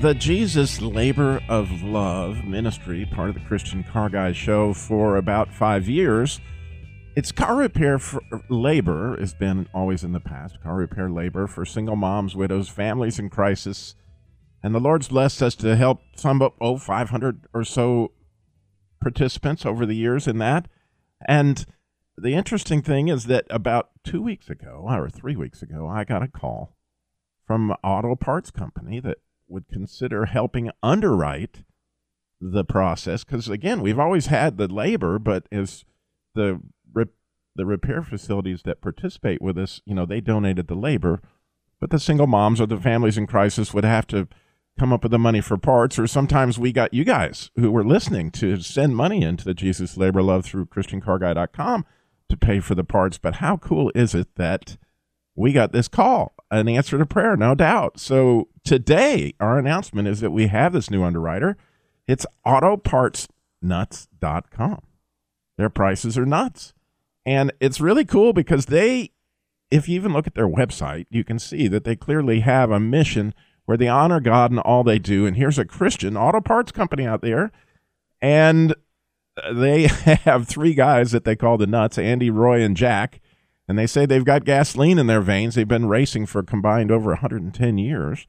the 0.00 0.14
Jesus 0.14 0.82
Labor 0.82 1.40
of 1.48 1.82
Love 1.82 2.44
Ministry, 2.44 3.08
part 3.10 3.30
of 3.30 3.34
the 3.34 3.40
Christian 3.40 3.82
Car 3.82 4.10
Guy 4.10 4.32
show 4.32 4.74
for 4.74 5.16
about 5.16 5.54
five 5.54 5.88
years. 5.88 6.38
It's 7.16 7.32
car 7.32 7.56
repair 7.56 7.98
for 7.98 8.20
labor 8.50 9.18
has 9.18 9.32
been 9.32 9.68
always 9.72 10.04
in 10.04 10.12
the 10.12 10.20
past. 10.20 10.62
Car 10.62 10.76
repair 10.76 11.08
labor 11.08 11.46
for 11.46 11.64
single 11.64 11.96
moms, 11.96 12.36
widows, 12.36 12.68
families 12.68 13.18
in 13.18 13.30
crisis, 13.30 13.94
and 14.62 14.74
the 14.74 14.80
Lord's 14.80 15.08
blessed 15.08 15.42
us 15.42 15.54
to 15.56 15.76
help 15.76 16.02
some 16.14 16.46
oh 16.60 16.76
500 16.76 17.46
or 17.54 17.64
so 17.64 18.12
participants 19.00 19.64
over 19.64 19.86
the 19.86 19.96
years 19.96 20.28
in 20.28 20.36
that. 20.38 20.68
And 21.26 21.64
the 22.18 22.34
interesting 22.34 22.82
thing 22.82 23.08
is 23.08 23.24
that 23.26 23.46
about 23.48 23.90
two 24.04 24.20
weeks 24.20 24.50
ago 24.50 24.84
or 24.86 25.08
three 25.08 25.36
weeks 25.36 25.62
ago, 25.62 25.88
I 25.88 26.04
got 26.04 26.22
a 26.22 26.28
call 26.28 26.76
from 27.46 27.70
auto 27.82 28.14
parts 28.14 28.50
company 28.50 29.00
that 29.00 29.18
would 29.48 29.68
consider 29.68 30.26
helping 30.26 30.70
underwrite 30.82 31.64
the 32.40 32.64
process 32.64 33.24
because 33.24 33.48
again 33.48 33.80
we've 33.80 33.98
always 33.98 34.26
had 34.26 34.58
the 34.58 34.68
labor 34.68 35.18
but 35.18 35.46
as 35.50 35.84
the 36.34 36.60
rep- 36.92 37.08
the 37.54 37.64
repair 37.64 38.02
facilities 38.02 38.62
that 38.62 38.82
participate 38.82 39.40
with 39.40 39.56
us 39.56 39.80
you 39.86 39.94
know 39.94 40.04
they 40.04 40.20
donated 40.20 40.68
the 40.68 40.74
labor 40.74 41.20
but 41.80 41.90
the 41.90 41.98
single 41.98 42.26
moms 42.26 42.60
or 42.60 42.66
the 42.66 42.76
families 42.76 43.16
in 43.16 43.26
crisis 43.26 43.72
would 43.72 43.84
have 43.84 44.06
to 44.06 44.28
come 44.78 44.92
up 44.92 45.02
with 45.02 45.12
the 45.12 45.18
money 45.18 45.40
for 45.40 45.56
parts 45.56 45.98
or 45.98 46.06
sometimes 46.06 46.58
we 46.58 46.72
got 46.72 46.92
you 46.92 47.04
guys 47.04 47.50
who 47.56 47.70
were 47.70 47.84
listening 47.84 48.30
to 48.30 48.60
send 48.60 48.94
money 48.94 49.22
into 49.22 49.44
the 49.44 49.54
jesus 49.54 49.96
labor 49.96 50.22
love 50.22 50.44
through 50.44 50.66
christiancarguy.com 50.66 51.86
to 52.28 52.36
pay 52.36 52.60
for 52.60 52.74
the 52.74 52.84
parts. 52.84 53.18
But 53.18 53.36
how 53.36 53.56
cool 53.56 53.90
is 53.94 54.14
it 54.14 54.34
that 54.36 54.76
we 55.34 55.52
got 55.52 55.72
this 55.72 55.88
call 55.88 56.34
an 56.50 56.68
answer 56.68 56.98
to 56.98 57.06
prayer, 57.06 57.36
no 57.36 57.54
doubt. 57.54 57.98
So 57.98 58.48
today, 58.64 59.34
our 59.40 59.58
announcement 59.58 60.08
is 60.08 60.20
that 60.20 60.30
we 60.30 60.48
have 60.48 60.72
this 60.72 60.90
new 60.90 61.02
underwriter. 61.02 61.56
It's 62.06 62.26
autopartsnuts.com. 62.46 64.82
Their 65.58 65.70
prices 65.70 66.18
are 66.18 66.26
nuts. 66.26 66.74
And 67.24 67.52
it's 67.60 67.80
really 67.80 68.04
cool 68.04 68.32
because 68.32 68.66
they, 68.66 69.10
if 69.70 69.88
you 69.88 69.94
even 69.96 70.12
look 70.12 70.28
at 70.28 70.34
their 70.34 70.48
website, 70.48 71.06
you 71.10 71.24
can 71.24 71.38
see 71.38 71.66
that 71.68 71.84
they 71.84 71.96
clearly 71.96 72.40
have 72.40 72.70
a 72.70 72.78
mission 72.78 73.32
where 73.64 73.76
they 73.76 73.88
honor 73.88 74.20
God 74.20 74.52
in 74.52 74.58
all 74.60 74.84
they 74.84 75.00
do. 75.00 75.26
And 75.26 75.36
here's 75.36 75.58
a 75.58 75.64
Christian 75.64 76.16
auto 76.16 76.40
parts 76.40 76.70
company 76.70 77.04
out 77.04 77.22
there. 77.22 77.50
And 78.22 78.76
they 79.52 79.82
have 80.24 80.46
three 80.46 80.74
guys 80.74 81.10
that 81.10 81.24
they 81.24 81.34
call 81.34 81.58
the 81.58 81.66
nuts 81.66 81.98
Andy, 81.98 82.30
Roy, 82.30 82.62
and 82.62 82.76
Jack 82.76 83.20
and 83.68 83.78
they 83.78 83.86
say 83.86 84.06
they've 84.06 84.24
got 84.24 84.44
gasoline 84.44 84.98
in 84.98 85.06
their 85.06 85.20
veins. 85.20 85.54
They've 85.54 85.66
been 85.66 85.88
racing 85.88 86.26
for 86.26 86.42
combined 86.42 86.90
over 86.90 87.10
110 87.10 87.78
years. 87.78 88.26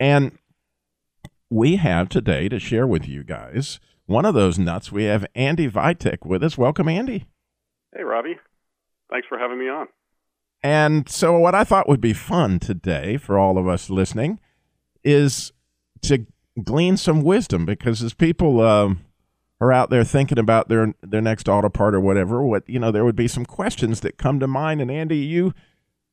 And 0.00 0.38
we 1.50 1.76
have 1.76 2.08
today 2.08 2.48
to 2.48 2.58
share 2.58 2.86
with 2.86 3.06
you 3.06 3.22
guys 3.22 3.78
one 4.06 4.24
of 4.24 4.34
those 4.34 4.58
nuts. 4.58 4.90
We 4.90 5.04
have 5.04 5.26
Andy 5.34 5.68
Vitek 5.68 6.24
with 6.24 6.42
us. 6.42 6.58
Welcome, 6.58 6.88
Andy. 6.88 7.26
Hey, 7.94 8.02
Robbie. 8.02 8.38
Thanks 9.10 9.28
for 9.28 9.38
having 9.38 9.58
me 9.58 9.68
on. 9.68 9.88
And 10.62 11.08
so, 11.08 11.38
what 11.38 11.54
I 11.54 11.62
thought 11.62 11.88
would 11.88 12.00
be 12.00 12.14
fun 12.14 12.58
today 12.58 13.18
for 13.18 13.38
all 13.38 13.58
of 13.58 13.68
us 13.68 13.90
listening 13.90 14.40
is 15.04 15.52
to 16.02 16.26
glean 16.62 16.96
some 16.96 17.22
wisdom 17.22 17.66
because 17.66 18.02
as 18.02 18.14
people 18.14 18.62
um, 18.62 19.04
are 19.60 19.72
out 19.72 19.90
there 19.90 20.04
thinking 20.04 20.38
about 20.38 20.68
their 20.68 20.94
their 21.02 21.22
next 21.22 21.48
auto 21.48 21.68
part 21.68 21.94
or 21.94 22.00
whatever, 22.00 22.42
what 22.42 22.68
you 22.68 22.78
know, 22.78 22.90
there 22.90 23.04
would 23.04 23.16
be 23.16 23.28
some 23.28 23.46
questions 23.46 24.00
that 24.00 24.18
come 24.18 24.40
to 24.40 24.46
mind. 24.46 24.80
And 24.80 24.90
Andy, 24.90 25.18
you 25.18 25.54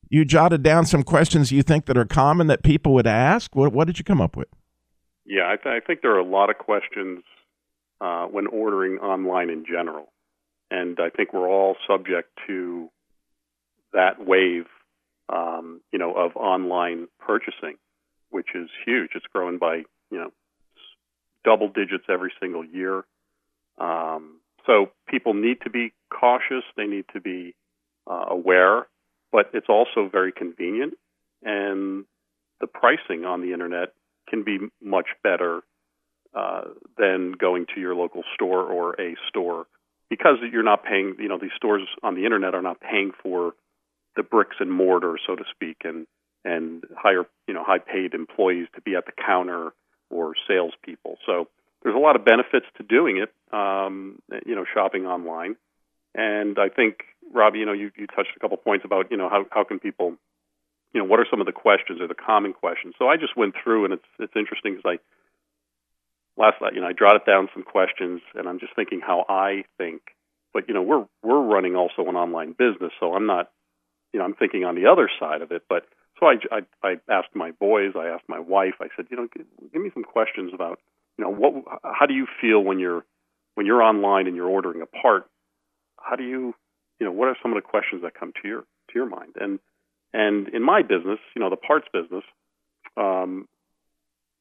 you 0.08 0.24
jotted 0.24 0.62
down 0.62 0.86
some 0.86 1.02
questions 1.02 1.50
you 1.50 1.62
think 1.62 1.86
that 1.86 1.96
are 1.96 2.04
common 2.04 2.46
that 2.48 2.62
people 2.62 2.92
would 2.94 3.06
ask. 3.06 3.54
What 3.54 3.72
what 3.72 3.86
did 3.86 3.98
you 3.98 4.04
come 4.04 4.20
up 4.20 4.36
with? 4.36 4.48
Yeah, 5.24 5.48
I, 5.48 5.56
th- 5.56 5.82
I 5.82 5.86
think 5.86 6.02
there 6.02 6.14
are 6.14 6.18
a 6.18 6.24
lot 6.24 6.50
of 6.50 6.58
questions 6.58 7.22
uh, 8.00 8.26
when 8.26 8.48
ordering 8.48 8.98
online 8.98 9.50
in 9.50 9.64
general, 9.64 10.12
and 10.70 10.98
I 11.00 11.10
think 11.10 11.32
we're 11.32 11.48
all 11.48 11.76
subject 11.86 12.28
to 12.48 12.90
that 13.92 14.26
wave, 14.26 14.66
um, 15.32 15.80
you 15.92 15.98
know, 15.98 16.12
of 16.12 16.36
online 16.36 17.06
purchasing, 17.20 17.76
which 18.30 18.48
is 18.54 18.68
huge. 18.84 19.10
It's 19.14 19.26
growing 19.32 19.58
by 19.58 19.82
you 20.10 20.18
know 20.18 20.32
double 21.44 21.68
digits 21.68 22.04
every 22.08 22.32
single 22.40 22.64
year. 22.64 23.04
Um, 23.78 24.40
so 24.66 24.90
people 25.08 25.34
need 25.34 25.60
to 25.62 25.70
be 25.70 25.92
cautious. 26.12 26.64
They 26.76 26.86
need 26.86 27.04
to 27.14 27.20
be 27.20 27.54
uh, 28.10 28.26
aware, 28.28 28.86
but 29.30 29.50
it's 29.54 29.68
also 29.68 30.08
very 30.10 30.32
convenient. 30.32 30.94
And 31.42 32.04
the 32.60 32.66
pricing 32.66 33.24
on 33.24 33.40
the 33.40 33.52
internet 33.52 33.92
can 34.28 34.44
be 34.44 34.58
much 34.80 35.08
better 35.22 35.62
uh, 36.34 36.62
than 36.96 37.32
going 37.32 37.66
to 37.74 37.80
your 37.80 37.94
local 37.94 38.22
store 38.34 38.62
or 38.62 39.00
a 39.00 39.16
store 39.28 39.66
because 40.08 40.36
you're 40.52 40.62
not 40.62 40.84
paying. 40.84 41.16
You 41.18 41.28
know, 41.28 41.38
these 41.38 41.50
stores 41.56 41.82
on 42.02 42.14
the 42.14 42.24
internet 42.24 42.54
are 42.54 42.62
not 42.62 42.80
paying 42.80 43.12
for 43.22 43.54
the 44.16 44.22
bricks 44.22 44.56
and 44.60 44.70
mortar, 44.70 45.18
so 45.26 45.34
to 45.34 45.44
speak, 45.50 45.78
and 45.84 46.06
and 46.44 46.84
higher, 46.96 47.24
you 47.46 47.54
know, 47.54 47.62
high 47.64 47.78
paid 47.78 48.14
employees 48.14 48.66
to 48.74 48.80
be 48.80 48.96
at 48.96 49.06
the 49.06 49.12
counter 49.12 49.72
or 50.10 50.34
salespeople. 50.48 51.18
So 51.26 51.48
there's 51.82 51.96
a 51.96 51.98
lot 51.98 52.16
of 52.16 52.24
benefits 52.24 52.66
to 52.76 52.82
doing 52.82 53.16
it, 53.18 53.32
um, 53.52 54.20
you 54.46 54.54
know, 54.54 54.64
shopping 54.72 55.06
online. 55.06 55.56
And 56.14 56.58
I 56.58 56.68
think, 56.68 57.04
Robbie, 57.32 57.60
you 57.60 57.66
know, 57.66 57.72
you, 57.72 57.90
you 57.96 58.06
touched 58.06 58.36
a 58.36 58.40
couple 58.40 58.56
points 58.56 58.84
about, 58.84 59.10
you 59.10 59.16
know, 59.16 59.28
how, 59.28 59.46
how 59.50 59.64
can 59.64 59.78
people, 59.78 60.14
you 60.92 61.00
know, 61.00 61.06
what 61.06 61.18
are 61.18 61.26
some 61.30 61.40
of 61.40 61.46
the 61.46 61.52
questions 61.52 62.00
or 62.00 62.06
the 62.06 62.14
common 62.14 62.52
questions? 62.52 62.94
So 62.98 63.08
I 63.08 63.16
just 63.16 63.36
went 63.36 63.54
through, 63.62 63.84
and 63.84 63.94
it's 63.94 64.04
it's 64.18 64.36
interesting 64.36 64.76
because 64.76 64.98
I 66.36 66.40
last 66.40 66.60
night, 66.60 66.74
you 66.74 66.80
know, 66.80 66.86
I 66.86 66.92
jotted 66.92 67.24
down 67.26 67.48
some 67.54 67.62
questions, 67.62 68.20
and 68.34 68.48
I'm 68.48 68.60
just 68.60 68.76
thinking 68.76 69.00
how 69.00 69.24
I 69.28 69.64
think. 69.78 70.02
But 70.52 70.68
you 70.68 70.74
know, 70.74 70.82
we're 70.82 71.06
we're 71.22 71.40
running 71.40 71.76
also 71.76 72.06
an 72.08 72.16
online 72.16 72.52
business, 72.52 72.92
so 73.00 73.14
I'm 73.14 73.26
not, 73.26 73.50
you 74.12 74.18
know, 74.18 74.26
I'm 74.26 74.34
thinking 74.34 74.64
on 74.64 74.74
the 74.74 74.86
other 74.86 75.08
side 75.18 75.40
of 75.40 75.50
it. 75.50 75.62
But 75.66 75.86
so 76.20 76.26
I 76.26 76.34
I, 76.50 76.60
I 76.86 76.96
asked 77.08 77.34
my 77.34 77.52
boys, 77.52 77.92
I 77.96 78.08
asked 78.08 78.28
my 78.28 78.38
wife, 78.38 78.74
I 78.80 78.88
said, 78.94 79.06
you 79.10 79.16
know, 79.16 79.28
give, 79.34 79.46
give 79.72 79.80
me 79.80 79.90
some 79.94 80.04
questions 80.04 80.52
about 80.52 80.78
you 81.22 81.28
know 81.28 81.34
what 81.34 81.80
how 81.84 82.06
do 82.06 82.14
you 82.14 82.26
feel 82.40 82.60
when 82.60 82.78
you're 82.78 83.04
when 83.54 83.64
you're 83.66 83.82
online 83.82 84.26
and 84.26 84.34
you're 84.34 84.48
ordering 84.48 84.82
a 84.82 84.86
part? 84.86 85.28
How 86.00 86.16
do 86.16 86.24
you 86.24 86.54
you 86.98 87.06
know 87.06 87.12
what 87.12 87.28
are 87.28 87.36
some 87.40 87.52
of 87.52 87.56
the 87.56 87.68
questions 87.68 88.02
that 88.02 88.14
come 88.14 88.32
to 88.42 88.48
your 88.48 88.60
to 88.60 88.94
your 88.94 89.06
mind? 89.06 89.34
And 89.40 89.60
and 90.12 90.48
in 90.48 90.62
my 90.62 90.82
business 90.82 91.20
you 91.36 91.40
know 91.40 91.48
the 91.48 91.56
parts 91.56 91.86
business 91.92 92.24
um 92.96 93.48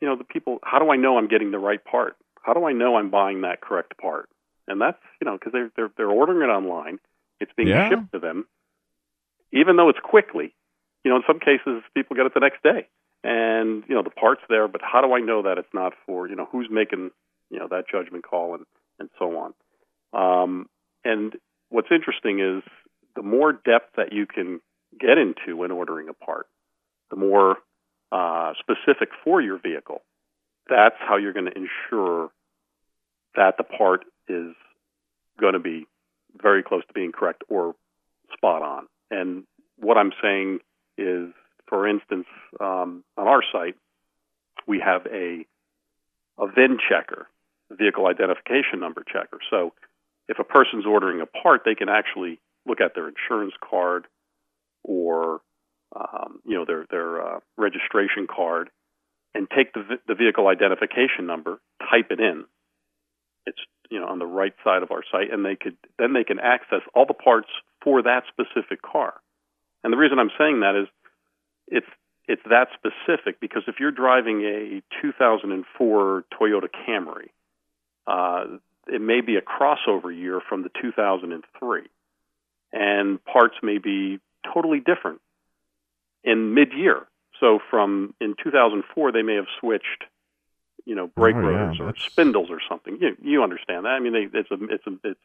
you 0.01 0.07
know 0.07 0.15
the 0.15 0.23
people 0.23 0.59
how 0.63 0.79
do 0.79 0.89
i 0.91 0.95
know 0.95 1.17
i'm 1.17 1.27
getting 1.27 1.51
the 1.51 1.59
right 1.59 1.83
part? 1.83 2.17
How 2.41 2.53
do 2.53 2.65
i 2.65 2.73
know 2.73 2.95
i'm 2.95 3.11
buying 3.11 3.41
that 3.41 3.61
correct 3.61 3.95
part? 3.97 4.27
And 4.67 4.81
that's 4.81 5.01
you 5.21 5.25
know 5.25 5.37
because 5.37 5.53
they're 5.53 5.71
they're 5.75 5.91
they're 5.97 6.09
ordering 6.09 6.41
it 6.41 6.51
online. 6.51 6.99
It's 7.39 7.51
being 7.55 7.69
yeah. 7.69 7.89
shipped 7.89 8.11
to 8.13 8.19
them 8.19 8.47
even 9.53 9.75
though 9.75 9.89
it's 9.89 9.99
quickly. 9.99 10.55
You 11.03 11.11
know 11.11 11.17
in 11.17 11.23
some 11.27 11.39
cases 11.39 11.83
people 11.93 12.15
get 12.15 12.25
it 12.25 12.33
the 12.33 12.39
next 12.39 12.63
day 12.63 12.87
and 13.23 13.83
you 13.87 13.95
know 13.95 14.03
the 14.03 14.09
parts 14.09 14.41
there, 14.49 14.67
but 14.67 14.81
how 14.81 15.01
do 15.01 15.13
I 15.13 15.19
know 15.19 15.43
that 15.43 15.57
it's 15.57 15.73
not 15.73 15.93
for 16.05 16.27
you 16.27 16.35
know 16.35 16.47
who's 16.51 16.67
making 16.71 17.11
you 17.49 17.59
know 17.59 17.67
that 17.69 17.85
judgment 17.91 18.23
call 18.23 18.55
and 18.55 18.65
and 18.99 19.09
so 19.17 19.37
on. 19.37 19.53
Um, 20.13 20.67
and 21.03 21.35
what's 21.69 21.87
interesting 21.91 22.39
is 22.39 22.63
the 23.15 23.23
more 23.23 23.53
depth 23.53 23.95
that 23.97 24.11
you 24.11 24.25
can 24.25 24.59
get 24.99 25.17
into 25.17 25.57
when 25.57 25.71
ordering 25.71 26.09
a 26.09 26.13
part, 26.13 26.47
the 27.09 27.15
more 27.15 27.57
uh, 28.11 28.53
specific 28.59 29.09
for 29.23 29.41
your 29.41 29.57
vehicle. 29.57 30.01
That's 30.69 30.95
how 30.99 31.17
you're 31.17 31.33
going 31.33 31.51
to 31.51 31.57
ensure 31.57 32.29
that 33.35 33.55
the 33.57 33.63
part 33.63 34.05
is 34.27 34.53
going 35.39 35.53
to 35.53 35.59
be 35.59 35.85
very 36.41 36.63
close 36.63 36.85
to 36.87 36.93
being 36.93 37.11
correct 37.11 37.43
or 37.49 37.75
spot 38.33 38.61
on. 38.61 38.87
And 39.09 39.43
what 39.77 39.97
I'm 39.97 40.11
saying 40.21 40.59
is 40.97 41.33
for 41.71 41.87
instance, 41.87 42.27
um, 42.59 43.03
on 43.17 43.27
our 43.29 43.41
site, 43.51 43.75
we 44.67 44.83
have 44.85 45.07
a 45.07 45.45
a 46.37 46.47
VIN 46.47 46.77
checker, 46.89 47.27
vehicle 47.71 48.07
identification 48.07 48.79
number 48.79 49.03
checker. 49.07 49.39
So 49.49 49.73
if 50.27 50.37
a 50.37 50.43
person's 50.43 50.85
ordering 50.85 51.21
a 51.21 51.25
part, 51.25 51.61
they 51.63 51.75
can 51.75 51.87
actually 51.87 52.41
look 52.67 52.81
at 52.81 52.93
their 52.93 53.07
insurance 53.07 53.53
card 53.67 54.05
or 54.83 55.41
um, 55.95 56.41
you 56.45 56.55
know 56.57 56.65
their 56.65 56.85
their 56.91 57.21
uh, 57.21 57.39
registration 57.57 58.27
card 58.27 58.69
and 59.33 59.47
take 59.55 59.73
the 59.73 59.83
the 60.09 60.15
vehicle 60.15 60.47
identification 60.47 61.25
number, 61.25 61.61
type 61.89 62.07
it 62.11 62.19
in, 62.19 62.43
It's 63.45 63.59
you 63.89 64.01
know 64.01 64.07
on 64.07 64.19
the 64.19 64.25
right 64.25 64.53
side 64.61 64.83
of 64.83 64.91
our 64.91 65.03
site, 65.09 65.31
and 65.31 65.45
they 65.45 65.55
could 65.55 65.77
then 65.97 66.11
they 66.11 66.25
can 66.25 66.39
access 66.39 66.81
all 66.93 67.05
the 67.05 67.13
parts 67.13 67.49
for 67.81 68.01
that 68.03 68.23
specific 68.27 68.81
car. 68.81 69.13
And 69.85 69.93
the 69.93 69.97
reason 69.97 70.19
I'm 70.19 70.31
saying 70.37 70.59
that 70.59 70.75
is 70.75 70.87
it's 71.67 71.87
it's 72.27 72.41
that 72.49 72.67
specific 72.73 73.39
because 73.39 73.63
if 73.67 73.75
you're 73.79 73.91
driving 73.91 74.41
a 74.43 74.81
2004 75.01 76.23
Toyota 76.39 76.67
Camry, 76.87 77.29
uh, 78.07 78.57
it 78.87 79.01
may 79.01 79.21
be 79.21 79.35
a 79.37 79.41
crossover 79.41 80.15
year 80.15 80.39
from 80.47 80.63
the 80.63 80.69
2003, 80.81 81.81
and 82.73 83.23
parts 83.25 83.55
may 83.61 83.77
be 83.79 84.19
totally 84.53 84.79
different 84.79 85.19
in 86.23 86.53
mid-year. 86.53 87.07
So 87.39 87.59
from 87.69 88.13
in 88.21 88.35
2004, 88.41 89.11
they 89.11 89.23
may 89.23 89.35
have 89.35 89.47
switched, 89.59 90.03
you 90.85 90.93
know, 90.95 91.07
brake 91.15 91.35
Oh, 91.35 91.41
yeah, 91.41 91.45
rotors 91.47 91.79
or 91.79 91.85
that's- 91.87 92.03
spindles 92.03 92.49
or 92.51 92.59
something. 92.69 92.97
You 93.01 93.17
you 93.21 93.43
understand 93.43 93.85
that? 93.85 93.89
I 93.89 93.99
mean, 93.99 94.13
they, 94.13 94.39
it's 94.39 94.51
a 94.51 94.57
it's 94.69 94.85
a 94.87 94.91
it's 95.03 95.19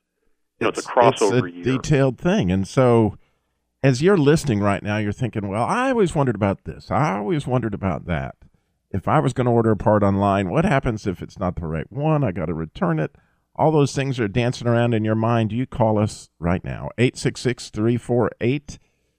you 0.59 0.65
know, 0.65 0.69
it's, 0.69 0.79
a 0.79 0.81
it's 0.81 0.87
crossover 0.89 1.47
a 1.49 1.53
year. 1.53 1.63
detailed 1.65 2.19
thing. 2.19 2.51
And 2.51 2.67
so, 2.67 3.17
as 3.83 4.03
you're 4.03 4.17
listening 4.17 4.61
right 4.61 4.83
now, 4.83 4.99
you're 4.99 5.13
thinking, 5.13 5.49
well, 5.49 5.65
I 5.65 5.91
always 5.91 6.15
wondered 6.15 6.35
about 6.35 6.65
this. 6.65 6.91
I 6.91 7.19
always 7.19 7.47
wondered 7.47 7.75
about 7.75 8.07
that. 8.07 8.37
If 8.91 9.09
I 9.09 9.21
was 9.21 9.33
going 9.33 9.47
to 9.47 9.51
order 9.51 9.73
a 9.73 9.77
part 9.77 10.03
online, 10.03 10.51
what 10.51 10.65
happens 10.65 11.07
if 11.07 11.23
it's 11.23 11.39
not 11.39 11.57
the 11.57 11.67
right 11.67 11.91
one? 11.91 12.25
I 12.25 12.33
got 12.33 12.47
to 12.47 12.55
return 12.55 12.99
it. 12.99 13.15
All 13.55 13.73
those 13.73 13.95
things 13.95 14.21
are 14.21 14.29
dancing 14.29 14.69
around 14.69 14.95
in 14.95 15.05
your 15.05 15.15
mind. 15.15 15.53
You 15.53 15.67
call 15.67 15.99
us 15.99 16.29
right 16.39 16.63
now, 16.65 16.91
866 16.99 17.71
348 17.71 18.79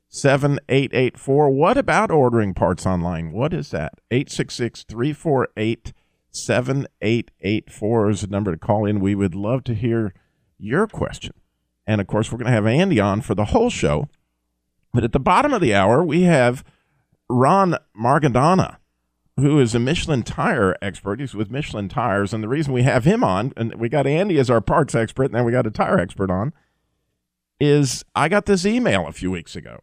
7884. 0.10 1.50
What 1.50 1.78
about 1.78 2.12
ordering 2.12 2.54
parts 2.54 2.86
online? 2.86 3.32
What 3.32 3.54
is 3.54 3.72
that? 3.72 3.94
866 4.12 4.84
348 4.84 5.94
7884 6.32 8.10
is 8.10 8.22
the 8.22 8.28
number 8.28 8.52
to 8.52 8.58
call 8.58 8.86
in. 8.86 9.00
We 9.00 9.16
would 9.16 9.36
love 9.36 9.64
to 9.66 9.74
hear 9.74 10.14
your 10.58 10.88
question. 10.88 11.34
And 11.86 12.00
of 12.02 12.08
course, 12.08 12.32
we're 12.32 12.38
going 12.38 12.48
to 12.48 12.52
have 12.52 12.68
Andy 12.68 13.00
on 13.00 13.22
for 13.22 13.36
the 13.36 13.46
whole 13.46 13.70
show. 13.70 14.08
But 14.94 15.04
at 15.04 15.12
the 15.12 15.20
bottom 15.20 15.54
of 15.54 15.62
the 15.62 15.74
hour, 15.74 16.04
we 16.04 16.24
have 16.24 16.64
Ron 17.30 17.78
Margadana, 18.00 18.78
who 19.38 19.60
is 19.60 19.76
a 19.76 19.80
Michelin 19.80 20.24
tire 20.24 20.76
expert. 20.82 21.20
He's 21.20 21.36
with 21.36 21.52
Michelin 21.52 21.90
Tires. 21.90 22.34
And 22.34 22.44
the 22.44 22.48
reason 22.48 22.74
we 22.74 22.84
have 22.84 23.04
him 23.04 23.24
on, 23.24 23.54
and 23.56 23.76
we 23.76 23.90
got 23.90 24.08
Andy 24.08 24.40
as 24.40 24.50
our 24.50 24.62
parts 24.62 24.96
expert, 24.96 25.26
and 25.26 25.36
then 25.36 25.46
we 25.46 25.52
got 25.52 25.68
a 25.68 25.72
tire 25.72 26.00
expert 26.00 26.32
on, 26.32 26.54
is 27.60 28.04
I 28.16 28.30
got 28.30 28.46
this 28.46 28.66
email 28.66 29.08
a 29.08 29.12
few 29.12 29.32
weeks 29.32 29.56
ago. 29.56 29.80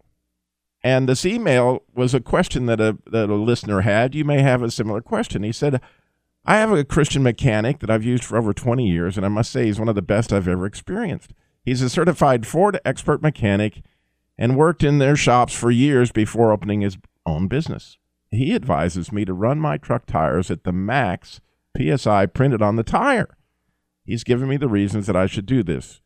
And 0.82 1.08
this 1.08 1.24
email 1.24 1.82
was 1.94 2.12
a 2.12 2.20
question 2.20 2.66
that 2.66 2.80
a, 2.80 2.98
that 3.06 3.30
a 3.30 3.34
listener 3.34 3.80
had. 3.80 4.14
You 4.14 4.24
may 4.24 4.42
have 4.42 4.62
a 4.62 4.70
similar 4.70 5.00
question. 5.00 5.42
He 5.42 5.52
said, 5.52 5.80
I 6.44 6.56
have 6.56 6.72
a 6.72 6.84
Christian 6.84 7.22
mechanic 7.22 7.78
that 7.78 7.90
I've 7.90 8.04
used 8.04 8.24
for 8.24 8.36
over 8.36 8.52
20 8.52 8.86
years, 8.86 9.16
and 9.16 9.24
I 9.24 9.30
must 9.30 9.50
say 9.50 9.64
he's 9.64 9.78
one 9.78 9.88
of 9.88 9.94
the 9.94 10.02
best 10.02 10.30
I've 10.30 10.46
ever 10.46 10.66
experienced. 10.66 11.32
He's 11.64 11.80
a 11.80 11.88
certified 11.88 12.46
Ford 12.46 12.78
expert 12.84 13.22
mechanic 13.22 13.82
and 14.38 14.56
worked 14.56 14.82
in 14.82 14.98
their 14.98 15.16
shops 15.16 15.54
for 15.54 15.70
years 15.70 16.12
before 16.12 16.52
opening 16.52 16.81
his 16.81 16.98
own 17.26 17.48
business. 17.48 17.98
He 18.31 18.54
advises 18.54 19.12
me 19.12 19.25
to 19.25 19.32
run 19.32 19.60
my 19.60 19.76
truck 19.76 20.06
tires 20.06 20.50
at 20.50 20.64
the 20.64 20.72
max 20.72 21.40
PSI 21.76 22.26
printed 22.26 22.62
on 22.62 22.76
the 22.76 22.82
tire. 22.82 23.36
He's 24.04 24.25
given 24.25 24.48
me 24.48 24.56
the 24.56 24.69
reasons 24.69 25.06
that 25.06 25.16
I 25.16 25.26
should 25.26 25.46
do 25.46 25.62
this 25.62 26.00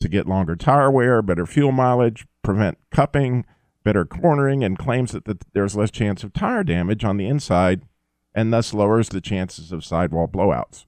to 0.00 0.08
get 0.08 0.26
longer 0.26 0.56
tire 0.56 0.90
wear, 0.90 1.22
better 1.22 1.46
fuel 1.46 1.72
mileage, 1.72 2.26
prevent 2.42 2.78
cupping, 2.90 3.46
better 3.84 4.04
cornering, 4.04 4.64
and 4.64 4.78
claims 4.78 5.12
that 5.12 5.24
the, 5.24 5.38
there's 5.54 5.76
less 5.76 5.90
chance 5.90 6.24
of 6.24 6.32
tire 6.32 6.64
damage 6.64 7.04
on 7.04 7.16
the 7.16 7.26
inside 7.26 7.82
and 8.34 8.52
thus 8.52 8.74
lowers 8.74 9.10
the 9.10 9.20
chances 9.20 9.72
of 9.72 9.84
sidewall 9.84 10.26
blowouts. 10.26 10.86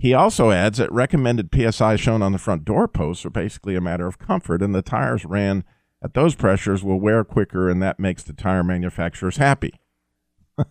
He 0.00 0.14
also 0.14 0.50
adds 0.50 0.78
that 0.78 0.90
recommended 0.90 1.50
PSI 1.54 1.96
shown 1.96 2.22
on 2.22 2.32
the 2.32 2.38
front 2.38 2.64
door 2.64 2.88
posts 2.88 3.26
are 3.26 3.30
basically 3.30 3.76
a 3.76 3.82
matter 3.82 4.06
of 4.06 4.18
comfort, 4.18 4.62
and 4.62 4.74
the 4.74 4.80
tires 4.80 5.26
ran 5.26 5.62
at 6.02 6.14
those 6.14 6.34
pressures 6.34 6.82
will 6.82 6.98
wear 6.98 7.22
quicker, 7.22 7.68
and 7.68 7.82
that 7.82 8.00
makes 8.00 8.22
the 8.22 8.32
tire 8.32 8.64
manufacturers 8.64 9.36
happy. 9.36 9.78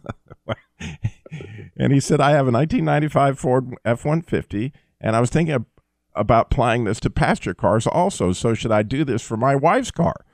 and 1.78 1.94
he 1.94 2.00
said, 2.00 2.20
I 2.20 2.32
have 2.32 2.48
a 2.48 2.52
1995 2.52 3.38
Ford 3.38 3.76
F 3.86 4.04
150, 4.04 4.74
and 5.00 5.16
I 5.16 5.20
was 5.20 5.30
thinking 5.30 5.64
about 6.16 6.48
applying 6.48 6.86
this 6.86 7.00
to 7.02 7.12
pasture 7.12 7.54
cars 7.54 7.86
also. 7.86 8.32
So, 8.32 8.56
should 8.56 8.72
I 8.72 8.82
do 8.82 9.04
this 9.04 9.22
for 9.22 9.38
my 9.38 9.56
wife's 9.56 9.92
car? 9.92 10.26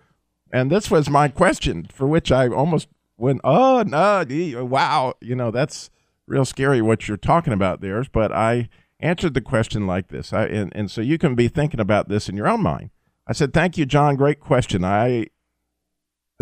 And 0.53 0.71
this 0.71 0.89
was 0.89 1.09
my 1.09 1.27
question, 1.27 1.85
for 1.91 2.07
which 2.07 2.31
I 2.31 2.47
almost 2.47 2.87
went, 3.17 3.41
oh, 3.43 3.83
no, 3.85 4.23
wow. 4.63 5.15
You 5.19 5.35
know, 5.35 5.51
that's 5.51 5.89
real 6.27 6.45
scary 6.45 6.81
what 6.81 7.09
you're 7.09 7.17
talking 7.17 7.51
about 7.51 7.81
there. 7.81 8.01
But 8.09 8.31
I 8.31 8.69
answered 8.99 9.33
the 9.33 9.41
question 9.41 9.87
like 9.87 10.07
this. 10.07 10.33
I, 10.33 10.45
and, 10.45 10.71
and 10.75 10.89
so 10.89 11.01
you 11.01 11.17
can 11.17 11.35
be 11.35 11.47
thinking 11.47 11.79
about 11.79 12.09
this 12.09 12.29
in 12.29 12.37
your 12.37 12.47
own 12.47 12.61
mind. 12.61 12.91
I 13.27 13.33
said, 13.33 13.53
thank 13.53 13.77
you, 13.77 13.85
John. 13.85 14.15
Great 14.15 14.39
question. 14.39 14.83
I 14.83 15.27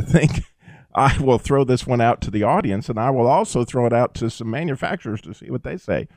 think 0.02 0.44
I 0.96 1.20
will 1.20 1.40
throw 1.40 1.64
this 1.64 1.88
one 1.88 2.02
out 2.02 2.22
to 2.22 2.32
the 2.32 2.44
audience, 2.44 2.90
and 2.90 3.00
I 3.00 3.10
will 3.10 3.28
also 3.28 3.64
throw 3.64 3.86
it 3.86 3.94
out 3.94 4.14
to 4.16 4.30
some 4.30 4.50
manufacturers 4.50 5.22
to 5.22 5.34
see 5.34 5.50
what 5.50 5.64
they 5.64 5.78
say. 5.78 6.08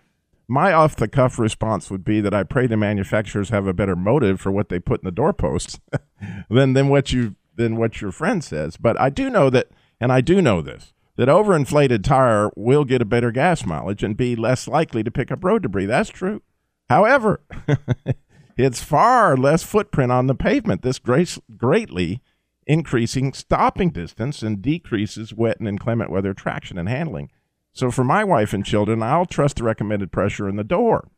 My 0.49 0.73
off 0.73 0.95
the 0.95 1.09
cuff 1.09 1.39
response 1.39 1.91
would 1.91 2.05
be 2.05 2.21
that 2.21 2.35
I 2.35 2.45
pray 2.45 2.67
the 2.67 2.77
manufacturers 2.77 3.49
have 3.49 3.67
a 3.67 3.73
better 3.73 3.97
motive 3.97 4.41
for 4.41 4.53
what 4.53 4.69
they 4.69 4.79
put 4.79 5.01
in 5.01 5.05
the 5.05 5.11
doorposts 5.11 5.81
than 6.51 6.73
than 6.75 6.89
what 6.89 7.13
you 7.13 7.35
than 7.57 7.77
what 7.77 8.01
your 8.01 8.13
friend 8.13 8.45
says. 8.45 8.77
But 8.77 9.01
I 9.01 9.11
do 9.11 9.29
know 9.29 9.51
that, 9.51 9.69
and 10.01 10.13
I 10.13 10.21
do 10.21 10.41
know 10.41 10.63
this 10.63 10.93
that 11.17 11.29
overinflated 11.29 12.05
tire 12.05 12.51
will 12.57 12.85
get 12.85 13.03
a 13.03 13.07
better 13.07 13.31
gas 13.31 13.65
mileage 13.65 14.03
and 14.03 14.17
be 14.17 14.37
less 14.37 14.69
likely 14.69 15.03
to 15.03 15.11
pick 15.11 15.31
up 15.31 15.45
road 15.45 15.63
debris. 15.63 15.87
That's 15.87 16.11
true. 16.11 16.43
However, 16.89 17.41
it's 18.57 18.83
far 18.83 19.37
less 19.37 19.63
footprint 19.63 20.13
on 20.13 20.27
the 20.27 20.35
pavement. 20.35 20.83
This 20.83 20.99
greatly 20.99 22.21
increasing 22.67 23.33
stopping 23.33 23.91
distance 23.91 24.43
and 24.43 24.61
decreases 24.61 25.33
wet 25.33 25.59
and 25.59 25.69
inclement 25.69 26.11
weather 26.11 26.35
traction 26.35 26.79
and 26.79 26.89
handling. 26.89 27.31
So 27.73 27.91
for 27.91 28.05
my 28.05 28.25
wife 28.25 28.53
and 28.53 28.65
children, 28.65 29.03
I'll 29.03 29.27
trust 29.27 29.57
the 29.57 29.65
recommended 29.65 30.11
pressure 30.11 30.49
in 30.49 30.57
the 30.57 30.65
door. 30.65 31.09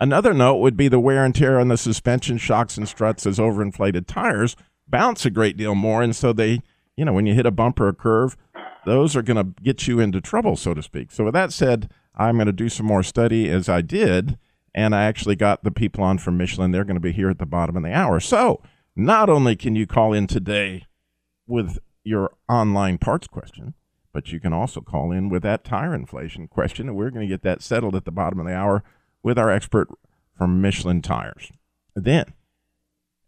Another 0.00 0.34
note 0.34 0.56
would 0.56 0.76
be 0.76 0.88
the 0.88 0.98
wear 0.98 1.24
and 1.24 1.34
tear 1.34 1.60
on 1.60 1.68
the 1.68 1.76
suspension 1.76 2.36
shocks 2.36 2.76
and 2.76 2.88
struts 2.88 3.24
as 3.24 3.38
overinflated 3.38 4.06
tires 4.06 4.56
bounce 4.88 5.24
a 5.24 5.30
great 5.30 5.56
deal 5.56 5.76
more, 5.76 6.02
and 6.02 6.14
so 6.14 6.32
they, 6.32 6.60
you 6.96 7.04
know, 7.04 7.12
when 7.12 7.24
you 7.24 7.34
hit 7.34 7.46
a 7.46 7.52
bumper 7.52 7.86
or 7.86 7.92
curve, 7.92 8.36
those 8.84 9.16
are 9.16 9.22
going 9.22 9.36
to 9.36 9.62
get 9.62 9.86
you 9.86 10.00
into 10.00 10.20
trouble, 10.20 10.56
so 10.56 10.74
to 10.74 10.82
speak. 10.82 11.10
So 11.10 11.24
with 11.24 11.34
that 11.34 11.52
said, 11.52 11.90
I'm 12.14 12.36
going 12.36 12.46
to 12.46 12.52
do 12.52 12.68
some 12.68 12.86
more 12.86 13.02
study 13.02 13.48
as 13.48 13.68
I 13.68 13.80
did, 13.80 14.38
and 14.74 14.94
I 14.94 15.04
actually 15.04 15.36
got 15.36 15.64
the 15.64 15.70
people 15.70 16.04
on 16.04 16.18
from 16.18 16.36
Michelin. 16.36 16.70
They're 16.70 16.84
going 16.84 16.96
to 16.96 17.00
be 17.00 17.12
here 17.12 17.30
at 17.30 17.38
the 17.38 17.46
bottom 17.46 17.76
of 17.76 17.82
the 17.82 17.92
hour. 17.92 18.20
So 18.20 18.62
not 18.96 19.30
only 19.30 19.56
can 19.56 19.76
you 19.76 19.86
call 19.86 20.12
in 20.12 20.26
today 20.26 20.86
with 21.46 21.78
your 22.04 22.32
online 22.48 22.98
parts 22.98 23.26
question, 23.26 23.74
but 24.12 24.32
you 24.32 24.40
can 24.40 24.52
also 24.52 24.80
call 24.80 25.12
in 25.12 25.28
with 25.28 25.42
that 25.42 25.64
tire 25.64 25.94
inflation 25.94 26.48
question, 26.48 26.88
and 26.88 26.96
we're 26.96 27.10
going 27.10 27.26
to 27.26 27.32
get 27.32 27.42
that 27.42 27.62
settled 27.62 27.94
at 27.94 28.04
the 28.04 28.10
bottom 28.10 28.40
of 28.40 28.46
the 28.46 28.54
hour 28.54 28.82
with 29.22 29.38
our 29.38 29.50
expert 29.50 29.88
from 30.36 30.60
Michelin 30.60 31.00
Tires. 31.00 31.50
Then, 31.94 32.34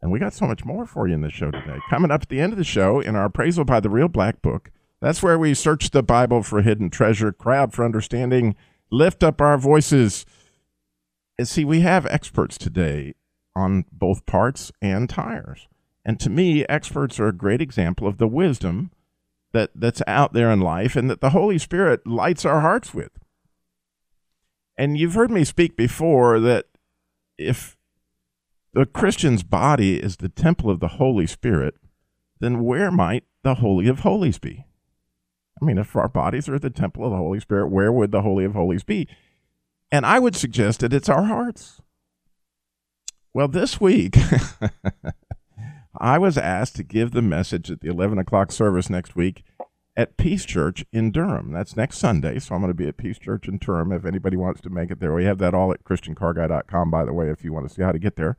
and 0.03 0.11
we 0.11 0.19
got 0.19 0.35
so 0.35 0.47
much 0.47 0.65
more 0.65 0.85
for 0.85 1.09
you 1.09 1.15
in 1.15 1.23
the 1.23 1.31
show 1.31 1.51
today. 1.51 1.79
Coming 1.89 2.11
up 2.11 2.23
at 2.23 2.29
the 2.29 2.41
end 2.41 2.53
of 2.53 2.59
the 2.59 2.65
show 2.65 3.01
in 3.01 3.17
our 3.17 3.27
appraisal 3.27 3.65
by 3.65 3.81
the 3.81 3.89
Real 3.89 4.09
Black 4.09 4.43
Book, 4.43 4.71
that's 5.05 5.23
where 5.23 5.39
we 5.39 5.53
search 5.53 5.91
the 5.91 6.03
Bible 6.03 6.43
for 6.43 6.63
hidden 6.63 6.89
treasure, 6.89 7.31
crowd 7.31 7.75
for 7.75 7.85
understanding, 7.85 8.57
lift 8.91 9.23
up 9.23 9.39
our 9.39 9.59
voices. 9.59 10.25
And 11.37 11.47
see, 11.47 11.63
we 11.63 11.81
have 11.81 12.07
experts 12.07 12.57
today 12.57 13.13
on 13.55 13.85
both 13.93 14.25
parts 14.25 14.73
and 14.81 15.07
tires. 15.11 15.69
And 16.07 16.19
to 16.21 16.31
me, 16.31 16.65
experts 16.69 17.21
are 17.21 17.29
a 17.29 17.35
great 17.35 17.61
example 17.61 18.09
of 18.09 18.17
the 18.17 18.27
wisdom 18.27 18.93
that, 19.53 19.73
that's 19.75 20.01
out 20.07 20.33
there 20.33 20.51
in 20.51 20.61
life 20.61 20.97
and 20.97 21.11
that 21.11 21.21
the 21.21 21.31
Holy 21.31 21.59
Spirit 21.59 22.07
lights 22.07 22.47
our 22.47 22.63
hearts 22.63 22.95
with. 22.95 23.13
And 24.79 24.97
you've 24.97 25.13
heard 25.13 25.31
me 25.31 25.45
speak 25.45 25.77
before 25.77 26.41
that 26.41 26.65
if 27.37 27.77
the 28.73 28.87
Christian's 28.87 29.43
body 29.43 30.03
is 30.03 30.17
the 30.17 30.31
temple 30.31 30.71
of 30.71 30.81
the 30.81 30.97
Holy 30.97 31.27
Spirit, 31.27 31.75
then 32.41 32.65
where 32.65 32.91
might 32.91 33.25
the 33.43 33.57
Holy 33.57 33.87
of 33.87 34.01
Holies 34.01 34.39
be? 34.39 34.65
I 35.61 35.65
mean, 35.65 35.79
if 35.79 35.95
our 35.95 36.09
bodies 36.09 36.49
are 36.49 36.59
the 36.59 36.71
temple 36.71 37.05
of 37.05 37.11
the 37.11 37.17
Holy 37.17 37.41
Spirit, 37.41 37.69
where 37.69 37.93
would 37.93 38.11
the 38.11 38.23
Holy 38.23 38.45
of 38.45 38.55
Holies 38.55 38.85
be? 38.85 39.09
And 39.91 40.05
I 40.05 40.19
would 40.19 40.35
suggest 40.35 40.81
that 40.81 40.93
it's 40.93 41.09
our 41.09 41.25
hearts. 41.25 41.81
Well, 43.33 43.49
this 43.49 43.81
week, 43.81 44.17
I 45.99 46.19
was 46.19 46.37
asked 46.37 46.77
to 46.77 46.83
give 46.83 47.13
the 47.13 47.23
message 47.23 47.71
at 47.71 47.81
the 47.81 47.89
11 47.89 48.19
o'clock 48.19 48.53
service 48.53 48.91
next 48.91 49.15
week 49.15 49.45
at 49.97 50.17
Peace 50.17 50.45
Church 50.45 50.85
in 50.93 51.13
Durham. 51.13 51.53
That's 51.53 51.77
next 51.77 51.99
Sunday, 51.99 52.39
so 52.39 52.55
I'm 52.55 52.61
going 52.61 52.71
to 52.71 52.75
be 52.75 52.89
at 52.89 52.97
Peace 52.97 53.19
Church 53.19 53.47
in 53.47 53.59
Durham 53.59 53.93
if 53.93 54.05
anybody 54.05 54.37
wants 54.37 54.61
to 54.63 54.71
make 54.71 54.91
it 54.91 55.01
there. 55.01 55.15
We 55.15 55.25
have 55.25 55.39
that 55.39 55.55
all 55.55 55.73
at 55.73 55.85
ChristianCarGuy.com, 55.85 56.91
by 56.91 57.05
the 57.05 57.13
way, 57.13 57.29
if 57.29 57.45
you 57.45 57.53
want 57.53 57.69
to 57.69 57.75
see 57.75 57.83
how 57.83 57.93
to 57.93 57.99
get 57.99 58.17
there. 58.17 58.37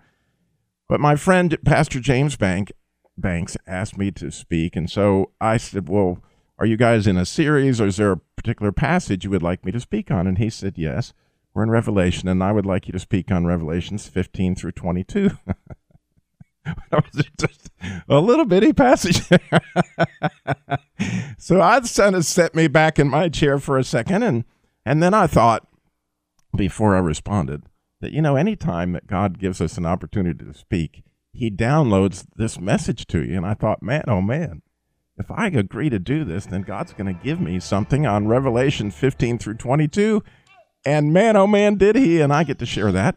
But 0.87 0.99
my 0.99 1.15
friend, 1.15 1.57
Pastor 1.65 1.99
James 1.99 2.35
Bank, 2.35 2.71
Banks, 3.17 3.55
asked 3.65 3.97
me 3.97 4.11
to 4.11 4.31
speak, 4.31 4.75
and 4.75 4.89
so 4.89 5.31
I 5.39 5.57
said, 5.57 5.87
well, 5.87 6.19
are 6.57 6.65
you 6.65 6.77
guys 6.77 7.07
in 7.07 7.17
a 7.17 7.25
series, 7.25 7.81
or 7.81 7.87
is 7.87 7.97
there 7.97 8.13
a 8.13 8.17
particular 8.17 8.71
passage 8.71 9.23
you 9.23 9.29
would 9.29 9.43
like 9.43 9.65
me 9.65 9.71
to 9.71 9.79
speak 9.79 10.11
on? 10.11 10.27
And 10.27 10.37
he 10.37 10.49
said, 10.49 10.77
yes. 10.77 11.13
We're 11.53 11.63
in 11.63 11.71
Revelation, 11.71 12.27
and 12.27 12.43
I 12.43 12.51
would 12.51 12.65
like 12.65 12.87
you 12.87 12.91
to 12.91 12.99
speak 12.99 13.31
on 13.31 13.45
Revelations 13.45 14.07
15 14.07 14.55
through 14.55 14.73
22. 14.73 15.31
just 17.39 17.69
a 18.09 18.19
little 18.19 18.43
bitty 18.43 18.73
passage. 18.73 19.21
so 21.37 21.61
I 21.61 21.79
kind 21.79 22.15
of 22.15 22.25
set 22.25 22.55
me 22.55 22.67
back 22.67 22.99
in 22.99 23.09
my 23.09 23.29
chair 23.29 23.57
for 23.59 23.77
a 23.77 23.85
second, 23.85 24.23
and 24.23 24.43
and 24.85 25.01
then 25.01 25.13
I 25.13 25.27
thought, 25.27 25.65
before 26.55 26.95
I 26.95 26.99
responded, 26.99 27.63
that 28.01 28.11
you 28.11 28.21
know, 28.21 28.35
anytime 28.35 28.91
that 28.91 29.07
God 29.07 29.39
gives 29.39 29.61
us 29.61 29.77
an 29.77 29.85
opportunity 29.85 30.43
to 30.43 30.53
speak, 30.53 31.03
He 31.31 31.49
downloads 31.49 32.25
this 32.35 32.59
message 32.59 33.07
to 33.07 33.23
you, 33.23 33.37
and 33.37 33.45
I 33.45 33.53
thought, 33.53 33.81
man, 33.81 34.03
oh 34.07 34.21
man, 34.21 34.61
if 35.17 35.31
I 35.31 35.47
agree 35.47 35.89
to 35.89 35.99
do 35.99 36.23
this, 36.23 36.45
then 36.45 36.61
God's 36.61 36.93
going 36.93 37.13
to 37.13 37.23
give 37.23 37.39
me 37.39 37.59
something 37.59 38.05
on 38.05 38.27
Revelation 38.27 38.91
15 38.91 39.37
through 39.37 39.55
22. 39.55 40.23
And 40.85 41.13
man, 41.13 41.35
oh 41.35 41.47
man, 41.47 41.75
did 41.75 41.95
he, 41.95 42.21
and 42.21 42.33
I 42.33 42.43
get 42.43 42.59
to 42.59 42.65
share 42.65 42.91
that 42.91 43.15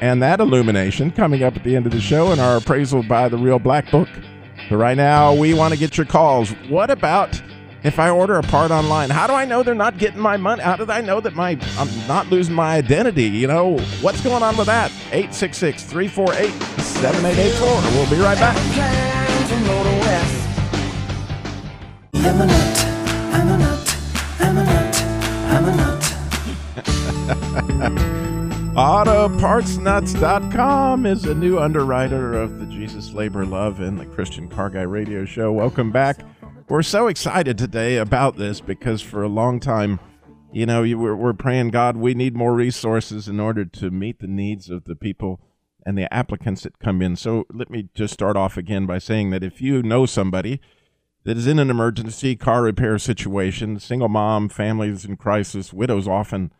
and 0.00 0.22
that 0.22 0.40
illumination 0.40 1.10
coming 1.10 1.42
up 1.42 1.56
at 1.56 1.64
the 1.64 1.76
end 1.76 1.86
of 1.86 1.92
the 1.92 2.00
show 2.00 2.32
in 2.32 2.38
our 2.40 2.56
appraisal 2.56 3.02
by 3.02 3.28
the 3.28 3.36
Real 3.36 3.58
Black 3.58 3.90
Book. 3.90 4.08
But 4.70 4.76
right 4.76 4.96
now, 4.96 5.34
we 5.34 5.54
want 5.54 5.72
to 5.72 5.80
get 5.80 5.96
your 5.96 6.06
calls. 6.06 6.50
What 6.68 6.90
about 6.90 7.40
if 7.84 7.98
I 7.98 8.10
order 8.10 8.36
a 8.36 8.42
part 8.42 8.70
online? 8.70 9.10
How 9.10 9.26
do 9.26 9.32
I 9.32 9.44
know 9.44 9.62
they're 9.62 9.74
not 9.74 9.98
getting 9.98 10.20
my 10.20 10.36
money? 10.36 10.62
How 10.62 10.76
did 10.76 10.90
I 10.90 11.00
know 11.00 11.20
that 11.20 11.34
my 11.34 11.58
I'm 11.78 12.08
not 12.08 12.28
losing 12.28 12.54
my 12.54 12.76
identity? 12.76 13.24
You 13.24 13.46
know, 13.46 13.78
what's 14.00 14.20
going 14.20 14.42
on 14.42 14.56
with 14.56 14.66
that? 14.66 14.90
866 15.12 15.84
348 15.84 16.50
7884. 16.82 17.68
We'll 17.92 18.10
be 18.10 18.22
right 18.22 18.38
back. 18.38 18.56
I'm 22.14 22.40
a 22.40 22.46
nut. 22.46 22.84
I'm 23.32 23.48
a 23.48 23.58
nut. 23.58 23.96
I'm 24.40 24.56
a 24.56 24.64
nut. 24.64 25.02
I'm 25.50 25.64
a 25.64 25.76
nut. 25.76 26.04
AutoPartsNuts.com 28.78 31.06
is 31.06 31.24
a 31.24 31.34
new 31.34 31.58
underwriter 31.58 32.34
of 32.34 32.58
the 32.58 32.66
Jesus 32.66 33.12
Labor 33.12 33.44
Love 33.44 33.80
and 33.80 33.98
the 33.98 34.06
Christian 34.06 34.48
Car 34.48 34.70
Guy 34.70 34.82
Radio 34.82 35.24
Show. 35.24 35.52
Welcome 35.52 35.90
back. 35.90 36.20
We're 36.68 36.82
so 36.82 37.08
excited 37.08 37.58
today 37.58 37.96
about 37.96 38.36
this 38.36 38.60
because 38.60 39.02
for 39.02 39.22
a 39.22 39.28
long 39.28 39.60
time, 39.60 39.98
you 40.52 40.64
know, 40.64 40.82
we're 40.82 41.34
praying, 41.34 41.70
God, 41.70 41.96
we 41.96 42.14
need 42.14 42.36
more 42.36 42.54
resources 42.54 43.28
in 43.28 43.40
order 43.40 43.64
to 43.64 43.90
meet 43.90 44.20
the 44.20 44.28
needs 44.28 44.70
of 44.70 44.84
the 44.84 44.96
people 44.96 45.40
and 45.84 45.98
the 45.98 46.12
applicants 46.12 46.62
that 46.62 46.78
come 46.78 47.02
in. 47.02 47.16
So 47.16 47.46
let 47.52 47.70
me 47.70 47.88
just 47.94 48.14
start 48.14 48.36
off 48.36 48.56
again 48.56 48.86
by 48.86 48.98
saying 48.98 49.30
that 49.30 49.42
if 49.42 49.60
you 49.60 49.82
know 49.82 50.06
somebody 50.06 50.60
that 51.28 51.36
is 51.36 51.46
in 51.46 51.58
an 51.58 51.68
emergency 51.68 52.34
car 52.36 52.62
repair 52.62 52.98
situation, 52.98 53.78
single 53.78 54.08
mom, 54.08 54.48
families 54.48 55.04
in 55.04 55.14
crisis, 55.14 55.74
widows 55.74 56.08
often 56.08 56.50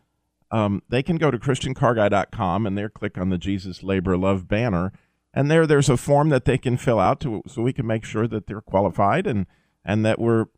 um, 0.50 0.82
they 0.90 1.02
can 1.02 1.16
go 1.16 1.30
to 1.30 1.38
christiancarguy.com 1.38 2.66
and 2.66 2.76
there 2.76 2.90
click 2.90 3.16
on 3.16 3.30
the 3.30 3.38
Jesus 3.38 3.82
Labor 3.82 4.14
Love 4.18 4.46
banner. 4.46 4.92
And 5.32 5.50
there, 5.50 5.66
there's 5.66 5.88
a 5.88 5.96
form 5.96 6.28
that 6.28 6.44
they 6.44 6.58
can 6.58 6.76
fill 6.76 7.00
out 7.00 7.18
to, 7.20 7.42
so 7.46 7.62
we 7.62 7.72
can 7.72 7.86
make 7.86 8.04
sure 8.04 8.28
that 8.28 8.46
they're 8.46 8.60
qualified 8.60 9.26
and, 9.26 9.46
and 9.86 10.04
that 10.04 10.18
we're 10.18 10.48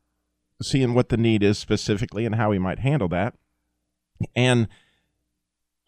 seeing 0.61 0.93
what 0.93 1.11
the 1.11 1.17
need 1.17 1.45
is 1.45 1.61
specifically 1.61 2.27
and 2.27 2.35
how 2.35 2.51
we 2.51 2.59
might 2.59 2.81
handle 2.81 3.09
that. 3.11 3.35
And 4.35 4.67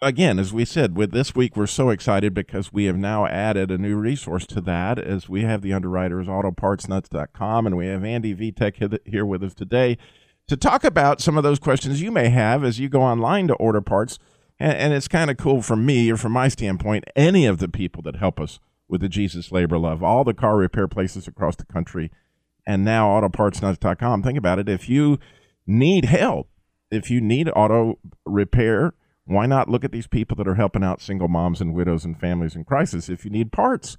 again, 0.02 0.38
as 0.38 0.52
we 0.52 0.64
said, 0.64 0.96
with 0.96 1.12
this 1.12 1.34
week, 1.34 1.56
we're 1.56 1.66
so 1.66 1.90
excited 1.90 2.34
because 2.34 2.72
we 2.72 2.84
have 2.84 2.98
now 2.98 3.26
added 3.26 3.70
a 3.70 3.78
new 3.78 3.96
resource 3.96 4.46
to 4.48 4.60
that 4.62 4.98
as 4.98 5.28
we 5.28 5.42
have 5.42 5.62
the 5.62 5.72
underwriters, 5.72 6.26
autopartsnuts.com, 6.26 7.66
and 7.66 7.76
we 7.76 7.86
have 7.86 8.04
Andy 8.04 8.34
Vitek 8.34 8.98
here 9.06 9.24
with 9.24 9.42
us 9.42 9.54
today 9.54 9.96
to 10.48 10.56
talk 10.56 10.82
about 10.84 11.20
some 11.20 11.38
of 11.38 11.44
those 11.44 11.60
questions 11.60 12.02
you 12.02 12.10
may 12.10 12.28
have 12.28 12.64
as 12.64 12.80
you 12.80 12.88
go 12.88 13.00
online 13.00 13.46
to 13.46 13.54
order 13.54 13.80
parts. 13.80 14.18
And, 14.58 14.76
and 14.76 14.92
it's 14.92 15.08
kind 15.08 15.30
of 15.30 15.36
cool 15.36 15.62
from 15.62 15.86
me 15.86 16.10
or 16.10 16.16
from 16.16 16.32
my 16.32 16.48
standpoint, 16.48 17.04
any 17.14 17.46
of 17.46 17.58
the 17.58 17.68
people 17.68 18.02
that 18.02 18.16
help 18.16 18.40
us 18.40 18.58
with 18.88 19.00
the 19.00 19.08
Jesus 19.08 19.52
Labor 19.52 19.78
Love, 19.78 20.02
all 20.02 20.24
the 20.24 20.34
car 20.34 20.56
repair 20.56 20.88
places 20.88 21.28
across 21.28 21.56
the 21.56 21.64
country, 21.64 22.10
and 22.66 22.84
now 22.84 23.08
autopartsnuts.com. 23.08 24.22
Think 24.22 24.36
about 24.36 24.58
it. 24.58 24.68
If 24.68 24.88
you 24.88 25.18
need 25.66 26.06
help, 26.06 26.48
if 26.90 27.10
you 27.10 27.20
need 27.20 27.48
auto 27.54 27.98
repair, 28.26 28.92
why 29.24 29.46
not 29.46 29.68
look 29.68 29.84
at 29.84 29.92
these 29.92 30.06
people 30.06 30.36
that 30.36 30.48
are 30.48 30.56
helping 30.56 30.82
out 30.82 31.00
single 31.00 31.28
moms 31.28 31.60
and 31.60 31.74
widows 31.74 32.04
and 32.04 32.18
families 32.18 32.56
in 32.56 32.64
crisis? 32.64 33.08
If 33.08 33.24
you 33.24 33.30
need 33.30 33.52
parts, 33.52 33.96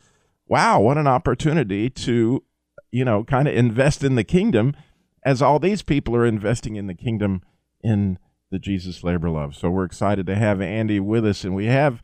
wow, 0.47 0.81
what 0.81 0.97
an 0.97 1.07
opportunity 1.07 1.89
to, 1.89 2.43
you 2.91 3.05
know, 3.05 3.23
kind 3.23 3.47
of 3.47 3.55
invest 3.55 4.03
in 4.03 4.15
the 4.15 4.23
kingdom 4.23 4.75
as 5.23 5.41
all 5.41 5.59
these 5.59 5.81
people 5.81 6.15
are 6.15 6.25
investing 6.25 6.75
in 6.75 6.87
the 6.87 6.93
kingdom 6.93 7.41
in 7.81 8.19
the 8.51 8.59
Jesus 8.59 9.03
Labor 9.03 9.29
Love. 9.29 9.55
So 9.55 9.69
we're 9.69 9.85
excited 9.85 10.25
to 10.27 10.35
have 10.35 10.61
Andy 10.61 10.99
with 10.99 11.25
us, 11.25 11.43
and 11.43 11.55
we 11.55 11.65
have 11.65 12.01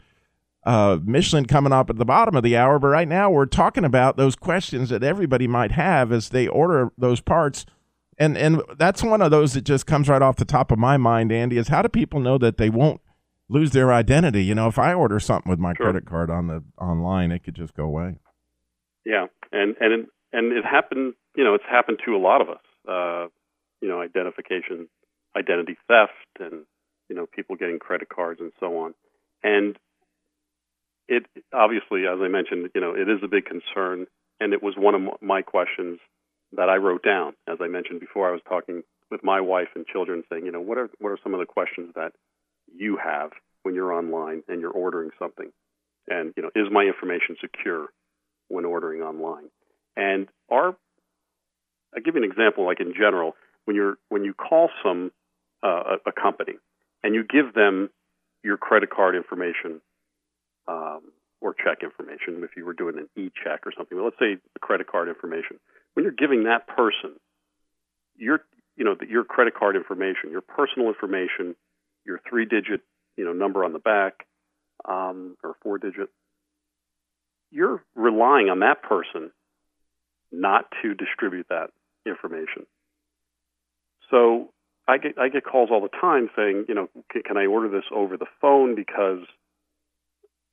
uh, 0.66 1.00
Michelin 1.04 1.46
coming 1.46 1.74
up 1.74 1.90
at 1.90 1.98
the 1.98 2.06
bottom 2.06 2.36
of 2.36 2.44
the 2.44 2.58
hour. 2.58 2.80
But 2.80 2.88
right 2.88 3.08
now, 3.08 3.30
we're 3.30 3.46
talking 3.46 3.86
about 3.86 4.18
those 4.18 4.36
questions 4.36 4.90
that 4.90 5.04
everybody 5.04 5.48
might 5.48 5.72
have 5.72 6.12
as 6.12 6.30
they 6.30 6.48
order 6.48 6.92
those 6.98 7.22
parts. 7.22 7.66
And 8.18 8.38
and 8.38 8.62
that's 8.78 9.04
one 9.04 9.22
of 9.22 9.32
those 9.32 9.54
that 9.54 9.64
just 9.64 9.86
comes 9.86 10.10
right 10.10 10.22
off 10.22 10.36
the 10.36 10.46
top 10.46 10.72
of 10.72 10.80
my 10.80 10.98
mind, 10.98 11.32
Andy. 11.32 11.58
Is 11.58 11.70
how 11.70 11.82
do 11.82 11.90
people 11.90 12.20
know 12.20 12.38
that 12.38 12.58
they 12.58 12.70
won't 12.70 13.00
lose 13.50 13.72
their 13.72 13.92
identity? 13.92 14.44
You 14.44 14.56
know, 14.56 14.68
if 14.68 14.80
I 14.80 14.94
order 14.94 15.20
something 15.20 15.50
with 15.50 15.60
my 15.60 15.74
sure. 15.74 15.88
credit 15.88 16.06
card 16.06 16.30
on 16.30 16.48
the 16.48 16.64
online, 16.80 17.32
it 17.32 17.44
could 17.44 17.56
just 17.56 17.74
go 17.74 17.84
away. 17.84 18.16
Yeah, 19.06 19.28
and 19.52 19.76
and 19.80 20.08
and 20.32 20.52
it 20.54 20.66
happened. 20.66 21.14
You 21.36 21.44
know, 21.44 21.56
it's 21.56 21.66
happened 21.70 22.00
to 22.06 22.16
a 22.16 22.18
lot 22.18 22.42
of 22.42 22.50
us 22.50 22.60
uh, 22.90 23.28
you 23.82 23.88
know, 23.88 24.02
identification, 24.02 24.90
identity 25.38 25.78
theft, 25.88 26.14
and 26.40 26.66
you 27.10 27.16
know, 27.16 27.26
people 27.26 27.56
getting 27.56 27.80
credit 27.80 28.10
cards 28.10 28.40
and 28.40 28.52
so 28.60 28.78
on. 28.80 28.94
And 29.44 29.78
it 31.08 31.26
obviously, 31.54 32.02
as 32.06 32.20
I 32.22 32.28
mentioned, 32.28 32.70
you 32.76 32.82
know, 32.82 32.94
it 32.94 33.10
is 33.10 33.20
a 33.24 33.28
big 33.28 33.46
concern, 33.46 34.06
and 34.40 34.54
it 34.54 34.62
was 34.62 34.76
one 34.78 34.96
of 34.96 35.22
my 35.22 35.42
questions 35.42 36.00
that 36.56 36.70
I 36.70 36.76
wrote 36.76 37.04
down. 37.04 37.34
As 37.48 37.58
I 37.62 37.68
mentioned 37.68 38.00
before, 38.00 38.28
I 38.28 38.32
was 38.32 38.42
talking 38.48 38.84
with 39.10 39.24
my 39.24 39.42
wife 39.42 39.70
and 39.76 39.86
children, 39.88 40.24
saying, 40.30 40.46
you 40.46 40.52
know, 40.52 40.62
what 40.62 40.78
are 40.78 40.90
what 41.00 41.10
are 41.10 41.20
some 41.24 41.34
of 41.34 41.40
the 41.40 41.46
questions 41.46 41.92
that 41.96 42.12
you 42.76 42.98
have 43.04 43.32
when 43.64 43.76
you're 43.76 43.94
online 43.94 44.44
and 44.48 44.62
you're 44.62 44.72
ordering 44.72 45.12
something, 45.20 45.52
and 46.08 46.34
you 46.36 46.44
know, 46.44 46.50
is 46.56 46.68
my 46.72 46.84
information 46.84 47.36
secure 47.42 47.88
when 48.48 48.66
ordering 48.66 49.02
online? 49.02 49.50
And 49.96 50.28
our 50.52 50.76
I'll 51.96 52.02
give 52.04 52.16
you 52.16 52.24
an 52.24 52.30
example. 52.30 52.66
Like 52.66 52.80
in 52.80 52.94
general, 52.94 53.36
when 53.66 53.76
you're 53.76 53.98
when 54.10 54.24
you 54.24 54.34
call 54.34 54.70
some 54.84 55.12
uh, 55.64 55.98
a, 56.06 56.12
company 56.12 56.54
and 57.04 57.16
you 57.16 57.24
give 57.24 57.54
them 57.54 57.90
your 58.44 58.58
credit 58.58 58.90
card 58.90 59.16
information 59.16 59.82
um, 60.68 61.02
or 61.42 61.54
check 61.54 61.84
information, 61.84 62.44
if 62.44 62.52
you 62.56 62.66
were 62.66 62.74
doing 62.74 62.98
an 62.98 63.10
e-check 63.16 63.62
or 63.66 63.74
something, 63.76 63.98
well, 63.98 64.06
let's 64.06 64.20
say 64.20 64.36
the 64.54 64.60
credit 64.60 64.88
card 64.88 65.10
information. 65.10 65.60
When 65.94 66.04
you're 66.04 66.14
giving 66.14 66.44
that 66.44 66.68
person 66.68 67.16
your 68.16 68.42
you 68.76 68.86
know 68.86 68.96
your 69.08 69.24
credit 69.24 69.56
card 69.56 69.76
information, 69.76 70.32
your 70.32 70.42
personal 70.42 70.88
information, 70.88 71.56
your 72.10 72.20
three-digit 72.28 72.82
you 73.16 73.24
know 73.24 73.34
number 73.34 73.64
on 73.64 73.72
the 73.72 73.80
back 73.80 74.26
um, 74.84 75.38
or 75.44 75.56
four-digit, 75.62 76.10
you're 77.52 77.84
relying 77.96 78.50
on 78.50 78.60
that 78.60 78.82
person 78.82 79.32
not 80.32 80.66
to 80.82 80.96
distribute 80.96 81.46
that 81.50 81.70
information. 82.06 82.66
So 84.10 84.50
I 84.88 84.98
get 84.98 85.20
I 85.20 85.30
get 85.30 85.46
calls 85.46 85.70
all 85.72 85.82
the 85.82 85.90
time 86.02 86.30
saying, 86.36 86.66
you 86.68 86.74
know, 86.74 86.90
can, 87.12 87.22
can 87.22 87.38
I 87.38 87.46
order 87.46 87.70
this 87.70 87.86
over 87.94 88.18
the 88.18 88.26
phone 88.42 88.74
because, 88.74 89.20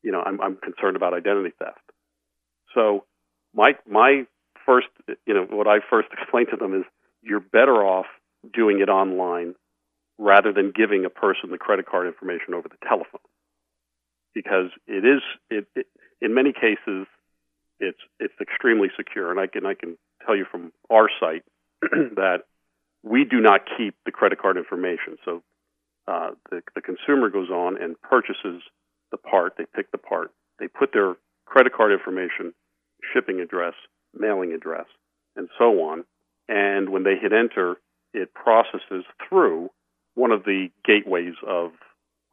you 0.02 0.12
know, 0.12 0.22
I'm 0.24 0.40
I'm 0.40 0.56
concerned 0.56 0.96
about 0.96 1.14
identity 1.14 1.54
theft. 1.58 1.80
So 2.74 3.04
my 3.54 3.72
my 3.88 4.26
first, 4.66 4.88
you 5.26 5.32
know, 5.32 5.46
what 5.48 5.66
I 5.66 5.78
first 5.88 6.08
explain 6.20 6.46
to 6.50 6.56
them 6.56 6.74
is 6.74 6.84
you're 7.22 7.40
better 7.40 7.84
off 7.84 8.06
doing 8.52 8.80
it 8.80 8.90
online 8.90 9.54
rather 10.18 10.52
than 10.52 10.72
giving 10.74 11.04
a 11.04 11.10
person 11.10 11.50
the 11.50 11.58
credit 11.58 11.86
card 11.86 12.06
information 12.06 12.54
over 12.54 12.68
the 12.68 12.86
telephone 12.88 13.20
because 14.34 14.70
it 14.86 15.04
is 15.04 15.22
it, 15.50 15.66
it 15.74 15.86
in 16.20 16.34
many 16.34 16.52
cases 16.52 17.06
it's 17.78 17.98
it's 18.18 18.34
extremely 18.40 18.88
secure 18.96 19.30
and 19.30 19.38
I 19.38 19.46
can 19.46 19.66
I 19.66 19.74
can 19.74 19.98
tell 20.24 20.36
you 20.36 20.46
from 20.50 20.72
our 20.90 21.08
site 21.20 21.44
that 21.82 22.44
we 23.06 23.24
do 23.24 23.40
not 23.40 23.60
keep 23.76 23.94
the 24.04 24.10
credit 24.10 24.40
card 24.40 24.56
information. 24.56 25.16
So 25.24 25.42
uh, 26.08 26.30
the, 26.50 26.62
the 26.74 26.80
consumer 26.80 27.30
goes 27.30 27.50
on 27.50 27.80
and 27.80 28.00
purchases 28.02 28.62
the 29.12 29.16
part. 29.16 29.54
They 29.56 29.64
pick 29.74 29.92
the 29.92 29.98
part. 29.98 30.32
They 30.58 30.66
put 30.66 30.92
their 30.92 31.14
credit 31.44 31.72
card 31.72 31.92
information, 31.92 32.52
shipping 33.12 33.40
address, 33.40 33.74
mailing 34.12 34.52
address, 34.52 34.86
and 35.36 35.48
so 35.56 35.82
on. 35.82 36.04
And 36.48 36.90
when 36.90 37.04
they 37.04 37.16
hit 37.16 37.32
enter, 37.32 37.76
it 38.12 38.34
processes 38.34 39.04
through 39.28 39.70
one 40.16 40.32
of 40.32 40.42
the 40.44 40.68
gateways 40.84 41.34
of 41.46 41.70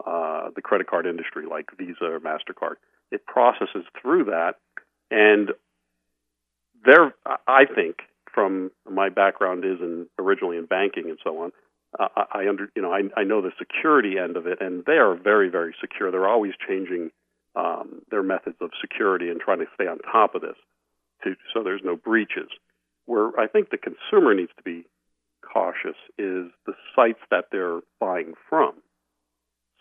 uh, 0.05 0.49
the 0.55 0.61
credit 0.61 0.87
card 0.87 1.05
industry, 1.05 1.45
like 1.47 1.69
Visa 1.77 2.05
or 2.05 2.19
Mastercard. 2.19 2.75
It 3.11 3.25
processes 3.27 3.85
through 4.01 4.25
that, 4.25 4.55
and 5.11 5.51
there, 6.83 7.13
I 7.47 7.65
think, 7.65 7.97
from 8.33 8.71
my 8.89 9.09
background 9.09 9.63
is 9.63 9.79
in 9.79 10.07
originally 10.17 10.57
in 10.57 10.65
banking 10.65 11.09
and 11.09 11.19
so 11.23 11.43
on, 11.43 11.51
uh, 11.99 12.07
I 12.33 12.47
under 12.47 12.69
you 12.75 12.81
know 12.81 12.91
I, 12.91 13.03
I 13.15 13.23
know 13.23 13.41
the 13.41 13.51
security 13.59 14.17
end 14.17 14.37
of 14.37 14.47
it, 14.47 14.59
and 14.61 14.83
they 14.85 14.93
are 14.93 15.15
very 15.15 15.49
very 15.49 15.75
secure. 15.79 16.09
They're 16.09 16.27
always 16.27 16.53
changing 16.67 17.11
um, 17.55 18.01
their 18.09 18.23
methods 18.23 18.57
of 18.61 18.71
security 18.81 19.29
and 19.29 19.39
trying 19.39 19.59
to 19.59 19.67
stay 19.75 19.85
on 19.87 19.99
top 19.99 20.33
of 20.33 20.41
this, 20.41 20.55
to 21.23 21.35
so 21.53 21.63
there's 21.63 21.81
no 21.83 21.95
breaches. 21.95 22.49
Where 23.05 23.37
I 23.39 23.47
think 23.47 23.69
the 23.69 23.77
consumer 23.77 24.33
needs 24.33 24.51
to 24.57 24.63
be 24.63 24.85
cautious 25.51 25.97
is 26.17 26.51
the 26.65 26.73
sites 26.95 27.19
that 27.29 27.45
they're 27.51 27.81
buying 27.99 28.33
from. 28.49 28.73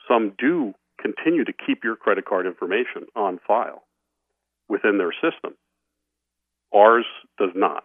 Some 0.09 0.35
do 0.39 0.75
continue 1.01 1.45
to 1.45 1.53
keep 1.53 1.85
your 1.85 1.97
credit 1.97 2.25
card 2.25 2.47
information 2.47 3.07
on 3.17 3.39
file 3.47 3.83
within 4.69 4.99
their 4.99 5.13
system. 5.13 5.55
Ours 6.75 7.07
does 7.39 7.51
not. 7.55 7.85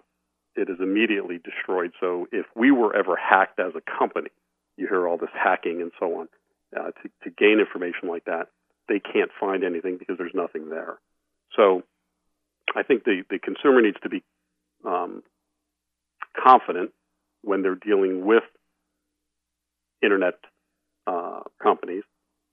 It 0.55 0.69
is 0.69 0.77
immediately 0.79 1.39
destroyed. 1.43 1.91
So 1.99 2.27
if 2.31 2.45
we 2.55 2.71
were 2.71 2.95
ever 2.95 3.15
hacked 3.15 3.59
as 3.59 3.73
a 3.75 3.97
company, 3.99 4.29
you 4.77 4.87
hear 4.87 5.07
all 5.07 5.17
this 5.17 5.29
hacking 5.33 5.81
and 5.81 5.91
so 5.99 6.19
on, 6.19 6.27
uh, 6.75 6.91
to, 6.91 7.09
to 7.23 7.29
gain 7.29 7.59
information 7.59 8.09
like 8.09 8.25
that, 8.25 8.47
they 8.87 8.99
can't 8.99 9.31
find 9.39 9.63
anything 9.63 9.97
because 9.97 10.17
there's 10.17 10.33
nothing 10.33 10.69
there. 10.69 10.97
So 11.55 11.83
I 12.75 12.83
think 12.83 13.03
the, 13.03 13.23
the 13.29 13.39
consumer 13.39 13.81
needs 13.81 13.97
to 14.03 14.09
be 14.09 14.23
um, 14.85 15.23
confident 16.41 16.91
when 17.47 17.61
they're 17.61 17.75
dealing 17.75 18.25
with 18.25 18.43
internet 20.03 20.35
uh, 21.07 21.41
companies 21.61 22.03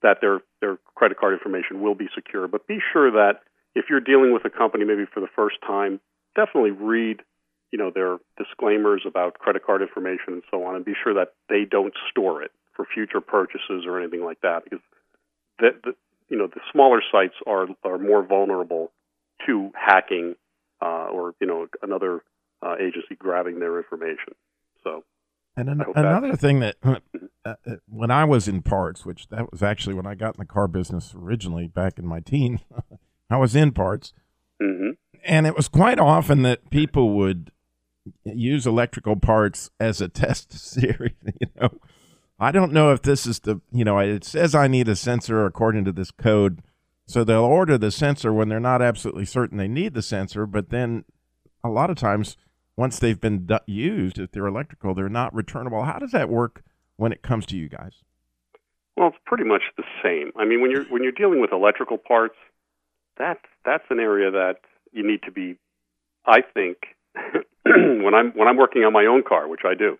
that 0.02 0.18
their 0.20 0.40
their 0.60 0.78
credit 0.94 1.18
card 1.18 1.32
information 1.32 1.82
will 1.82 1.94
be 1.94 2.06
secure. 2.14 2.46
But 2.46 2.66
be 2.66 2.78
sure 2.92 3.10
that 3.10 3.40
if 3.74 3.86
you're 3.90 4.00
dealing 4.00 4.32
with 4.32 4.44
a 4.44 4.50
company 4.50 4.84
maybe 4.84 5.04
for 5.12 5.20
the 5.20 5.32
first 5.34 5.56
time, 5.66 6.00
definitely 6.36 6.70
read 6.70 7.22
you 7.72 7.78
know 7.78 7.90
their 7.92 8.18
disclaimers 8.38 9.02
about 9.06 9.38
credit 9.38 9.64
card 9.66 9.82
information 9.82 10.34
and 10.34 10.42
so 10.50 10.64
on, 10.64 10.76
and 10.76 10.84
be 10.84 10.94
sure 11.02 11.14
that 11.14 11.34
they 11.48 11.64
don't 11.68 11.94
store 12.10 12.42
it 12.42 12.52
for 12.76 12.86
future 12.92 13.20
purchases 13.20 13.84
or 13.86 13.98
anything 14.00 14.24
like 14.24 14.40
that, 14.42 14.64
because 14.64 14.80
the, 15.58 15.70
the 15.82 15.94
you 16.28 16.36
know 16.36 16.46
the 16.46 16.60
smaller 16.70 17.02
sites 17.10 17.34
are 17.46 17.66
are 17.82 17.98
more 17.98 18.22
vulnerable 18.24 18.92
to 19.46 19.70
hacking 19.74 20.36
uh, 20.80 21.08
or 21.10 21.34
you 21.40 21.46
know 21.46 21.66
another 21.82 22.22
uh, 22.62 22.74
agency 22.78 23.14
grabbing 23.18 23.58
their 23.58 23.78
information. 23.78 24.34
So 24.84 25.02
and 25.56 25.68
an, 25.68 25.82
another 25.94 26.36
thing 26.36 26.60
that 26.60 26.76
uh, 26.82 26.96
uh, 27.44 27.54
when 27.88 28.10
I 28.10 28.24
was 28.24 28.48
in 28.48 28.62
parts, 28.62 29.04
which 29.04 29.28
that 29.28 29.50
was 29.50 29.62
actually 29.62 29.94
when 29.94 30.06
I 30.06 30.14
got 30.14 30.34
in 30.34 30.40
the 30.40 30.46
car 30.46 30.66
business 30.66 31.14
originally 31.16 31.68
back 31.68 31.98
in 31.98 32.06
my 32.06 32.20
teens, 32.20 32.60
I 33.30 33.36
was 33.36 33.54
in 33.54 33.72
parts. 33.72 34.12
Mm-hmm. 34.62 34.90
And 35.24 35.46
it 35.46 35.56
was 35.56 35.68
quite 35.68 35.98
often 35.98 36.42
that 36.42 36.70
people 36.70 37.10
would 37.16 37.50
use 38.24 38.66
electrical 38.66 39.16
parts 39.16 39.70
as 39.78 40.00
a 40.00 40.08
test 40.08 40.52
series. 40.52 41.12
You 41.40 41.48
know, 41.60 41.78
I 42.38 42.50
don't 42.50 42.72
know 42.72 42.92
if 42.92 43.02
this 43.02 43.26
is 43.26 43.40
the, 43.40 43.60
you 43.72 43.84
know, 43.84 43.98
it 43.98 44.24
says 44.24 44.54
I 44.54 44.66
need 44.66 44.88
a 44.88 44.96
sensor 44.96 45.46
according 45.46 45.84
to 45.84 45.92
this 45.92 46.10
code. 46.10 46.62
So 47.06 47.22
they'll 47.22 47.44
order 47.44 47.78
the 47.78 47.90
sensor 47.90 48.32
when 48.32 48.48
they're 48.48 48.60
not 48.60 48.82
absolutely 48.82 49.24
certain 49.24 49.58
they 49.58 49.68
need 49.68 49.94
the 49.94 50.02
sensor. 50.02 50.46
But 50.46 50.70
then 50.70 51.04
a 51.62 51.68
lot 51.68 51.90
of 51.90 51.96
times 51.96 52.36
once 52.76 52.98
they've 52.98 53.20
been 53.20 53.48
used, 53.66 54.18
if 54.18 54.32
they're 54.32 54.46
electrical, 54.46 54.94
they're 54.94 55.08
not 55.08 55.34
returnable. 55.34 55.84
How 55.84 55.98
does 55.98 56.12
that 56.12 56.28
work 56.28 56.62
when 56.96 57.12
it 57.12 57.22
comes 57.22 57.46
to 57.46 57.56
you 57.56 57.68
guys? 57.68 58.02
Well, 58.96 59.08
it's 59.08 59.16
pretty 59.26 59.44
much 59.44 59.62
the 59.76 59.84
same. 60.02 60.32
I 60.36 60.44
mean, 60.44 60.60
when 60.60 60.70
you're 60.70 60.84
when 60.84 61.02
you're 61.02 61.12
dealing 61.12 61.40
with 61.40 61.52
electrical 61.52 61.98
parts, 61.98 62.36
that's 63.18 63.44
that's 63.64 63.84
an 63.90 63.98
area 63.98 64.30
that 64.30 64.56
you 64.92 65.06
need 65.06 65.22
to 65.24 65.32
be. 65.32 65.56
I 66.26 66.40
think 66.42 66.78
when 67.64 68.14
I'm 68.14 68.32
when 68.32 68.48
I'm 68.48 68.56
working 68.56 68.82
on 68.82 68.92
my 68.92 69.06
own 69.06 69.22
car, 69.26 69.48
which 69.48 69.62
I 69.64 69.74
do, 69.74 69.98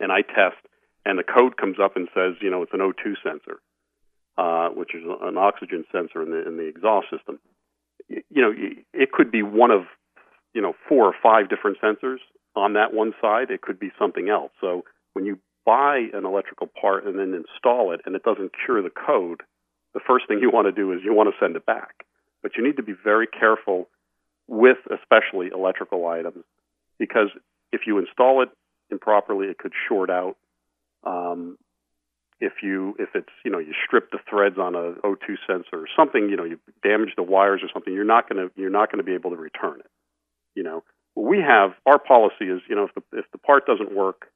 and 0.00 0.12
I 0.12 0.20
test, 0.20 0.60
and 1.06 1.18
the 1.18 1.22
code 1.22 1.56
comes 1.56 1.76
up 1.82 1.96
and 1.96 2.08
says, 2.14 2.34
you 2.40 2.50
know, 2.50 2.62
it's 2.62 2.72
an 2.74 2.80
O2 2.80 3.14
sensor, 3.22 3.60
uh, 4.36 4.68
which 4.68 4.94
is 4.94 5.02
an 5.22 5.38
oxygen 5.38 5.84
sensor 5.90 6.22
in 6.22 6.30
the 6.30 6.46
in 6.46 6.56
the 6.58 6.66
exhaust 6.66 7.06
system. 7.10 7.38
You, 8.08 8.22
you 8.28 8.42
know, 8.42 8.52
it 8.92 9.12
could 9.12 9.30
be 9.30 9.42
one 9.42 9.70
of 9.70 9.82
you 10.54 10.62
know 10.62 10.74
four 10.88 11.04
or 11.06 11.14
five 11.22 11.48
different 11.48 11.78
sensors 11.82 12.18
on 12.56 12.74
that 12.74 12.92
one 12.92 13.12
side. 13.20 13.50
It 13.50 13.62
could 13.62 13.78
be 13.78 13.90
something 13.98 14.28
else. 14.28 14.52
So 14.60 14.84
when 15.12 15.24
you 15.24 15.38
buy 15.66 16.06
an 16.12 16.24
electrical 16.24 16.68
part 16.80 17.06
and 17.06 17.18
then 17.18 17.34
install 17.34 17.92
it, 17.92 18.00
and 18.06 18.14
it 18.14 18.22
doesn't 18.22 18.52
cure 18.64 18.82
the 18.82 18.90
code, 18.90 19.42
the 19.94 20.00
first 20.06 20.28
thing 20.28 20.38
you 20.40 20.50
want 20.50 20.66
to 20.66 20.72
do 20.72 20.92
is 20.92 21.00
you 21.04 21.14
want 21.14 21.28
to 21.28 21.44
send 21.44 21.56
it 21.56 21.66
back. 21.66 22.04
But 22.42 22.52
you 22.56 22.64
need 22.64 22.76
to 22.76 22.82
be 22.82 22.92
very 22.92 23.26
careful 23.26 23.88
with 24.46 24.76
especially 24.90 25.48
electrical 25.54 26.06
items 26.06 26.44
because 26.98 27.28
if 27.72 27.82
you 27.86 27.98
install 27.98 28.42
it 28.42 28.50
improperly, 28.90 29.46
it 29.46 29.58
could 29.58 29.72
short 29.88 30.10
out. 30.10 30.36
Um, 31.04 31.58
if 32.40 32.62
you 32.62 32.94
if 32.98 33.10
it's 33.14 33.30
you 33.44 33.50
know 33.50 33.58
you 33.58 33.72
strip 33.86 34.10
the 34.10 34.18
threads 34.28 34.58
on 34.58 34.74
a 34.74 34.92
O2 35.06 35.36
sensor 35.46 35.72
or 35.72 35.86
something, 35.96 36.28
you 36.28 36.36
know 36.36 36.44
you 36.44 36.58
damage 36.82 37.14
the 37.16 37.22
wires 37.22 37.60
or 37.62 37.68
something, 37.72 37.92
you're 37.92 38.04
not 38.04 38.28
going 38.28 38.48
to 38.48 38.60
you're 38.60 38.70
not 38.70 38.90
going 38.90 38.98
to 38.98 39.04
be 39.04 39.14
able 39.14 39.30
to 39.30 39.36
return 39.36 39.80
it. 39.80 39.90
You 40.54 40.62
know, 40.62 40.84
we 41.16 41.38
have 41.38 41.72
our 41.86 41.98
policy 41.98 42.46
is, 42.46 42.60
you 42.68 42.74
know, 42.74 42.84
if 42.84 42.94
the 42.94 43.18
if 43.18 43.24
the 43.32 43.38
part 43.38 43.66
doesn't 43.66 43.94
work 43.94 44.30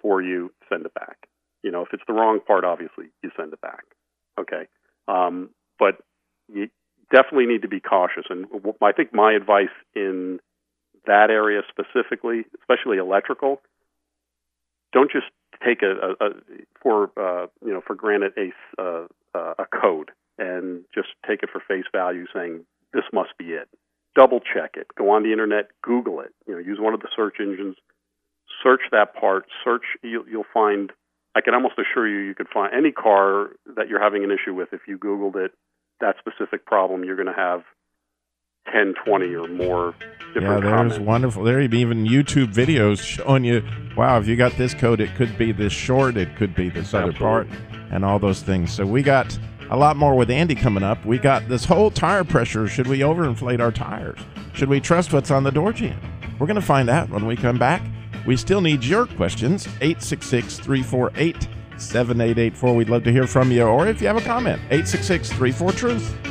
for 0.00 0.22
you, 0.22 0.52
send 0.68 0.86
it 0.86 0.94
back. 0.94 1.28
You 1.62 1.70
know, 1.70 1.82
if 1.82 1.88
it's 1.92 2.02
the 2.06 2.12
wrong 2.12 2.40
part, 2.46 2.64
obviously 2.64 3.06
you 3.22 3.30
send 3.36 3.52
it 3.52 3.60
back. 3.60 3.84
Okay, 4.38 4.66
um, 5.08 5.50
but 5.78 5.98
you 6.52 6.68
definitely 7.12 7.46
need 7.46 7.62
to 7.62 7.68
be 7.68 7.80
cautious. 7.80 8.24
And 8.30 8.46
I 8.82 8.92
think 8.92 9.12
my 9.12 9.32
advice 9.32 9.74
in 9.94 10.40
that 11.06 11.30
area 11.30 11.62
specifically, 11.68 12.44
especially 12.60 12.98
electrical, 12.98 13.60
don't 14.92 15.10
just 15.10 15.26
take 15.64 15.82
a, 15.82 15.90
a, 15.90 16.26
a 16.26 16.30
for 16.82 17.10
uh, 17.16 17.46
you 17.64 17.72
know 17.72 17.80
for 17.86 17.94
granted 17.94 18.32
a 18.36 18.80
uh, 18.80 19.06
a 19.34 19.64
code 19.66 20.10
and 20.38 20.84
just 20.94 21.08
take 21.26 21.42
it 21.42 21.48
for 21.50 21.60
face 21.66 21.86
value, 21.92 22.26
saying 22.32 22.64
this 22.92 23.04
must 23.12 23.36
be 23.38 23.46
it 23.46 23.68
double 24.18 24.40
check 24.40 24.72
it. 24.74 24.88
Go 24.98 25.10
on 25.10 25.22
the 25.22 25.30
internet, 25.32 25.68
Google 25.82 26.20
it. 26.20 26.30
You 26.46 26.54
know, 26.54 26.58
use 26.60 26.78
one 26.80 26.92
of 26.94 27.00
the 27.00 27.08
search 27.14 27.36
engines, 27.40 27.76
search 28.62 28.80
that 28.90 29.14
part. 29.14 29.44
Search, 29.64 29.84
you'll, 30.02 30.26
you'll 30.28 30.50
find. 30.52 30.90
I 31.36 31.40
can 31.40 31.54
almost 31.54 31.74
assure 31.78 32.08
you, 32.08 32.26
you 32.26 32.34
could 32.34 32.48
find 32.52 32.72
any 32.74 32.90
car 32.90 33.50
that 33.76 33.88
you're 33.88 34.02
having 34.02 34.24
an 34.24 34.30
issue 34.32 34.54
with. 34.54 34.70
If 34.72 34.80
you 34.88 34.98
Googled 34.98 35.36
it, 35.36 35.52
that 36.00 36.16
specific 36.18 36.66
problem, 36.66 37.04
you're 37.04 37.14
going 37.16 37.28
to 37.28 37.40
have 37.40 37.60
10, 38.72 38.94
20 39.04 39.34
or 39.34 39.46
more 39.46 39.94
different 40.34 40.34
Yeah, 40.34 40.60
there's 40.60 40.64
comments. 40.64 40.98
wonderful. 40.98 41.44
There 41.44 41.58
are 41.58 41.60
even 41.60 42.04
YouTube 42.06 42.52
videos 42.52 43.00
showing 43.00 43.44
you, 43.44 43.62
wow, 43.96 44.18
if 44.18 44.26
you 44.26 44.34
got 44.36 44.52
this 44.56 44.74
code, 44.74 45.00
it 45.00 45.14
could 45.14 45.38
be 45.38 45.52
this 45.52 45.72
short, 45.72 46.16
it 46.16 46.34
could 46.36 46.54
be 46.56 46.70
this 46.70 46.92
other 46.92 47.12
part, 47.12 47.46
and 47.92 48.04
all 48.04 48.18
those 48.18 48.42
things. 48.42 48.72
So 48.72 48.84
we 48.84 49.02
got 49.02 49.38
a 49.70 49.76
lot 49.76 49.96
more 49.96 50.14
with 50.14 50.30
Andy 50.30 50.54
coming 50.54 50.82
up. 50.82 51.04
We 51.04 51.18
got 51.18 51.48
this 51.48 51.64
whole 51.64 51.90
tire 51.90 52.24
pressure. 52.24 52.66
Should 52.68 52.86
we 52.86 53.00
overinflate 53.00 53.60
our 53.60 53.72
tires? 53.72 54.18
Should 54.54 54.68
we 54.68 54.80
trust 54.80 55.12
what's 55.12 55.30
on 55.30 55.44
the 55.44 55.52
door 55.52 55.72
jamb? 55.72 56.00
We're 56.38 56.46
going 56.46 56.60
to 56.60 56.62
find 56.62 56.88
out 56.88 57.10
when 57.10 57.26
we 57.26 57.36
come 57.36 57.58
back. 57.58 57.82
We 58.26 58.36
still 58.36 58.60
need 58.60 58.84
your 58.84 59.06
questions. 59.06 59.66
866 59.80 60.58
348 60.58 61.48
7884. 61.76 62.74
We'd 62.74 62.88
love 62.88 63.04
to 63.04 63.12
hear 63.12 63.26
from 63.26 63.52
you. 63.52 63.62
Or 63.62 63.86
if 63.86 64.00
you 64.00 64.06
have 64.06 64.16
a 64.16 64.22
comment, 64.22 64.60
866 64.70 65.32
34 65.32 65.72
Truth. 65.72 66.27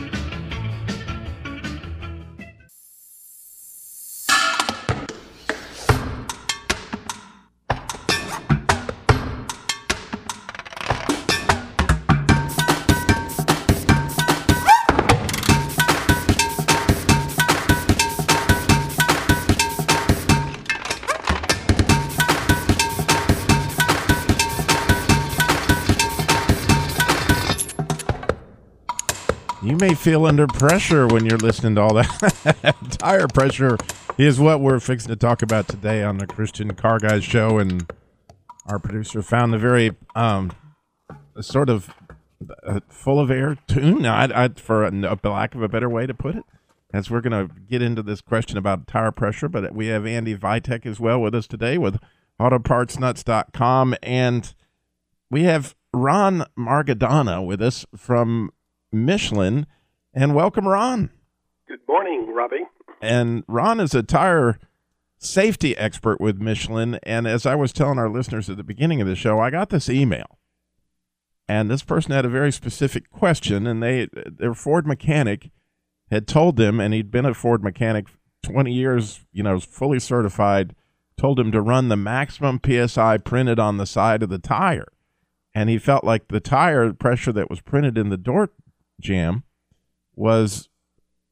Feel 30.08 30.26
under 30.26 30.48
pressure 30.48 31.06
when 31.06 31.26
you're 31.26 31.38
listening 31.38 31.76
to 31.76 31.82
all 31.82 31.94
that. 31.94 32.76
Tire 32.92 33.28
pressure 33.28 33.78
is 34.18 34.40
what 34.40 34.62
we're 34.62 34.80
fixing 34.80 35.10
to 35.10 35.18
talk 35.18 35.42
about 35.42 35.68
today 35.68 36.02
on 36.02 36.18
the 36.18 36.26
Christian 36.26 36.74
Car 36.76 36.98
Guys 36.98 37.26
show. 37.26 37.58
And 37.58 37.92
our 38.68 38.80
producer 38.80 39.22
found 39.22 39.54
a 39.54 39.58
very 39.58 39.98
um, 40.16 40.54
sort 41.42 41.70
of 41.70 41.94
uh, 42.66 42.80
full 42.88 43.20
of 43.20 43.30
air 43.30 43.58
tune, 43.68 44.06
I, 44.06 44.46
I, 44.46 44.48
for 44.48 44.86
a, 44.86 44.92
a 44.92 45.30
lack 45.30 45.56
of 45.56 45.62
a 45.62 45.68
better 45.68 45.90
way 45.90 46.06
to 46.06 46.14
put 46.14 46.38
it. 46.38 46.46
As 46.94 47.12
we're 47.12 47.20
going 47.20 47.50
to 47.50 47.54
get 47.70 47.82
into 47.82 48.02
this 48.02 48.22
question 48.22 48.58
about 48.58 48.88
tire 48.88 49.12
pressure, 49.12 49.50
but 49.50 49.76
we 49.76 49.88
have 49.88 50.06
Andy 50.06 50.38
Vitek 50.38 50.86
as 50.86 51.02
well 51.02 51.20
with 51.20 51.36
us 51.36 51.48
today 51.48 51.78
with 51.78 52.00
AutoPartsNuts.com. 52.40 53.94
And 54.02 54.54
we 55.30 55.44
have 55.44 55.76
Ron 55.94 56.46
Margadana 56.58 57.46
with 57.46 57.62
us 57.62 57.86
from 57.94 58.52
Michelin. 58.94 59.68
And 60.20 60.34
welcome, 60.34 60.68
Ron. 60.68 61.12
Good 61.68 61.82
morning, 61.88 62.34
Robbie. 62.34 62.66
And 63.04 63.44
Ron 63.48 63.80
is 63.80 63.94
a 63.94 64.02
tire 64.02 64.58
safety 65.20 65.78
expert 65.78 66.20
with 66.20 66.42
Michelin. 66.42 66.98
And 67.04 67.28
as 67.28 67.46
I 67.46 67.54
was 67.54 67.72
telling 67.72 68.00
our 68.00 68.10
listeners 68.10 68.50
at 68.50 68.58
the 68.58 68.64
beginning 68.64 69.00
of 69.00 69.06
the 69.06 69.16
show, 69.16 69.40
I 69.40 69.52
got 69.52 69.70
this 69.70 69.90
email. 69.90 70.40
And 71.48 71.70
this 71.70 71.84
person 71.84 72.14
had 72.14 72.26
a 72.26 72.30
very 72.30 72.52
specific 72.52 73.12
question, 73.12 73.68
and 73.68 73.84
they 73.84 74.08
their 74.12 74.56
Ford 74.56 74.88
mechanic 74.88 75.52
had 76.10 76.28
told 76.28 76.58
them, 76.58 76.80
and 76.80 76.96
he'd 76.96 77.12
been 77.12 77.28
a 77.28 77.36
Ford 77.36 77.64
mechanic 77.64 78.08
20 78.42 78.74
years, 78.74 79.24
you 79.32 79.44
know, 79.44 79.60
fully 79.60 80.00
certified, 80.00 80.74
told 81.16 81.40
him 81.40 81.52
to 81.52 81.62
run 81.62 81.90
the 81.90 81.96
maximum 81.96 82.60
PSI 82.66 83.20
printed 83.20 83.60
on 83.60 83.78
the 83.78 83.86
side 83.86 84.24
of 84.24 84.30
the 84.30 84.40
tire. 84.40 84.88
And 85.54 85.70
he 85.70 85.78
felt 85.78 86.04
like 86.04 86.30
the 86.30 86.40
tire 86.40 86.92
pressure 86.92 87.34
that 87.34 87.52
was 87.52 87.62
printed 87.62 88.00
in 88.00 88.10
the 88.10 88.18
door 88.18 88.50
jamb 89.00 89.44
was 90.18 90.70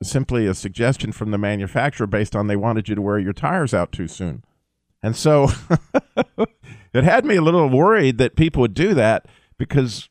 simply 0.03 0.45
a 0.45 0.53
suggestion 0.53 1.11
from 1.11 1.31
the 1.31 1.37
manufacturer 1.37 2.07
based 2.07 2.35
on 2.35 2.47
they 2.47 2.55
wanted 2.55 2.87
you 2.87 2.95
to 2.95 3.01
wear 3.01 3.17
your 3.17 3.33
tires 3.33 3.73
out 3.73 3.91
too 3.91 4.07
soon. 4.07 4.43
And 5.01 5.15
so 5.15 5.49
it 6.93 7.03
had 7.03 7.25
me 7.25 7.35
a 7.35 7.41
little 7.41 7.69
worried 7.69 8.17
that 8.17 8.35
people 8.35 8.61
would 8.61 8.73
do 8.73 8.93
that 8.93 9.27
because 9.57 10.09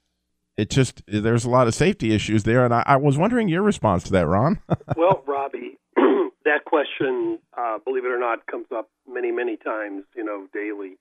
it 0.57 0.71
just 0.71 1.03
there's 1.07 1.45
a 1.45 1.51
lot 1.51 1.67
of 1.67 1.75
safety 1.75 2.15
issues 2.15 2.45
there. 2.45 2.65
And 2.65 2.75
I, 2.75 2.83
I 2.87 2.97
was 2.97 3.19
wondering 3.19 3.49
your 3.49 3.63
response 3.63 4.05
to 4.05 4.13
that, 4.13 4.27
Ron. 4.27 4.61
well, 4.97 5.23
Robbie, 5.27 5.79
that 5.97 6.65
question, 6.65 7.39
uh, 7.57 7.79
believe 7.85 8.05
it 8.05 8.11
or 8.11 8.21
not, 8.21 8.47
comes 8.47 8.67
up 8.75 8.89
many, 9.09 9.33
many 9.33 9.57
times, 9.57 10.05
you 10.17 10.25
know, 10.25 10.47
daily 10.53 10.97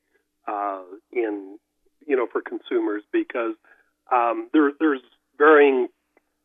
uh, 0.47 0.81
in 1.12 1.57
you 2.05 2.15
know 2.15 2.27
for 2.31 2.41
consumers 2.41 3.03
because 3.12 3.55
um, 4.12 4.49
there, 4.53 4.71
there's 4.79 5.01
varying 5.38 5.88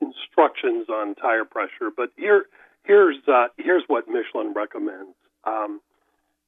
instructions 0.01 0.89
on 0.89 1.15
tire 1.15 1.45
pressure, 1.45 1.91
but 1.95 2.11
here 2.17 2.47
here's 2.85 3.17
uh, 3.29 3.49
here's 3.57 3.85
what 3.87 4.09
Michelin 4.09 4.55
recommends. 4.55 5.15
Um, 5.45 5.81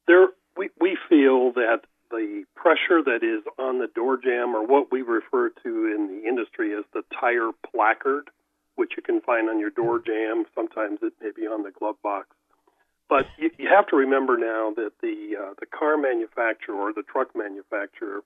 there 0.07 0.29
we 0.57 0.71
we 0.81 0.97
feel 1.09 1.53
that 1.53 1.83
the 2.11 2.45
pressure 2.57 3.03
that 3.05 3.23
is 3.23 3.45
on 3.59 3.79
the 3.79 3.87
door 3.95 4.17
jamb, 4.17 4.55
or 4.55 4.67
what 4.67 4.91
we 4.91 5.03
refer 5.03 5.51
to 5.63 5.69
in 5.87 6.09
the 6.09 6.29
industry 6.29 6.75
as 6.75 6.85
the 6.93 7.03
tire 7.19 7.51
placard, 7.71 8.31
which 8.75 8.93
you 8.97 9.03
can 9.03 9.21
find 9.21 9.49
on 9.49 9.61
your 9.61 9.71
door 9.71 10.01
jamb. 10.05 10.45
Sometimes 10.55 10.99
it 11.03 11.13
may 11.21 11.31
be 11.35 11.47
on 11.47 11.63
the 11.63 11.71
glove 11.71 11.97
box. 12.03 12.29
But 13.09 13.27
you, 13.39 13.51
you 13.59 13.69
have 13.69 13.87
to 13.89 13.97
remember 13.97 14.37
now 14.39 14.73
that 14.77 14.93
the 15.03 15.37
uh, 15.39 15.55
the 15.59 15.67
car 15.67 15.97
manufacturer 15.97 16.75
or 16.75 16.93
the 16.93 17.03
truck 17.03 17.29
manufacturer, 17.35 18.23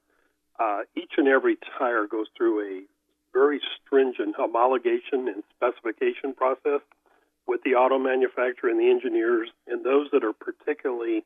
uh, 0.59 0.81
each 0.97 1.13
and 1.17 1.29
every 1.29 1.57
tire 1.79 2.07
goes 2.07 2.27
through 2.37 2.61
a 2.61 2.83
very 3.35 3.61
stringent 3.77 4.37
homologation 4.37 5.29
and 5.29 5.43
specification 5.57 6.33
process 6.35 6.81
with 7.47 7.61
the 7.65 7.75
auto 7.75 7.99
manufacturer 7.99 8.71
and 8.71 8.81
the 8.81 8.89
engineers, 8.89 9.51
and 9.67 9.85
those 9.85 10.09
that 10.13 10.25
are 10.25 10.33
particularly 10.33 11.25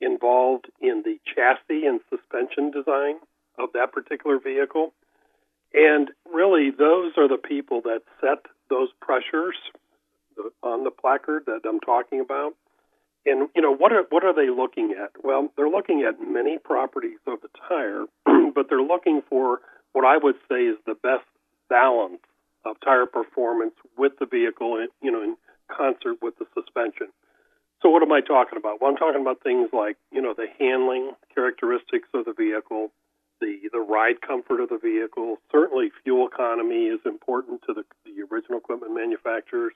involved 0.00 0.66
in 0.80 1.02
the 1.04 1.18
chassis 1.34 1.84
and 1.84 2.00
suspension 2.08 2.70
design 2.70 3.16
of 3.58 3.68
that 3.74 3.92
particular 3.92 4.38
vehicle. 4.38 4.94
And 5.74 6.10
really, 6.32 6.70
those 6.70 7.12
are 7.18 7.28
the 7.28 7.36
people 7.36 7.82
that 7.82 8.00
set 8.20 8.46
those 8.70 8.88
pressures 9.02 9.56
on 10.62 10.84
the 10.84 10.90
placard 10.90 11.44
that 11.46 11.60
I'm 11.68 11.80
talking 11.80 12.20
about. 12.20 12.52
And 13.26 13.48
you 13.54 13.60
know 13.60 13.74
what 13.74 13.92
are 13.92 14.04
what 14.08 14.24
are 14.24 14.34
they 14.34 14.48
looking 14.48 14.94
at? 14.98 15.10
Well, 15.22 15.52
they're 15.56 15.68
looking 15.68 16.02
at 16.08 16.20
many 16.20 16.56
properties 16.56 17.18
of 17.26 17.40
the 17.42 17.48
tire, 17.68 18.04
but 18.54 18.68
they're 18.70 18.80
looking 18.80 19.22
for 19.28 19.60
what 19.92 20.04
I 20.04 20.16
would 20.16 20.36
say 20.48 20.62
is 20.62 20.76
the 20.86 20.94
best 20.94 21.24
balance 21.68 22.20
of 22.64 22.76
tire 22.84 23.06
performance 23.06 23.74
with 23.96 24.12
the 24.18 24.26
vehicle, 24.26 24.84
you 25.02 25.10
know, 25.10 25.22
in 25.22 25.36
concert 25.68 26.18
with 26.22 26.34
the 26.38 26.46
suspension. 26.54 27.08
So 27.82 27.90
what 27.90 28.02
am 28.02 28.12
I 28.12 28.20
talking 28.20 28.58
about? 28.58 28.80
Well, 28.80 28.90
I'm 28.90 28.96
talking 28.96 29.20
about 29.20 29.42
things 29.42 29.70
like, 29.72 29.96
you 30.10 30.20
know, 30.20 30.34
the 30.36 30.46
handling 30.58 31.12
characteristics 31.32 32.08
of 32.12 32.24
the 32.24 32.32
vehicle, 32.32 32.90
the 33.40 33.68
the 33.72 33.78
ride 33.78 34.20
comfort 34.20 34.60
of 34.60 34.70
the 34.70 34.78
vehicle. 34.82 35.36
Certainly, 35.52 35.90
fuel 36.02 36.26
economy 36.26 36.86
is 36.86 36.98
important 37.06 37.62
to 37.66 37.74
the, 37.74 37.84
the 38.04 38.26
original 38.26 38.58
equipment 38.58 38.94
manufacturers, 38.94 39.74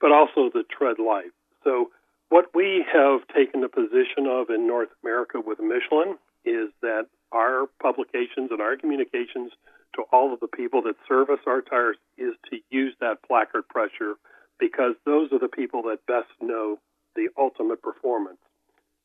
but 0.00 0.10
also 0.10 0.50
the 0.52 0.64
tread 0.66 0.98
life. 0.98 1.30
So, 1.62 1.90
what 2.30 2.46
we 2.52 2.84
have 2.92 3.20
taken 3.28 3.60
the 3.60 3.68
position 3.68 4.26
of 4.26 4.50
in 4.50 4.66
North 4.66 4.90
America 5.04 5.38
with 5.38 5.60
Michelin 5.60 6.18
is 6.44 6.70
that 6.82 7.06
our 7.30 7.66
publications 7.80 8.50
and 8.50 8.60
our 8.60 8.76
communications 8.76 9.52
to 9.94 10.02
all 10.12 10.32
of 10.32 10.40
the 10.40 10.48
people 10.48 10.82
that 10.82 10.96
service 11.08 11.40
our 11.46 11.60
tires 11.60 11.96
is 12.18 12.34
to 12.50 12.58
use 12.70 12.94
that 13.00 13.22
placard 13.26 13.66
pressure 13.68 14.14
because 14.58 14.94
those 15.04 15.32
are 15.32 15.38
the 15.38 15.48
people 15.48 15.82
that 15.82 16.06
best 16.06 16.30
know 16.40 16.78
the 17.14 17.28
ultimate 17.38 17.82
performance. 17.82 18.38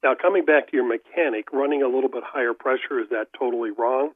Now, 0.04 0.15
coming 0.20 0.46
back 0.46 0.70
to 0.70 0.78
your 0.78 0.88
mechanic, 0.88 1.54
running 1.54 1.84
a 1.84 1.88
little 1.88 2.10
bit 2.10 2.24
higher 2.26 2.54
pressure, 2.54 3.00
is 3.00 3.10
that 3.10 3.28
totally 3.38 3.72
wrong? 3.72 4.12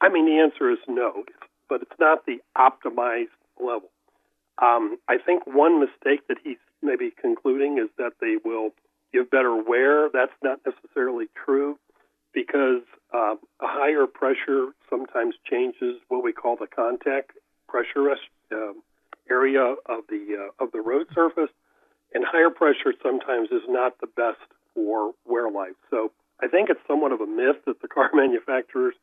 I 0.00 0.08
mean, 0.08 0.26
the 0.26 0.40
answer 0.40 0.70
is 0.70 0.78
no, 0.88 1.24
but 1.68 1.82
it's 1.82 2.00
not 2.00 2.24
the 2.24 2.38
optimized 2.56 3.34
level. 3.60 3.90
Um, 4.60 4.96
I 5.08 5.18
think 5.18 5.46
one 5.46 5.80
mistake 5.80 6.26
that 6.28 6.38
he's 6.42 6.56
maybe 6.82 7.12
concluding 7.20 7.78
is 7.78 7.90
that 7.98 8.12
they 8.20 8.36
will 8.42 8.70
give 9.12 9.30
better 9.30 9.54
wear. 9.54 10.08
That's 10.08 10.32
not 10.42 10.60
necessarily 10.64 11.26
true 11.44 11.78
because 12.38 12.82
uh, 13.12 13.34
a 13.34 13.66
higher 13.66 14.06
pressure 14.06 14.70
sometimes 14.88 15.34
changes 15.50 15.96
what 16.06 16.22
we 16.22 16.32
call 16.32 16.54
the 16.54 16.68
contact 16.68 17.32
pressure 17.68 18.14
uh, 18.52 18.72
area 19.28 19.74
of 19.86 20.06
the 20.08 20.22
uh, 20.38 20.64
of 20.64 20.70
the 20.70 20.80
road 20.80 21.06
surface, 21.12 21.50
and 22.14 22.24
higher 22.24 22.50
pressure 22.50 22.94
sometimes 23.02 23.48
is 23.50 23.66
not 23.68 23.98
the 24.00 24.06
best 24.06 24.38
for 24.72 25.14
wear 25.26 25.50
life. 25.50 25.74
So 25.90 26.12
I 26.40 26.46
think 26.46 26.70
it's 26.70 26.80
somewhat 26.86 27.10
of 27.10 27.20
a 27.20 27.26
myth 27.26 27.56
that 27.66 27.82
the 27.82 27.88
car 27.96 28.10
manufacturers 28.14 28.94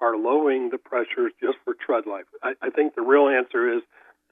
are 0.00 0.16
lowering 0.16 0.70
the 0.70 0.78
pressures 0.78 1.30
just 1.40 1.58
for 1.64 1.74
tread 1.74 2.04
life. 2.04 2.26
I, 2.42 2.54
I 2.60 2.70
think 2.70 2.96
the 2.96 3.02
real 3.02 3.28
answer 3.28 3.76
is 3.76 3.82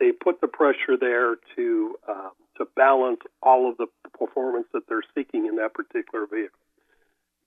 they 0.00 0.10
put 0.10 0.40
the 0.40 0.48
pressure 0.48 0.98
there 0.98 1.36
to 1.54 1.94
uh, 2.08 2.30
to 2.56 2.66
balance 2.74 3.20
all 3.44 3.70
of 3.70 3.76
the 3.76 3.86
performance 4.18 4.66
that 4.74 4.88
they're 4.88 5.06
seeking 5.14 5.46
in 5.46 5.54
that 5.62 5.72
particular 5.72 6.26
vehicle. 6.26 6.58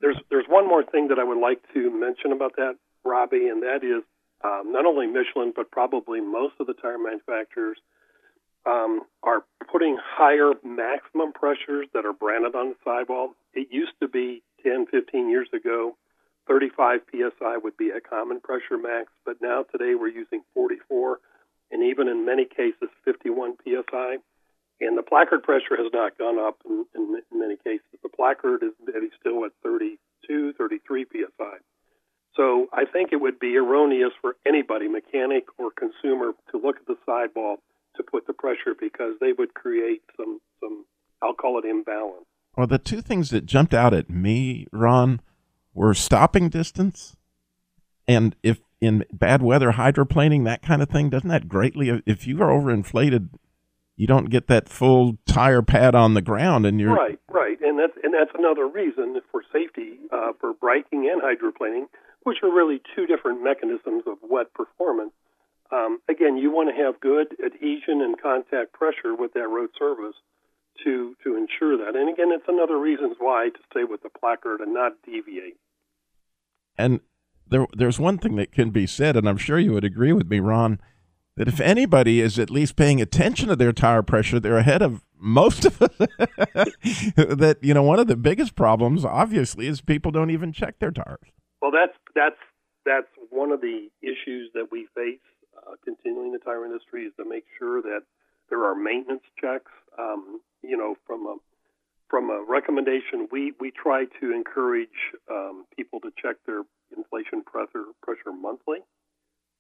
There's 0.04 0.18
there's 0.30 0.46
one 0.50 0.68
more 0.68 0.84
thing 0.84 1.08
that 1.08 1.18
I 1.18 1.24
would 1.24 1.40
like 1.40 1.62
to 1.74 1.90
mention 1.90 2.34
about 2.34 2.58
that, 2.58 2.76
Robbie, 3.06 3.48
and 3.48 3.64
that 3.64 3.86
is 3.86 4.04
um, 4.44 4.74
not 4.74 4.86
only 4.86 5.08
Michelin 5.08 5.54
but 5.56 5.72
probably 5.72 6.20
most 6.20 6.56
of 6.60 6.68
the 6.68 6.74
tire 6.74 7.00
manufacturers 7.00 7.78
um, 8.66 9.04
are 9.24 9.46
putting 9.72 9.98
higher 9.98 10.52
maximum 10.62 11.32
pressures 11.32 11.88
that 11.94 12.06
are 12.06 12.12
branded 12.12 12.54
on 12.54 12.70
the 12.70 12.76
sidewall. 12.84 13.34
It 13.54 13.70
used 13.72 13.94
to 14.02 14.10
be 14.10 14.44
10, 14.64 14.88
15 14.92 15.30
years 15.30 15.48
ago, 15.54 15.96
35 16.50 17.00
psi 17.10 17.58
would 17.64 17.78
be 17.78 17.92
a 17.92 18.02
common 18.02 18.42
pressure 18.42 18.78
max, 18.78 19.08
but 19.26 19.38
now 19.42 19.64
today 19.72 19.96
we're 19.96 20.10
using 20.10 20.44
44 20.54 21.20
and 21.72 21.82
even 21.82 22.10
in 22.10 22.26
many 22.26 22.44
cases 22.44 22.90
51 23.06 23.56
psi. 23.64 24.18
And 24.82 24.98
the 24.98 25.04
placard 25.04 25.44
pressure 25.44 25.78
has 25.78 25.92
not 25.94 26.18
gone 26.18 26.40
up 26.40 26.58
in, 26.66 26.86
in, 26.96 27.22
in 27.32 27.40
many 27.40 27.56
cases. 27.56 27.86
The 28.02 28.10
placard 28.10 28.64
is 28.64 28.74
still 29.20 29.46
at 29.46 29.52
32, 29.64 30.54
33 30.58 31.06
psi. 31.12 31.46
So 32.36 32.68
I 32.74 32.86
think 32.86 33.10
it 33.12 33.22
would 33.22 33.40
be 33.40 33.56
erroneous 33.58 34.12
for 34.20 34.36
anybody, 34.46 34.88
mechanic 34.88 35.46
or 35.58 35.70
consumer, 35.72 36.34
to 36.52 36.58
look 36.58 36.78
at 36.78 36.88
the 36.88 36.98
sidewall 37.06 37.58
to 37.96 38.04
put 38.04 38.26
the 38.26 38.34
pressure 38.34 38.74
because 38.80 39.14
they 39.22 39.34
would 39.38 39.54
create 39.54 40.02
some 40.18 40.40
some 40.60 40.86
I'll 41.22 41.36
call 41.36 41.60
it 41.60 41.66
imbalance. 41.66 42.26
Well, 42.58 42.68
the 42.68 42.80
two 42.80 43.02
things 43.02 43.30
that 43.30 43.46
jumped 43.46 43.74
out 43.74 43.94
at 43.94 44.10
me, 44.10 44.68
Ron, 44.72 45.22
were 45.74 45.94
stopping 45.94 46.50
distance, 46.50 47.16
and 48.08 48.36
if 48.44 48.62
in 48.82 49.06
bad 49.14 49.42
weather 49.42 49.74
hydroplaning, 49.74 50.44
that 50.44 50.62
kind 50.62 50.82
of 50.82 50.90
thing, 50.90 51.10
doesn't 51.10 51.30
that 51.30 51.48
greatly? 51.48 52.02
If 52.06 52.28
you 52.28 52.42
are 52.42 52.50
overinflated 52.50 53.30
you 53.96 54.08
don't 54.08 54.30
get 54.30 54.48
that 54.48 54.70
full 54.70 55.18
tire 55.26 55.62
pad 55.62 55.96
on 55.96 56.14
the 56.14 56.22
ground 56.22 56.66
and 56.66 56.80
you're 56.80 56.94
right 56.94 57.20
right. 57.30 57.58
And 57.62 57.80
that's 57.80 57.94
and 58.04 58.14
that's 58.14 58.32
another 58.38 58.68
reason 58.68 59.20
for 59.32 59.44
safety 59.52 60.00
uh, 60.12 60.34
for 60.40 60.54
braking 60.54 61.10
and 61.12 61.22
hydroplaning 61.22 61.86
which 62.24 62.38
are 62.42 62.54
really 62.54 62.82
two 62.96 63.06
different 63.06 63.44
mechanisms 63.44 64.04
of 64.08 64.18
wet 64.22 64.54
performance. 64.54 65.12
Um, 65.72 66.00
again 66.10 66.38
you 66.38 66.52
want 66.52 66.70
to 66.70 66.84
have 66.84 67.00
good 67.00 67.36
adhesion 67.44 68.02
and 68.02 68.20
contact 68.22 68.74
pressure 68.74 69.16
with 69.16 69.34
that 69.34 69.48
road 69.48 69.70
surface 69.78 70.16
to 70.84 71.16
to 71.24 71.36
ensure 71.36 71.78
that. 71.78 71.96
And 71.96 72.12
again 72.12 72.32
it's 72.32 72.48
another 72.48 72.80
reason 72.80 73.14
why 73.20 73.50
to 73.50 73.60
stay 73.72 73.84
with 73.84 74.02
the 74.02 74.10
placard 74.10 74.62
and 74.62 74.74
not 74.74 74.94
deviate. 75.06 75.58
And 76.78 77.02
there 77.48 77.68
there's 77.76 78.00
one 78.00 78.18
thing 78.18 78.36
that 78.36 78.52
can 78.52 78.70
be 78.70 78.88
said 78.88 79.16
and 79.16 79.28
i'm 79.28 79.38
sure 79.38 79.60
you 79.60 79.74
would 79.74 79.84
agree 79.84 80.14
with 80.14 80.30
me 80.30 80.40
ron 80.40 80.80
that 81.36 81.48
if 81.48 81.60
anybody 81.60 82.22
is 82.22 82.38
at 82.38 82.50
least 82.50 82.76
paying 82.76 83.02
attention 83.02 83.50
to 83.50 83.56
their 83.56 83.74
tire 83.74 84.04
pressure, 84.04 84.40
they're 84.40 84.58
ahead 84.58 84.82
of 84.82 85.04
most 85.18 85.66
of 85.66 85.78
that 85.80 87.58
you 87.62 87.74
know, 87.74 87.84
one 87.84 88.00
of 88.00 88.08
the 88.08 88.16
biggest 88.16 88.56
problems, 88.56 89.06
obviously, 89.06 89.68
is 89.68 89.82
people 89.82 90.12
don't 90.12 90.30
even 90.30 90.52
check 90.52 90.80
their 90.80 90.92
tires. 90.92 91.26
Well, 91.62 91.72
that's 91.72 91.98
that's 92.16 92.40
that's 92.86 93.08
one 93.30 93.52
of 93.52 93.62
the 93.62 93.90
issues 94.02 94.52
that 94.54 94.68
we 94.72 94.88
face 94.94 95.20
uh, 95.58 95.76
continuing 95.84 96.34
the 96.34 96.40
tire 96.40 96.66
industry 96.66 97.04
is 97.04 97.14
to 97.18 97.26
make 97.28 97.46
sure 97.58 97.82
that 97.82 98.02
there 98.50 98.64
are 98.66 98.76
maintenance 98.76 99.24
checks. 99.40 99.72
Um, 99.98 100.42
you 100.62 100.78
know, 100.78 100.96
from 101.08 101.26
a 101.26 101.38
from 102.10 102.30
a 102.30 102.44
recommendation, 102.48 103.28
we, 103.32 103.54
we 103.60 103.72
try 103.72 104.06
to 104.22 104.34
encourage 104.34 105.18
um, 105.32 105.66
people 105.76 106.00
to 106.02 106.12
check 106.22 106.36
their 106.46 106.62
inflation 106.96 107.42
pressure 107.44 107.86
pressure 108.04 108.32
monthly. 108.32 108.80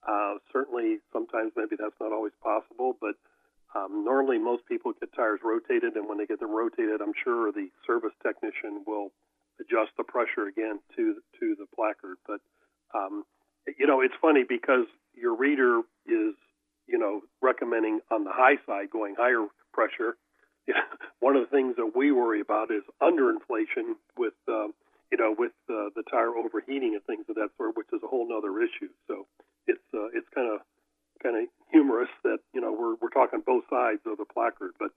Uh, 0.07 0.35
certainly, 0.51 0.97
sometimes 1.33 1.53
maybe 1.55 1.75
that's 1.79 1.97
not 1.99 2.11
always 2.11 2.33
possible, 2.41 2.95
but 3.01 3.15
um, 3.75 4.05
normally 4.05 4.37
most 4.37 4.65
people 4.67 4.93
get 4.99 5.09
tires 5.15 5.39
rotated, 5.43 5.95
and 5.95 6.07
when 6.07 6.17
they 6.17 6.25
get 6.25 6.39
them 6.39 6.51
rotated, 6.51 7.01
I'm 7.01 7.13
sure 7.23 7.51
the 7.51 7.69
service 7.87 8.13
technician 8.21 8.83
will 8.85 9.09
adjust 9.59 9.91
the 9.97 10.03
pressure 10.03 10.47
again 10.47 10.79
to 10.95 11.15
to 11.39 11.55
the 11.57 11.65
placard. 11.73 12.17
But 12.27 12.39
um, 12.93 13.23
you 13.79 13.87
know, 13.87 14.01
it's 14.01 14.13
funny 14.21 14.43
because 14.47 14.85
your 15.15 15.35
reader 15.35 15.81
is 16.05 16.35
you 16.87 16.99
know 16.99 17.21
recommending 17.41 17.99
on 18.11 18.23
the 18.23 18.31
high 18.33 18.61
side 18.67 18.89
going 18.91 19.15
higher 19.17 19.47
pressure. 19.73 20.17
One 21.19 21.35
of 21.35 21.49
the 21.49 21.55
things 21.55 21.75
that 21.77 21.91
we 21.95 22.11
worry 22.11 22.41
about 22.41 22.69
is 22.69 22.83
underinflation 23.01 23.97
with 24.17 24.37
um, 24.47 24.73
you 25.11 25.17
know 25.17 25.33
with 25.35 25.53
uh, 25.67 25.89
the 25.97 26.03
tire 26.11 26.37
overheating 26.37 26.93
and 26.93 27.03
things 27.05 27.25
of 27.27 27.35
that 27.35 27.49
sort, 27.57 27.75
which 27.75 27.89
is 27.91 28.01
a 28.03 28.07
whole 28.07 28.29
other 28.29 28.61
issue. 28.61 28.93
So 29.07 29.25
it's 29.65 29.87
uh, 29.93 30.13
it's 30.13 30.29
kind 30.35 30.53
of 30.53 30.61
kind 31.23 31.37
of 31.37 31.49
humorous 31.71 32.09
that 32.23 32.39
you 32.53 32.61
know 32.61 32.75
we're 32.77 32.95
we're 33.01 33.09
talking 33.09 33.41
both 33.45 33.63
sides 33.69 34.01
of 34.05 34.17
the 34.17 34.25
placard, 34.25 34.71
but 34.77 34.91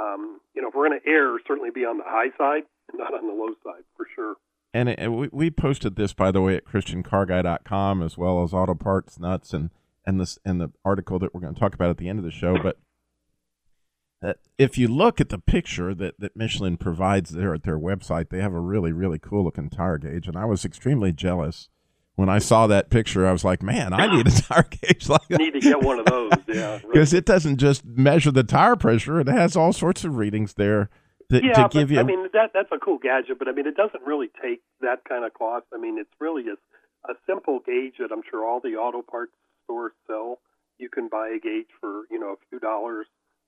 um, 0.00 0.40
you 0.54 0.62
know 0.62 0.68
if 0.68 0.74
we're 0.74 0.88
going 0.88 1.00
to 1.00 1.08
err, 1.08 1.38
certainly 1.46 1.70
be 1.70 1.84
on 1.84 1.98
the 1.98 2.04
high 2.04 2.30
side 2.36 2.64
and 2.90 2.98
not 2.98 3.14
on 3.14 3.26
the 3.26 3.34
low 3.34 3.54
side 3.62 3.84
for 3.96 4.06
sure. 4.14 4.34
And 4.74 4.88
it, 4.88 5.08
we, 5.08 5.28
we 5.32 5.50
posted 5.50 5.96
this, 5.96 6.12
by 6.12 6.30
the 6.30 6.42
way, 6.42 6.56
at 6.56 6.66
ChristianCarGuy.com 6.66 8.02
as 8.02 8.18
well 8.18 8.42
as 8.42 8.52
Auto 8.52 8.74
Parts 8.74 9.18
Nuts 9.18 9.52
and 9.52 9.70
and 10.04 10.20
this 10.20 10.38
and 10.44 10.60
the 10.60 10.70
article 10.84 11.18
that 11.18 11.34
we're 11.34 11.40
going 11.40 11.54
to 11.54 11.60
talk 11.60 11.74
about 11.74 11.90
at 11.90 11.98
the 11.98 12.08
end 12.08 12.18
of 12.18 12.24
the 12.24 12.30
show. 12.30 12.56
But 12.62 12.78
uh, 14.24 14.34
if 14.58 14.78
you 14.78 14.88
look 14.88 15.20
at 15.20 15.28
the 15.28 15.38
picture 15.38 15.94
that, 15.94 16.18
that 16.18 16.36
Michelin 16.36 16.76
provides 16.76 17.30
there 17.30 17.54
at 17.54 17.64
their 17.64 17.78
website, 17.78 18.30
they 18.30 18.40
have 18.40 18.54
a 18.54 18.60
really 18.60 18.92
really 18.92 19.18
cool 19.18 19.44
looking 19.44 19.70
tire 19.70 19.98
gauge, 19.98 20.26
and 20.26 20.36
I 20.36 20.44
was 20.44 20.64
extremely 20.64 21.12
jealous 21.12 21.68
when 22.16 22.28
I 22.28 22.38
saw 22.38 22.66
that 22.66 22.90
picture. 22.90 23.26
I 23.26 23.32
was 23.32 23.44
like, 23.44 23.62
man, 23.62 23.92
I 23.92 24.14
need 24.14 24.26
a 24.26 24.30
tire 24.30 24.66
gauge 24.68 25.08
like 25.08 25.28
that. 25.28 25.38
Need 25.38 25.52
to 25.52 25.60
get 25.60 25.82
one 25.82 26.00
of 26.00 26.06
those, 26.06 26.32
yeah, 26.48 26.80
because 26.92 27.14
it 27.14 27.24
doesn't 27.24 27.58
just 27.58 27.84
measure 27.84 28.32
the 28.32 28.42
tire 28.42 28.76
pressure; 28.76 29.20
it 29.20 29.28
has 29.28 29.54
all 29.54 29.72
sorts 29.72 30.04
of 30.04 30.16
readings 30.16 30.54
there 30.54 30.90
to, 31.30 31.40
yeah, 31.44 31.52
to 31.52 31.68
give 31.68 31.90
you. 31.90 32.00
I 32.00 32.02
mean, 32.02 32.24
that 32.32 32.50
that's 32.52 32.72
a 32.72 32.78
cool 32.78 32.98
gadget, 32.98 33.38
but 33.38 33.48
I 33.48 33.52
mean, 33.52 33.66
it 33.66 33.76
doesn't 33.76 34.02
really 34.04 34.30
take 34.42 34.62
that 34.80 35.04
kind 35.08 35.24
of 35.24 35.32
cost. 35.34 35.66
I 35.72 35.78
mean, 35.78 35.98
it's 35.98 36.10
really 36.18 36.44
a, 36.48 37.10
a 37.10 37.14
simple 37.26 37.60
gauge 37.64 37.94
that 38.00 38.10
I'm 38.12 38.22
sure 38.28 38.44
all 38.44 38.60
the 38.60 38.76
auto 38.76 39.02
parts 39.02 39.32
stores 39.64 39.92
sell. 40.06 40.38
You 40.78 40.88
can 40.88 41.08
buy 41.08 41.28
a 41.28 41.38
gauge 41.38 41.68
for 41.80 42.04
you 42.10 42.18
know 42.18 42.32
a 42.32 42.40
few 42.48 42.58
dollars, 42.58 43.06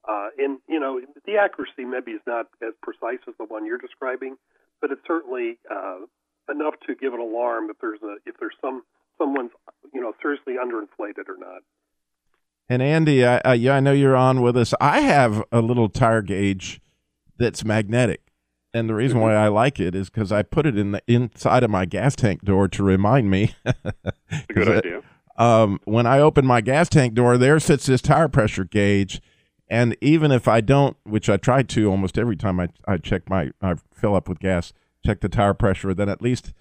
uh, 0.09 0.29
and 0.39 0.59
you 0.69 0.79
know 0.79 1.01
the 1.27 1.37
accuracy 1.37 1.85
maybe 1.85 2.13
is 2.13 2.23
not 2.27 2.47
as 2.63 2.75
precise 2.83 3.21
as 3.27 3.35
the 3.39 3.45
one 3.45 3.65
you're 3.65 3.79
describing, 3.79 4.37
but 4.81 4.91
it's 4.91 5.07
certainly 5.07 5.59
uh, 5.71 6.05
enough 6.51 6.75
to 6.87 6.95
give 6.95 7.15
an 7.15 7.21
alarm 7.21 7.71
if 7.71 7.77
there's 7.81 8.03
a 8.03 8.17
if 8.27 8.37
there's 8.39 8.55
some 8.61 8.83
someone's 9.19 9.51
you 9.93 10.01
know 10.01 10.13
seriously 10.23 10.55
underinflated 10.55 11.29
or 11.29 11.37
not. 11.39 11.63
And 12.71 12.83
Andy, 12.83 13.25
I, 13.25 13.41
I, 13.45 13.55
yeah, 13.55 13.77
I 13.77 13.81
know 13.81 13.93
you're 13.93 14.17
on 14.17 14.43
with 14.43 14.57
us. 14.57 14.75
I 14.79 15.01
have 15.01 15.43
a 15.51 15.63
little 15.63 15.89
tire 15.89 16.21
gauge 16.21 16.83
that's 17.39 17.65
magnetic. 17.65 18.21
And 18.75 18.89
the 18.89 18.95
reason 18.95 19.17
mm-hmm. 19.17 19.29
why 19.29 19.35
I 19.35 19.49
like 19.49 19.81
it 19.81 19.95
is 19.95 20.11
because 20.11 20.31
I 20.31 20.43
put 20.43 20.67
it 20.67 20.77
in 20.77 20.93
the 20.93 21.03
inside 21.07 21.63
of 21.63 21.71
my 21.71 21.87
gas 21.87 22.15
tank 22.15 22.43
door 22.43 22.69
to 22.69 22.83
remind 22.83 23.31
me. 23.31 23.55
good 24.55 24.69
idea. 24.69 25.03
um, 25.39 25.81
when 25.85 26.07
I 26.07 26.21
open 26.21 26.45
my 26.45 26.61
gas 26.61 26.91
tank 26.91 27.15
door, 27.15 27.39
there 27.39 27.59
sits 27.59 27.87
this 27.87 28.03
tire 28.03 28.29
pressure 28.29 28.65
gauge, 28.65 29.23
and 29.71 29.97
even 30.03 30.31
if 30.31 30.47
I 30.47 30.61
don't, 30.61 30.99
which 31.05 31.31
I 31.31 31.39
try 31.39 31.63
to 31.63 31.91
almost 31.91 32.19
every 32.19 32.37
time 32.37 32.61
I 32.61 32.69
I 32.87 32.99
check 32.99 33.31
my 33.31 33.53
I 33.63 33.77
fill 33.95 34.15
up 34.15 34.29
with 34.29 34.39
gas, 34.39 34.75
check 35.05 35.21
the 35.21 35.29
tire 35.29 35.55
pressure, 35.55 35.95
then 35.95 36.09
at 36.09 36.23
least 36.23 36.53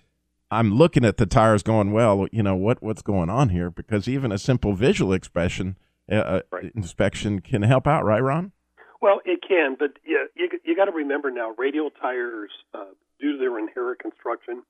I'm 0.49 0.73
looking 0.73 1.03
at 1.03 1.17
the 1.17 1.25
tires 1.25 1.63
going, 1.63 1.91
well, 1.91 2.27
you 2.31 2.43
know 2.43 2.55
what 2.55 2.81
what's 2.81 3.01
going 3.01 3.29
on 3.29 3.49
here? 3.49 3.69
Because 3.69 4.07
even 4.07 4.31
a 4.31 4.37
simple 4.37 4.73
visual 4.73 5.13
expression 5.13 5.77
uh, 6.09 6.15
uh 6.15 6.41
right. 6.51 6.71
inspection 6.75 7.41
can 7.41 7.63
help 7.63 7.85
out, 7.85 8.05
right, 8.05 8.23
Ron? 8.23 8.53
Well, 9.01 9.19
it 9.25 9.41
can, 9.47 9.75
but 9.77 9.97
yeah, 10.05 10.25
you 10.35 10.49
you 10.63 10.75
got 10.75 10.85
to 10.85 10.91
remember 10.91 11.29
now, 11.31 11.53
radial 11.57 11.89
tires, 11.89 12.51
uh, 12.73 12.85
due 13.19 13.33
to 13.33 13.37
their 13.37 13.59
inherent 13.59 13.99
construction, 13.99 14.63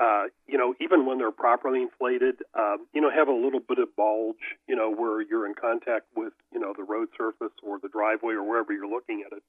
uh, 0.00 0.24
you 0.46 0.58
know, 0.58 0.74
even 0.80 1.06
when 1.06 1.18
they're 1.18 1.30
properly 1.30 1.82
inflated, 1.82 2.42
um, 2.58 2.86
you 2.92 3.00
know, 3.00 3.10
have 3.10 3.28
a 3.28 3.32
little 3.32 3.60
bit 3.60 3.78
of 3.78 3.94
bulge, 3.96 4.58
you 4.66 4.74
know, 4.74 4.90
where 4.90 5.22
you're 5.22 5.46
in 5.46 5.54
contact 5.54 6.06
with, 6.16 6.32
you 6.52 6.58
know, 6.58 6.74
the 6.76 6.82
road 6.82 7.08
surface 7.16 7.54
or 7.62 7.78
the 7.78 7.88
driveway 7.88 8.34
or 8.34 8.42
wherever 8.42 8.72
you're 8.72 8.88
looking 8.88 9.22
at 9.24 9.36
it. 9.36 9.42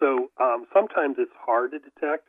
So 0.00 0.30
um, 0.40 0.64
sometimes 0.72 1.16
it's 1.18 1.32
hard 1.38 1.72
to 1.72 1.78
detect 1.78 2.28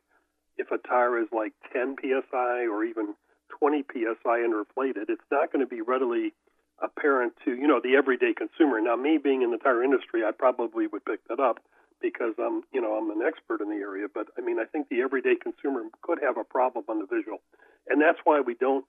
if 0.58 0.72
a 0.72 0.78
tire 0.88 1.20
is 1.20 1.28
like 1.32 1.54
10 1.72 1.96
psi 2.02 2.68
or 2.68 2.84
even 2.84 3.16
20 3.60 3.84
psi 3.92 4.38
underinflated. 4.40 5.10
It's 5.10 5.30
not 5.32 5.52
going 5.52 5.66
to 5.66 5.70
be 5.70 5.82
readily 5.82 6.34
apparent 6.82 7.34
to 7.46 7.52
you 7.52 7.68
know 7.68 7.80
the 7.84 7.96
everyday 7.96 8.34
consumer. 8.34 8.82
Now, 8.82 8.96
me 8.96 9.18
being 9.18 9.42
in 9.42 9.52
the 9.52 9.58
tire 9.58 9.84
industry, 9.84 10.24
I 10.24 10.32
probably 10.32 10.88
would 10.88 11.06
pick 11.06 11.26
that 11.30 11.40
up 11.40 11.60
because 12.02 12.34
I'm 12.40 12.64
you 12.74 12.82
know 12.82 12.98
I'm 12.98 13.10
an 13.12 13.26
expert 13.26 13.62
in 13.62 13.70
the 13.70 13.82
area. 13.82 14.08
But 14.14 14.28
I 14.38 14.42
mean, 14.42 14.60
I 14.60 14.66
think 14.66 14.90
the 14.90 15.02
everyday 15.02 15.36
consumer 15.36 15.84
could 16.02 16.20
have 16.22 16.38
a 16.38 16.44
problem 16.44 16.86
on 16.90 17.00
the 17.00 17.08
visual, 17.08 17.40
and 17.88 18.02
that's 18.02 18.20
why 18.24 18.42
we 18.42 18.56
don't 18.56 18.86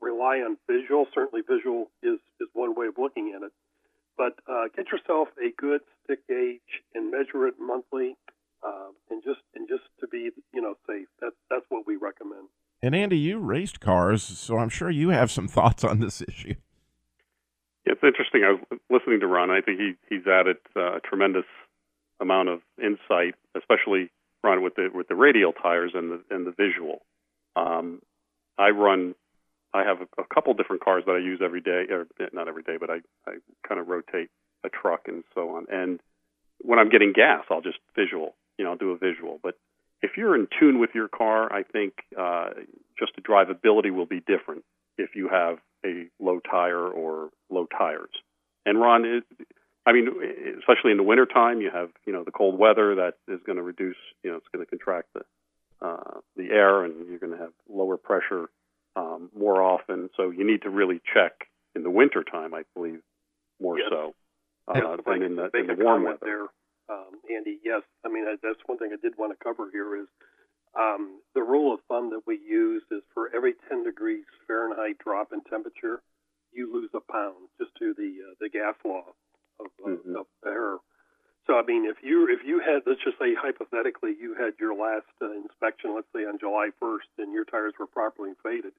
rely 0.00 0.38
on 0.38 0.56
visual. 0.70 1.06
Certainly, 1.14 1.42
visual 1.48 1.90
is 2.02 2.18
is 2.40 2.48
one 2.52 2.74
way 2.74 2.86
of 2.86 2.94
looking 2.98 3.34
at 3.36 3.42
it. 3.42 3.52
But 4.16 4.38
uh, 4.48 4.70
get 4.76 4.86
yourself 4.92 5.28
a 5.42 5.50
good 5.60 5.80
stick 6.04 6.26
gauge 6.28 6.82
and 6.94 7.10
measure 7.10 7.48
it 7.48 7.54
monthly, 7.58 8.16
uh, 8.64 8.88
and 9.10 9.22
just 9.22 9.40
and 9.54 9.68
just 9.68 9.84
to 10.00 10.08
be 10.08 10.30
you 10.52 10.62
know 10.62 10.74
safe. 10.86 11.08
That's 11.20 11.36
that's 11.50 11.66
what 11.68 11.86
we 11.86 11.96
recommend. 11.96 12.48
And 12.82 12.94
Andy, 12.94 13.18
you 13.18 13.38
raced 13.38 13.80
cars, 13.80 14.22
so 14.22 14.58
I'm 14.58 14.68
sure 14.68 14.90
you 14.90 15.10
have 15.10 15.30
some 15.30 15.48
thoughts 15.56 15.84
on 15.84 16.00
this 16.00 16.22
issue. 16.22 16.54
It's 17.84 18.02
interesting. 18.02 18.42
I 18.44 18.52
was 18.52 18.80
listening 18.90 19.20
to 19.20 19.26
Ron. 19.26 19.50
I 19.50 19.60
think 19.60 19.78
he 19.78 19.92
he's 20.08 20.26
added 20.26 20.56
uh, 20.74 20.96
a 20.96 21.00
tremendous 21.00 21.44
amount 22.20 22.48
of 22.48 22.60
insight, 22.82 23.34
especially 23.56 24.10
Ron 24.42 24.62
with 24.62 24.74
the 24.76 24.88
with 24.92 25.08
the 25.08 25.14
radial 25.14 25.52
tires 25.52 25.92
and 25.94 26.10
the 26.10 26.20
and 26.34 26.46
the 26.46 26.52
visual. 26.52 27.04
Um, 27.56 28.00
I 28.58 28.70
run. 28.70 29.14
I 29.74 29.82
have 29.82 29.98
a, 30.00 30.22
a 30.22 30.24
couple 30.32 30.54
different 30.54 30.84
cars 30.84 31.02
that 31.06 31.12
I 31.12 31.18
use 31.18 31.40
every 31.44 31.60
day, 31.60 31.86
or 31.90 32.06
not 32.32 32.48
every 32.48 32.62
day, 32.62 32.76
but 32.80 32.90
I 32.90 33.00
I 33.26 33.36
kind 33.68 33.80
of 33.80 33.88
rotate 33.88 34.30
a 34.64 34.70
truck 34.70 35.02
and 35.06 35.24
so 35.34 35.50
on. 35.56 35.66
And 35.70 36.00
when 36.60 36.78
I'm 36.78 36.88
getting 36.88 37.12
gas, 37.12 37.44
I'll 37.50 37.60
just 37.60 37.78
visual. 37.94 38.34
You 38.58 38.64
know, 38.64 38.72
I'll 38.72 38.76
do 38.76 38.90
a 38.90 38.98
visual. 38.98 39.40
But 39.42 39.58
if 40.02 40.12
you're 40.16 40.34
in 40.34 40.48
tune 40.58 40.78
with 40.78 40.90
your 40.94 41.08
car, 41.08 41.52
I 41.52 41.62
think 41.62 41.94
uh, 42.18 42.50
just 42.98 43.12
the 43.16 43.22
drivability 43.22 43.92
will 43.92 44.06
be 44.06 44.20
different 44.20 44.64
if 44.98 45.16
you 45.16 45.28
have 45.28 45.58
a 45.84 46.06
low 46.20 46.40
tire 46.40 46.88
or 46.88 47.30
low 47.50 47.66
tires. 47.66 48.12
And 48.66 48.80
Ron, 48.80 49.04
it, 49.04 49.24
I 49.86 49.92
mean, 49.92 50.08
especially 50.58 50.92
in 50.92 50.96
the 50.96 51.02
wintertime, 51.02 51.60
you 51.60 51.70
have 51.70 51.90
you 52.06 52.12
know 52.12 52.24
the 52.24 52.30
cold 52.30 52.58
weather 52.58 52.94
that 52.96 53.14
is 53.28 53.40
going 53.44 53.56
to 53.56 53.62
reduce, 53.62 53.96
you 54.22 54.30
know, 54.30 54.36
it's 54.36 54.46
going 54.52 54.64
to 54.64 54.70
contract 54.70 55.08
the 55.14 55.86
uh, 55.86 56.20
the 56.36 56.50
air, 56.50 56.84
and 56.84 57.08
you're 57.08 57.18
going 57.18 57.32
to 57.32 57.38
have 57.38 57.52
lower 57.68 57.96
pressure 57.96 58.48
um, 58.96 59.30
more 59.36 59.62
often. 59.62 60.08
So 60.16 60.30
you 60.30 60.46
need 60.46 60.62
to 60.62 60.70
really 60.70 61.00
check 61.12 61.48
in 61.74 61.82
the 61.82 61.90
wintertime, 61.90 62.54
I 62.54 62.62
believe, 62.74 63.00
more 63.60 63.78
yes. 63.78 63.88
so 63.90 64.14
uh, 64.68 64.96
than 65.04 65.22
in 65.22 65.36
the, 65.36 65.50
in 65.54 65.66
the 65.66 65.76
warm 65.78 66.04
weather. 66.04 66.18
There, 66.22 66.46
um, 66.90 67.20
Andy, 67.30 67.58
yes. 67.64 67.82
I 68.04 68.08
mean, 68.08 68.24
that's 68.26 68.60
one 68.66 68.78
thing 68.78 68.90
I 68.92 69.00
did 69.00 69.16
want 69.16 69.32
to 69.32 69.44
cover 69.44 69.70
here 69.72 69.96
is 69.96 70.08
um, 70.78 71.20
the 71.34 71.42
rule 71.42 71.72
of 71.72 71.80
thumb 71.88 72.10
that 72.10 72.26
we 72.26 72.38
use 72.38 72.82
is 72.90 73.02
for 73.14 73.30
every 73.34 73.54
10 73.68 73.84
degrees 73.84 74.24
Fahrenheit 74.46 74.98
drop 74.98 75.32
in 75.32 75.40
temperature, 75.48 76.02
you 76.52 76.72
lose 76.72 76.90
a 76.94 77.12
pound 77.12 77.48
just 77.58 77.70
to 77.78 77.94
the 77.94 78.30
uh, 78.30 78.34
the 78.40 78.48
gas 78.48 78.74
law 78.84 79.04
of, 79.60 79.66
mm-hmm. 79.84 80.16
of 80.16 80.26
air. 80.46 80.78
So 81.46 81.58
I 81.58 81.62
mean, 81.66 81.84
if 81.84 81.98
you 82.02 82.26
if 82.30 82.46
you 82.46 82.58
had 82.58 82.82
let's 82.86 83.02
just 83.04 83.18
say 83.18 83.34
hypothetically 83.34 84.14
you 84.18 84.34
had 84.34 84.54
your 84.58 84.74
last 84.74 85.10
uh, 85.20 85.30
inspection, 85.34 85.94
let's 85.94 86.10
say 86.14 86.24
on 86.24 86.38
July 86.38 86.70
1st, 86.82 87.10
and 87.18 87.32
your 87.32 87.44
tires 87.44 87.74
were 87.78 87.86
properly 87.86 88.30
inflated, 88.30 88.72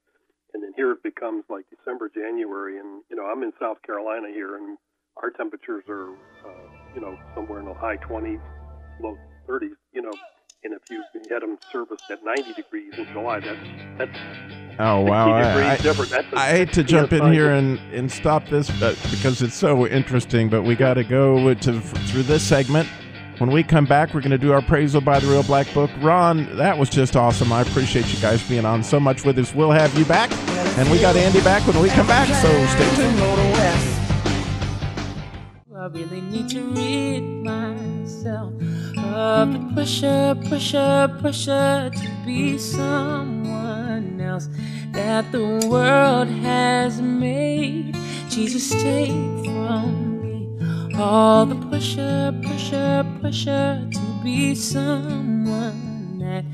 and 0.53 0.63
then 0.63 0.73
here 0.75 0.91
it 0.91 1.03
becomes 1.03 1.43
like 1.49 1.65
December, 1.69 2.09
January, 2.09 2.79
and 2.79 3.03
you 3.09 3.15
know 3.15 3.25
I'm 3.25 3.43
in 3.43 3.53
South 3.59 3.81
Carolina 3.83 4.27
here, 4.31 4.55
and 4.55 4.77
our 5.17 5.29
temperatures 5.31 5.83
are 5.89 6.11
uh, 6.11 6.49
you 6.93 7.01
know 7.01 7.17
somewhere 7.33 7.59
in 7.59 7.65
the 7.65 7.73
high 7.73 7.97
20s, 7.97 8.41
low 9.01 9.17
30s, 9.47 9.69
you 9.93 10.01
know 10.01 10.11
and 10.65 10.73
if 10.73 10.81
you 10.89 11.03
had 11.29 11.43
them 11.43 11.57
serviced 11.71 12.03
at 12.09 12.25
90 12.25 12.53
degrees 12.53 12.93
in 12.97 13.05
July, 13.13 13.39
that's 13.39 13.59
that's 13.97 14.17
oh 14.79 15.01
wow, 15.01 15.31
I, 15.31 15.73
I, 15.73 15.77
different. 15.77 16.09
That's 16.09 16.33
a, 16.33 16.37
I 16.37 16.49
hate 16.49 16.73
to 16.73 16.83
jump 16.83 17.13
in 17.13 17.31
here 17.31 17.51
and 17.51 17.77
and 17.93 18.11
stop 18.11 18.47
this 18.47 18.71
but, 18.79 18.97
because 19.11 19.43
it's 19.43 19.53
so 19.53 19.85
interesting, 19.85 20.49
but 20.49 20.63
we 20.63 20.75
got 20.75 20.95
to 20.95 21.03
go 21.03 21.53
to 21.53 21.79
through 21.81 22.23
this 22.23 22.43
segment. 22.43 22.89
When 23.37 23.51
we 23.51 23.63
come 23.63 23.85
back, 23.85 24.13
we're 24.13 24.21
going 24.21 24.31
to 24.31 24.37
do 24.37 24.53
our 24.53 24.59
appraisal 24.59 25.01
by 25.01 25.19
the 25.19 25.27
Real 25.27 25.43
Black 25.43 25.71
Book. 25.73 25.91
Ron, 25.99 26.55
that 26.55 26.77
was 26.77 26.89
just 26.89 27.17
awesome. 27.17 27.51
I 27.51 27.61
appreciate 27.61 28.11
you 28.11 28.19
guys 28.21 28.41
being 28.47 28.65
on 28.65 28.81
so 28.81 28.99
much 28.99 29.25
with 29.25 29.37
us. 29.37 29.53
We'll 29.53 29.71
have 29.71 29.95
you 29.97 30.05
back, 30.05 30.31
and 30.79 30.89
we 30.89 30.99
got 30.99 31.15
Andy 31.15 31.41
back 31.41 31.67
when 31.67 31.79
we 31.79 31.89
come 31.89 32.07
back. 32.07 32.27
So 32.27 32.65
stay 32.67 32.95
tuned. 32.95 33.44
I 35.85 35.87
really 35.89 36.21
need 36.21 36.49
to 36.49 36.63
rid 36.63 37.21
myself 37.43 38.53
of 38.97 39.53
the 39.53 39.71
pressure, 39.75 40.35
pressure, 40.47 41.15
pressure 41.21 41.91
to 41.93 42.09
be 42.25 42.57
someone 42.57 44.19
else 44.19 44.49
that 44.93 45.31
the 45.31 45.67
world 45.69 46.27
has 46.27 46.99
made. 46.99 47.95
Jesus, 48.29 48.71
take 48.71 49.11
from 49.45 50.23
me 50.23 50.95
all 50.97 51.45
the 51.45 51.67
pressure, 51.67 52.33
pressure, 52.41 53.05
pressure 53.21 53.87
to 53.91 54.23
be 54.23 54.55
someone 54.55 56.17
that 56.17 56.45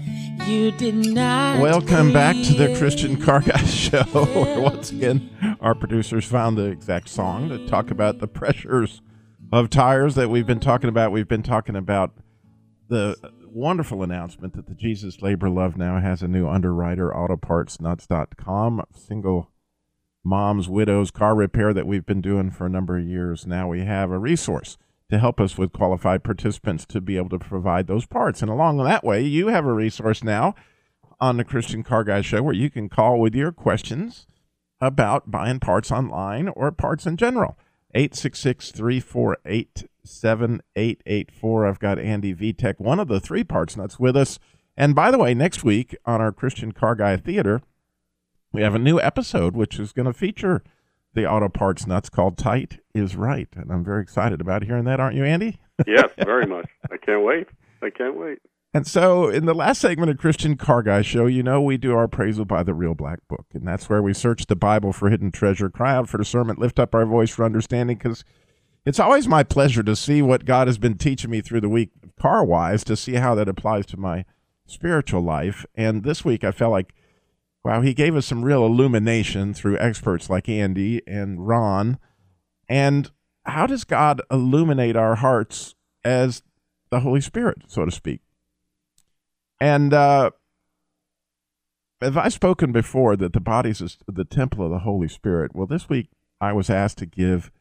you 0.45 0.71
did 0.71 1.05
not. 1.05 1.61
Welcome 1.61 2.11
back 2.11 2.35
to 2.35 2.53
the. 2.53 2.75
Christian 2.77 3.15
Car 3.15 3.39
Guy 3.39 3.57
Show. 3.63 4.03
where 4.03 4.59
Once 4.59 4.91
again, 4.91 5.57
our 5.61 5.73
producers 5.73 6.25
found 6.25 6.57
the 6.57 6.65
exact 6.65 7.07
song 7.07 7.47
to 7.47 7.65
talk 7.69 7.91
about 7.91 8.19
the 8.19 8.27
pressures 8.27 8.99
of 9.51 9.69
tires 9.69 10.15
that 10.15 10.29
we've 10.29 10.47
been 10.47 10.59
talking 10.59 10.89
about. 10.89 11.11
We've 11.11 11.27
been 11.27 11.43
talking 11.43 11.75
about 11.75 12.13
the 12.87 13.17
wonderful 13.45 14.01
announcement 14.01 14.53
that 14.55 14.67
the 14.67 14.75
Jesus 14.75 15.21
Labor 15.21 15.49
Love 15.49 15.77
now 15.77 15.99
has 15.99 16.21
a 16.21 16.27
new 16.27 16.47
underwriter, 16.47 17.09
autopartsnuts.com, 17.09 18.83
single 18.95 19.51
moms, 20.23 20.69
widows, 20.69 21.11
car 21.11 21.35
repair 21.35 21.73
that 21.73 21.87
we've 21.87 22.05
been 22.05 22.21
doing 22.21 22.51
for 22.51 22.65
a 22.65 22.69
number 22.69 22.97
of 22.97 23.05
years. 23.05 23.45
Now 23.45 23.67
we 23.67 23.81
have 23.81 24.11
a 24.11 24.19
resource 24.19 24.77
to 25.09 25.19
help 25.19 25.41
us 25.41 25.57
with 25.57 25.73
qualified 25.73 26.23
participants 26.23 26.85
to 26.85 27.01
be 27.01 27.17
able 27.17 27.29
to 27.29 27.39
provide 27.39 27.87
those 27.87 28.05
parts. 28.05 28.41
And 28.41 28.49
along 28.49 28.77
that 28.77 29.03
way, 29.03 29.21
you 29.21 29.47
have 29.47 29.65
a 29.65 29.73
resource 29.73 30.23
now 30.23 30.55
on 31.19 31.35
the 31.35 31.43
Christian 31.43 31.83
Car 31.83 32.05
Guy 32.05 32.21
Show 32.21 32.41
where 32.41 32.53
you 32.53 32.69
can 32.69 32.87
call 32.87 33.19
with 33.19 33.35
your 33.35 33.51
questions 33.51 34.25
about 34.79 35.29
buying 35.29 35.59
parts 35.59 35.91
online 35.91 36.47
or 36.49 36.71
parts 36.71 37.05
in 37.05 37.17
general. 37.17 37.57
866 37.93 38.71
348 38.71 39.85
7884. 40.03 41.65
I've 41.65 41.79
got 41.79 41.99
Andy 41.99 42.33
Vitek, 42.33 42.79
one 42.79 42.99
of 42.99 43.07
the 43.07 43.19
three 43.19 43.43
parts 43.43 43.77
nuts, 43.77 43.99
with 43.99 44.15
us. 44.15 44.39
And 44.77 44.95
by 44.95 45.11
the 45.11 45.17
way, 45.17 45.33
next 45.33 45.63
week 45.63 45.95
on 46.05 46.21
our 46.21 46.31
Christian 46.31 46.71
Car 46.71 46.95
Guy 46.95 47.17
Theater, 47.17 47.61
we 48.51 48.61
have 48.61 48.75
a 48.75 48.79
new 48.79 48.99
episode 48.99 49.55
which 49.55 49.79
is 49.79 49.91
going 49.91 50.05
to 50.07 50.13
feature 50.13 50.63
the 51.13 51.29
auto 51.29 51.49
parts 51.49 51.85
nuts 51.85 52.09
called 52.09 52.37
Tight 52.37 52.79
is 52.93 53.15
Right. 53.15 53.49
And 53.55 53.71
I'm 53.71 53.83
very 53.83 54.01
excited 54.01 54.41
about 54.41 54.63
hearing 54.63 54.85
that, 54.85 54.99
aren't 54.99 55.15
you, 55.15 55.25
Andy? 55.25 55.59
yes, 55.85 56.09
very 56.17 56.45
much. 56.45 56.69
I 56.91 56.97
can't 56.97 57.23
wait. 57.23 57.47
I 57.81 57.89
can't 57.89 58.17
wait. 58.17 58.39
And 58.73 58.87
so, 58.87 59.27
in 59.27 59.45
the 59.45 59.53
last 59.53 59.81
segment 59.81 60.11
of 60.11 60.17
Christian 60.17 60.55
Car 60.55 60.81
Guy 60.81 61.01
Show, 61.01 61.25
you 61.25 61.43
know 61.43 61.61
we 61.61 61.75
do 61.75 61.93
our 61.93 62.03
appraisal 62.03 62.45
by 62.45 62.63
the 62.63 62.73
Real 62.73 62.93
Black 62.93 63.19
Book, 63.27 63.47
and 63.53 63.67
that's 63.67 63.89
where 63.89 64.01
we 64.01 64.13
search 64.13 64.45
the 64.45 64.55
Bible 64.55 64.93
for 64.93 65.09
hidden 65.09 65.29
treasure, 65.29 65.69
cry 65.69 65.93
out 65.93 66.07
for 66.07 66.17
discernment, 66.17 66.57
lift 66.57 66.79
up 66.79 66.95
our 66.95 67.05
voice 67.05 67.31
for 67.31 67.43
understanding. 67.43 67.97
Because 67.97 68.23
it's 68.85 68.99
always 68.99 69.27
my 69.27 69.43
pleasure 69.43 69.83
to 69.83 69.95
see 69.95 70.21
what 70.21 70.45
God 70.45 70.67
has 70.67 70.77
been 70.77 70.97
teaching 70.97 71.29
me 71.29 71.41
through 71.41 71.59
the 71.59 71.67
week, 71.67 71.89
car 72.17 72.45
wise, 72.45 72.85
to 72.85 72.95
see 72.95 73.15
how 73.15 73.35
that 73.35 73.49
applies 73.49 73.85
to 73.87 73.97
my 73.97 74.23
spiritual 74.65 75.21
life. 75.21 75.65
And 75.75 76.05
this 76.05 76.23
week, 76.23 76.45
I 76.45 76.51
felt 76.51 76.71
like, 76.71 76.93
wow, 77.65 77.81
He 77.81 77.93
gave 77.93 78.15
us 78.15 78.25
some 78.25 78.45
real 78.45 78.65
illumination 78.65 79.53
through 79.53 79.79
experts 79.79 80.29
like 80.29 80.47
Andy 80.47 81.01
and 81.05 81.45
Ron. 81.45 81.99
And 82.69 83.11
how 83.45 83.67
does 83.67 83.83
God 83.83 84.21
illuminate 84.31 84.95
our 84.95 85.15
hearts 85.15 85.75
as 86.05 86.41
the 86.89 87.01
Holy 87.01 87.19
Spirit, 87.19 87.63
so 87.67 87.83
to 87.83 87.91
speak? 87.91 88.21
And 89.61 89.93
uh, 89.93 90.31
have 92.01 92.17
I 92.17 92.29
spoken 92.29 92.71
before 92.71 93.15
that 93.15 93.33
the 93.33 93.39
body 93.39 93.69
is 93.69 93.99
the 94.07 94.25
temple 94.25 94.65
of 94.65 94.71
the 94.71 94.79
Holy 94.79 95.07
Spirit? 95.07 95.55
Well, 95.55 95.67
this 95.67 95.87
week 95.87 96.09
I 96.41 96.51
was 96.51 96.71
asked 96.71 96.97
to 96.97 97.05
give 97.05 97.51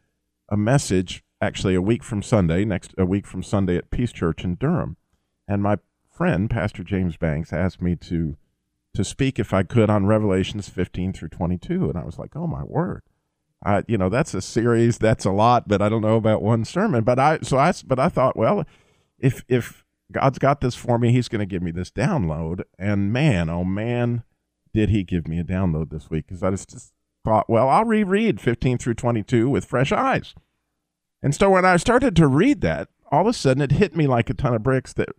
a 0.48 0.56
message, 0.56 1.22
actually 1.42 1.74
a 1.74 1.82
week 1.82 2.02
from 2.02 2.22
Sunday, 2.22 2.64
next 2.64 2.94
a 2.96 3.04
week 3.04 3.26
from 3.26 3.42
Sunday 3.42 3.76
at 3.76 3.90
Peace 3.90 4.12
Church 4.12 4.44
in 4.44 4.54
Durham, 4.54 4.96
and 5.46 5.62
my 5.62 5.76
friend 6.10 6.48
Pastor 6.48 6.82
James 6.82 7.18
Banks 7.18 7.52
asked 7.52 7.82
me 7.82 7.96
to 7.96 8.38
to 8.94 9.04
speak 9.04 9.38
if 9.38 9.52
I 9.52 9.62
could 9.62 9.90
on 9.90 10.06
Revelations 10.06 10.70
15 10.70 11.12
through 11.12 11.28
22, 11.28 11.90
and 11.90 11.98
I 11.98 12.04
was 12.04 12.18
like, 12.18 12.34
oh 12.34 12.46
my 12.46 12.64
word. 12.64 13.02
You 13.86 13.98
know, 13.98 14.08
that's 14.08 14.32
a 14.32 14.40
series, 14.40 14.96
that's 14.96 15.26
a 15.26 15.30
lot, 15.30 15.68
but 15.68 15.82
I 15.82 15.90
don't 15.90 16.00
know 16.00 16.16
about 16.16 16.40
one 16.42 16.64
sermon. 16.64 17.04
But 17.04 17.18
I, 17.18 17.40
so 17.42 17.58
I, 17.58 17.74
but 17.86 18.00
I 18.00 18.08
thought, 18.08 18.38
well, 18.38 18.64
if 19.18 19.44
if 19.48 19.84
God's 20.12 20.38
got 20.38 20.60
this 20.60 20.74
for 20.74 20.98
me. 20.98 21.12
He's 21.12 21.28
going 21.28 21.40
to 21.40 21.46
give 21.46 21.62
me 21.62 21.70
this 21.70 21.90
download. 21.90 22.62
And 22.78 23.12
man, 23.12 23.48
oh 23.48 23.64
man, 23.64 24.24
did 24.72 24.88
he 24.88 25.04
give 25.04 25.28
me 25.28 25.38
a 25.38 25.44
download 25.44 25.90
this 25.90 26.10
week? 26.10 26.26
Because 26.26 26.42
I 26.42 26.50
just, 26.50 26.92
thought, 27.24 27.50
well, 27.50 27.68
I'll 27.68 27.84
reread 27.84 28.40
15 28.40 28.78
through 28.78 28.94
22 28.94 29.48
with 29.48 29.64
fresh 29.64 29.92
eyes. 29.92 30.34
And 31.22 31.34
so 31.34 31.50
when 31.50 31.64
I 31.64 31.76
started 31.76 32.16
to 32.16 32.26
read 32.26 32.60
that, 32.62 32.88
all 33.10 33.22
of 33.22 33.26
a 33.26 33.32
sudden 33.32 33.62
it 33.62 33.72
hit 33.72 33.94
me 33.94 34.06
like 34.06 34.30
a 34.30 34.34
ton 34.34 34.54
of 34.54 34.62
bricks 34.62 34.92
that 34.94 35.10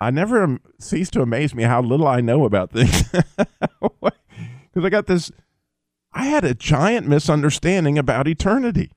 I 0.00 0.10
never 0.10 0.42
am- 0.42 0.60
cease 0.80 1.10
to 1.10 1.22
amaze 1.22 1.54
me 1.54 1.62
how 1.62 1.82
little 1.82 2.08
I 2.08 2.20
know 2.20 2.44
about 2.44 2.72
things. 2.72 3.04
Because 4.74 4.86
I 4.86 4.90
got 4.90 5.06
this, 5.06 5.30
I 6.12 6.24
had 6.24 6.44
a 6.44 6.52
giant 6.52 7.06
misunderstanding 7.06 7.96
about 7.96 8.26
eternity. 8.26 8.90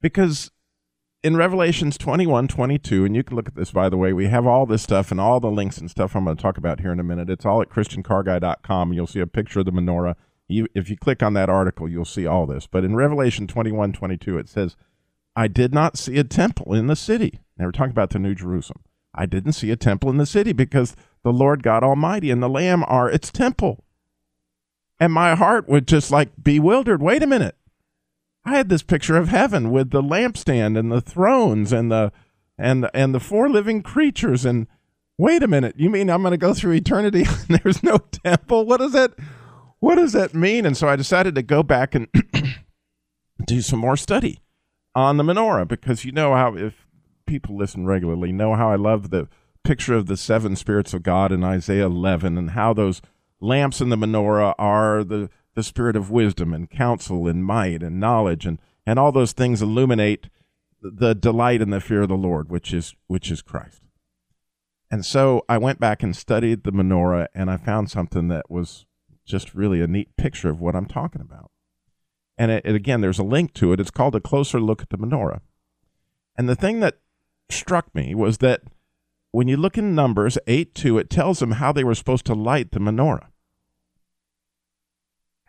Because 0.00 0.50
in 1.22 1.36
Revelations 1.36 1.98
21, 1.98 2.48
22, 2.48 3.04
and 3.04 3.14
you 3.14 3.22
can 3.22 3.36
look 3.36 3.48
at 3.48 3.54
this, 3.54 3.70
by 3.70 3.88
the 3.88 3.96
way, 3.96 4.12
we 4.12 4.28
have 4.28 4.46
all 4.46 4.64
this 4.64 4.82
stuff 4.82 5.10
and 5.10 5.20
all 5.20 5.38
the 5.38 5.50
links 5.50 5.78
and 5.78 5.90
stuff 5.90 6.16
I'm 6.16 6.24
going 6.24 6.36
to 6.36 6.42
talk 6.42 6.56
about 6.56 6.80
here 6.80 6.92
in 6.92 7.00
a 7.00 7.04
minute. 7.04 7.28
It's 7.28 7.44
all 7.44 7.60
at 7.60 7.68
ChristianCarGuy.com. 7.68 8.92
You'll 8.92 9.06
see 9.06 9.20
a 9.20 9.26
picture 9.26 9.60
of 9.60 9.66
the 9.66 9.72
menorah. 9.72 10.14
You, 10.48 10.66
if 10.74 10.88
you 10.88 10.96
click 10.96 11.22
on 11.22 11.34
that 11.34 11.50
article, 11.50 11.88
you'll 11.88 12.04
see 12.04 12.26
all 12.26 12.46
this. 12.46 12.66
But 12.66 12.84
in 12.84 12.96
Revelation 12.96 13.46
21, 13.46 13.92
22, 13.92 14.38
it 14.38 14.48
says, 14.48 14.76
I 15.36 15.46
did 15.46 15.74
not 15.74 15.96
see 15.96 16.18
a 16.18 16.24
temple 16.24 16.74
in 16.74 16.86
the 16.86 16.96
city. 16.96 17.40
They 17.56 17.66
were 17.66 17.72
talking 17.72 17.92
about 17.92 18.10
the 18.10 18.18
New 18.18 18.34
Jerusalem. 18.34 18.82
I 19.14 19.26
didn't 19.26 19.52
see 19.52 19.70
a 19.70 19.76
temple 19.76 20.10
in 20.10 20.16
the 20.16 20.26
city 20.26 20.52
because 20.52 20.96
the 21.22 21.32
Lord 21.32 21.62
God 21.62 21.84
Almighty 21.84 22.30
and 22.30 22.42
the 22.42 22.48
Lamb 22.48 22.82
are 22.86 23.10
its 23.10 23.30
temple. 23.30 23.84
And 24.98 25.12
my 25.12 25.34
heart 25.34 25.68
would 25.68 25.86
just 25.86 26.10
like 26.10 26.30
bewildered. 26.42 27.02
Wait 27.02 27.22
a 27.22 27.26
minute. 27.26 27.56
I 28.44 28.56
had 28.56 28.68
this 28.68 28.82
picture 28.82 29.16
of 29.16 29.28
heaven 29.28 29.70
with 29.70 29.90
the 29.90 30.02
lampstand 30.02 30.78
and 30.78 30.90
the 30.90 31.00
thrones 31.00 31.72
and 31.72 31.90
the 31.90 32.12
and 32.58 32.88
and 32.94 33.14
the 33.14 33.20
four 33.20 33.48
living 33.48 33.82
creatures 33.82 34.44
and 34.44 34.66
wait 35.18 35.42
a 35.42 35.48
minute, 35.48 35.74
you 35.76 35.90
mean 35.90 36.10
I'm 36.10 36.22
going 36.22 36.32
to 36.32 36.38
go 36.38 36.54
through 36.54 36.72
eternity 36.72 37.24
and 37.48 37.60
there's 37.60 37.82
no 37.82 37.98
temple? 37.98 38.66
What 38.66 38.78
does 38.78 38.92
that 38.92 39.12
what 39.80 39.96
does 39.96 40.12
that 40.12 40.34
mean? 40.34 40.66
And 40.66 40.76
so 40.76 40.88
I 40.88 40.96
decided 40.96 41.34
to 41.34 41.42
go 41.42 41.62
back 41.62 41.94
and 41.94 42.08
do 43.46 43.60
some 43.60 43.78
more 43.78 43.96
study 43.96 44.40
on 44.94 45.16
the 45.16 45.22
menorah 45.22 45.68
because 45.68 46.04
you 46.04 46.12
know 46.12 46.34
how 46.34 46.56
if 46.56 46.86
people 47.26 47.56
listen 47.56 47.86
regularly 47.86 48.32
know 48.32 48.54
how 48.54 48.70
I 48.70 48.76
love 48.76 49.10
the 49.10 49.28
picture 49.62 49.94
of 49.94 50.06
the 50.06 50.16
seven 50.16 50.56
spirits 50.56 50.94
of 50.94 51.02
God 51.02 51.32
in 51.32 51.44
Isaiah 51.44 51.86
11 51.86 52.36
and 52.36 52.50
how 52.50 52.72
those 52.72 53.00
lamps 53.40 53.80
in 53.80 53.88
the 53.88 53.96
menorah 53.96 54.54
are 54.58 55.04
the 55.04 55.30
the 55.60 55.64
spirit 55.64 55.94
of 55.94 56.10
wisdom 56.10 56.54
and 56.54 56.70
counsel 56.70 57.28
and 57.28 57.44
might 57.44 57.82
and 57.82 58.00
knowledge 58.00 58.46
and 58.46 58.58
and 58.86 58.98
all 58.98 59.12
those 59.12 59.32
things 59.32 59.60
illuminate 59.60 60.30
the 60.80 61.14
delight 61.14 61.60
and 61.60 61.70
the 61.70 61.82
fear 61.82 62.00
of 62.02 62.08
the 62.08 62.16
Lord, 62.16 62.48
which 62.48 62.72
is 62.72 62.94
which 63.08 63.30
is 63.30 63.42
Christ. 63.42 63.82
And 64.90 65.04
so 65.04 65.44
I 65.50 65.58
went 65.58 65.78
back 65.78 66.02
and 66.02 66.16
studied 66.16 66.64
the 66.64 66.72
menorah, 66.72 67.26
and 67.34 67.50
I 67.50 67.58
found 67.58 67.90
something 67.90 68.28
that 68.28 68.50
was 68.50 68.86
just 69.26 69.54
really 69.54 69.82
a 69.82 69.86
neat 69.86 70.16
picture 70.16 70.48
of 70.48 70.62
what 70.62 70.74
I'm 70.74 70.86
talking 70.86 71.20
about. 71.20 71.50
And 72.38 72.50
it, 72.50 72.64
it, 72.64 72.74
again, 72.74 73.02
there's 73.02 73.18
a 73.18 73.22
link 73.22 73.52
to 73.54 73.74
it. 73.74 73.80
It's 73.80 73.90
called 73.90 74.16
a 74.16 74.20
closer 74.20 74.58
look 74.60 74.80
at 74.80 74.88
the 74.88 74.96
menorah. 74.96 75.42
And 76.36 76.48
the 76.48 76.56
thing 76.56 76.80
that 76.80 77.00
struck 77.50 77.94
me 77.94 78.14
was 78.14 78.38
that 78.38 78.62
when 79.30 79.46
you 79.46 79.58
look 79.58 79.76
in 79.76 79.94
Numbers 79.94 80.38
8 80.46 80.74
2, 80.74 80.98
it 80.98 81.10
tells 81.10 81.38
them 81.38 81.52
how 81.52 81.70
they 81.70 81.84
were 81.84 81.94
supposed 81.94 82.24
to 82.26 82.34
light 82.34 82.72
the 82.72 82.80
menorah. 82.80 83.29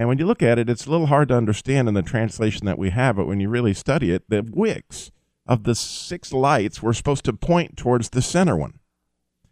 And 0.01 0.07
when 0.07 0.17
you 0.17 0.25
look 0.25 0.41
at 0.41 0.57
it, 0.57 0.67
it's 0.67 0.87
a 0.87 0.89
little 0.89 1.05
hard 1.05 1.27
to 1.27 1.37
understand 1.37 1.87
in 1.87 1.93
the 1.93 2.01
translation 2.01 2.65
that 2.65 2.79
we 2.79 2.89
have, 2.89 3.17
but 3.17 3.27
when 3.27 3.39
you 3.39 3.49
really 3.49 3.75
study 3.75 4.11
it, 4.11 4.27
the 4.27 4.43
wicks 4.51 5.11
of 5.45 5.63
the 5.63 5.75
six 5.75 6.33
lights 6.33 6.81
were 6.81 6.91
supposed 6.91 7.23
to 7.25 7.33
point 7.33 7.77
towards 7.77 8.09
the 8.09 8.21
center 8.23 8.57
one. 8.57 8.79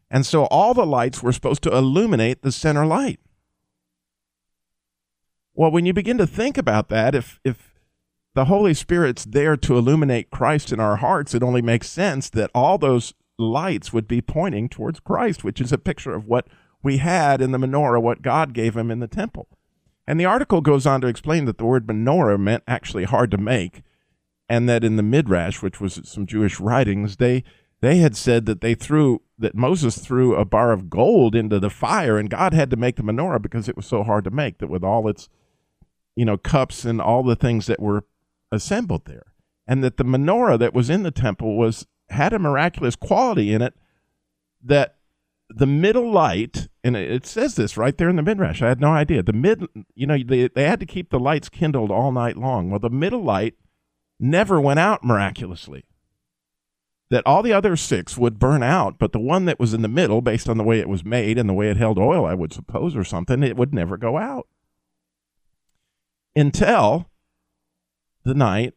And 0.09 0.25
so 0.25 0.45
all 0.45 0.73
the 0.73 0.87
lights 0.87 1.21
were 1.21 1.33
supposed 1.33 1.61
to 1.63 1.77
illuminate 1.77 2.41
the 2.41 2.51
center 2.51 2.83
light. 2.83 3.19
Well, 5.53 5.69
when 5.69 5.85
you 5.85 5.93
begin 5.93 6.17
to 6.17 6.25
think 6.25 6.57
about 6.57 6.89
that, 6.89 7.13
if, 7.13 7.39
if 7.45 7.75
the 8.33 8.45
Holy 8.45 8.73
Spirit's 8.73 9.25
there 9.25 9.55
to 9.55 9.77
illuminate 9.77 10.31
Christ 10.31 10.71
in 10.71 10.79
our 10.79 10.95
hearts, 10.95 11.35
it 11.35 11.43
only 11.43 11.61
makes 11.61 11.91
sense 11.91 12.27
that 12.31 12.49
all 12.55 12.79
those 12.79 13.13
lights 13.37 13.93
would 13.93 14.07
be 14.07 14.19
pointing 14.19 14.67
towards 14.67 14.99
Christ, 14.99 15.43
which 15.43 15.61
is 15.61 15.71
a 15.71 15.77
picture 15.77 16.15
of 16.15 16.25
what 16.25 16.47
we 16.81 16.97
had 16.97 17.39
in 17.39 17.51
the 17.51 17.59
menorah, 17.59 18.01
what 18.01 18.23
God 18.23 18.53
gave 18.53 18.75
him 18.75 18.89
in 18.89 18.99
the 18.99 19.07
temple. 19.07 19.47
And 20.09 20.19
the 20.19 20.25
article 20.25 20.61
goes 20.61 20.87
on 20.87 21.01
to 21.01 21.07
explain 21.07 21.45
that 21.45 21.59
the 21.59 21.67
word 21.67 21.85
menorah 21.85 22.39
meant 22.39 22.63
actually 22.67 23.03
hard 23.03 23.29
to 23.29 23.37
make, 23.37 23.83
and 24.49 24.67
that 24.67 24.83
in 24.83 24.95
the 24.95 25.03
Midrash, 25.03 25.61
which 25.61 25.79
was 25.79 26.01
some 26.03 26.25
Jewish 26.25 26.59
writings, 26.59 27.17
they 27.17 27.43
they 27.81 27.97
had 27.97 28.17
said 28.17 28.47
that 28.47 28.61
they 28.61 28.73
threw 28.73 29.21
that 29.37 29.53
Moses 29.53 29.99
threw 29.99 30.33
a 30.33 30.45
bar 30.45 30.71
of 30.71 30.89
gold 30.89 31.35
into 31.35 31.59
the 31.59 31.69
fire, 31.69 32.17
and 32.17 32.27
God 32.27 32.55
had 32.55 32.71
to 32.71 32.75
make 32.75 32.95
the 32.95 33.03
menorah 33.03 33.39
because 33.39 33.69
it 33.69 33.77
was 33.77 33.85
so 33.85 34.01
hard 34.01 34.23
to 34.23 34.31
make. 34.31 34.57
That 34.57 34.67
with 34.71 34.83
all 34.83 35.07
its 35.07 35.29
you 36.15 36.25
know 36.25 36.37
cups 36.37 36.85
and 36.85 36.99
all 36.99 37.21
the 37.21 37.35
things 37.35 37.67
that 37.67 37.79
were 37.79 38.03
assembled 38.51 39.05
there, 39.05 39.33
and 39.67 39.83
that 39.83 39.97
the 39.97 40.03
menorah 40.03 40.57
that 40.57 40.73
was 40.73 40.89
in 40.89 41.03
the 41.03 41.11
temple 41.11 41.55
was 41.55 41.85
had 42.09 42.33
a 42.33 42.39
miraculous 42.39 42.95
quality 42.95 43.53
in 43.53 43.61
it 43.61 43.75
that 44.63 44.95
the 45.49 45.65
middle 45.65 46.11
light 46.11 46.67
and 46.83 46.95
it 46.95 47.25
says 47.25 47.55
this 47.55 47.75
right 47.75 47.97
there 47.97 48.09
in 48.09 48.15
the 48.15 48.21
midrash 48.21 48.61
i 48.61 48.69
had 48.69 48.79
no 48.79 48.91
idea. 48.91 49.23
The 49.23 49.33
mid 49.33 49.65
you 49.95 50.05
know 50.05 50.17
they, 50.23 50.47
they 50.47 50.63
had 50.63 50.79
to 50.79 50.85
keep 50.85 51.09
the 51.09 51.19
lights 51.19 51.49
kindled 51.49 51.91
all 51.91 52.11
night 52.11 52.37
long. 52.37 52.69
Well 52.69 52.79
the 52.79 52.89
middle 52.89 53.23
light 53.23 53.55
never 54.19 54.61
went 54.61 54.79
out 54.79 55.03
miraculously. 55.03 55.85
That 57.09 57.25
all 57.25 57.41
the 57.41 57.53
other 57.53 57.75
six 57.75 58.17
would 58.17 58.37
burn 58.37 58.61
out 58.61 58.99
but 58.99 59.11
the 59.11 59.19
one 59.19 59.45
that 59.45 59.59
was 59.59 59.73
in 59.73 59.81
the 59.81 59.87
middle 59.87 60.21
based 60.21 60.47
on 60.47 60.57
the 60.57 60.63
way 60.63 60.79
it 60.79 60.89
was 60.89 61.03
made 61.03 61.39
and 61.39 61.49
the 61.49 61.53
way 61.53 61.69
it 61.69 61.77
held 61.77 61.97
oil 61.97 62.25
i 62.25 62.35
would 62.35 62.53
suppose 62.53 62.95
or 62.95 63.03
something 63.03 63.41
it 63.41 63.57
would 63.57 63.73
never 63.73 63.97
go 63.97 64.17
out. 64.17 64.47
Until 66.35 67.09
the 68.23 68.35
night 68.35 68.75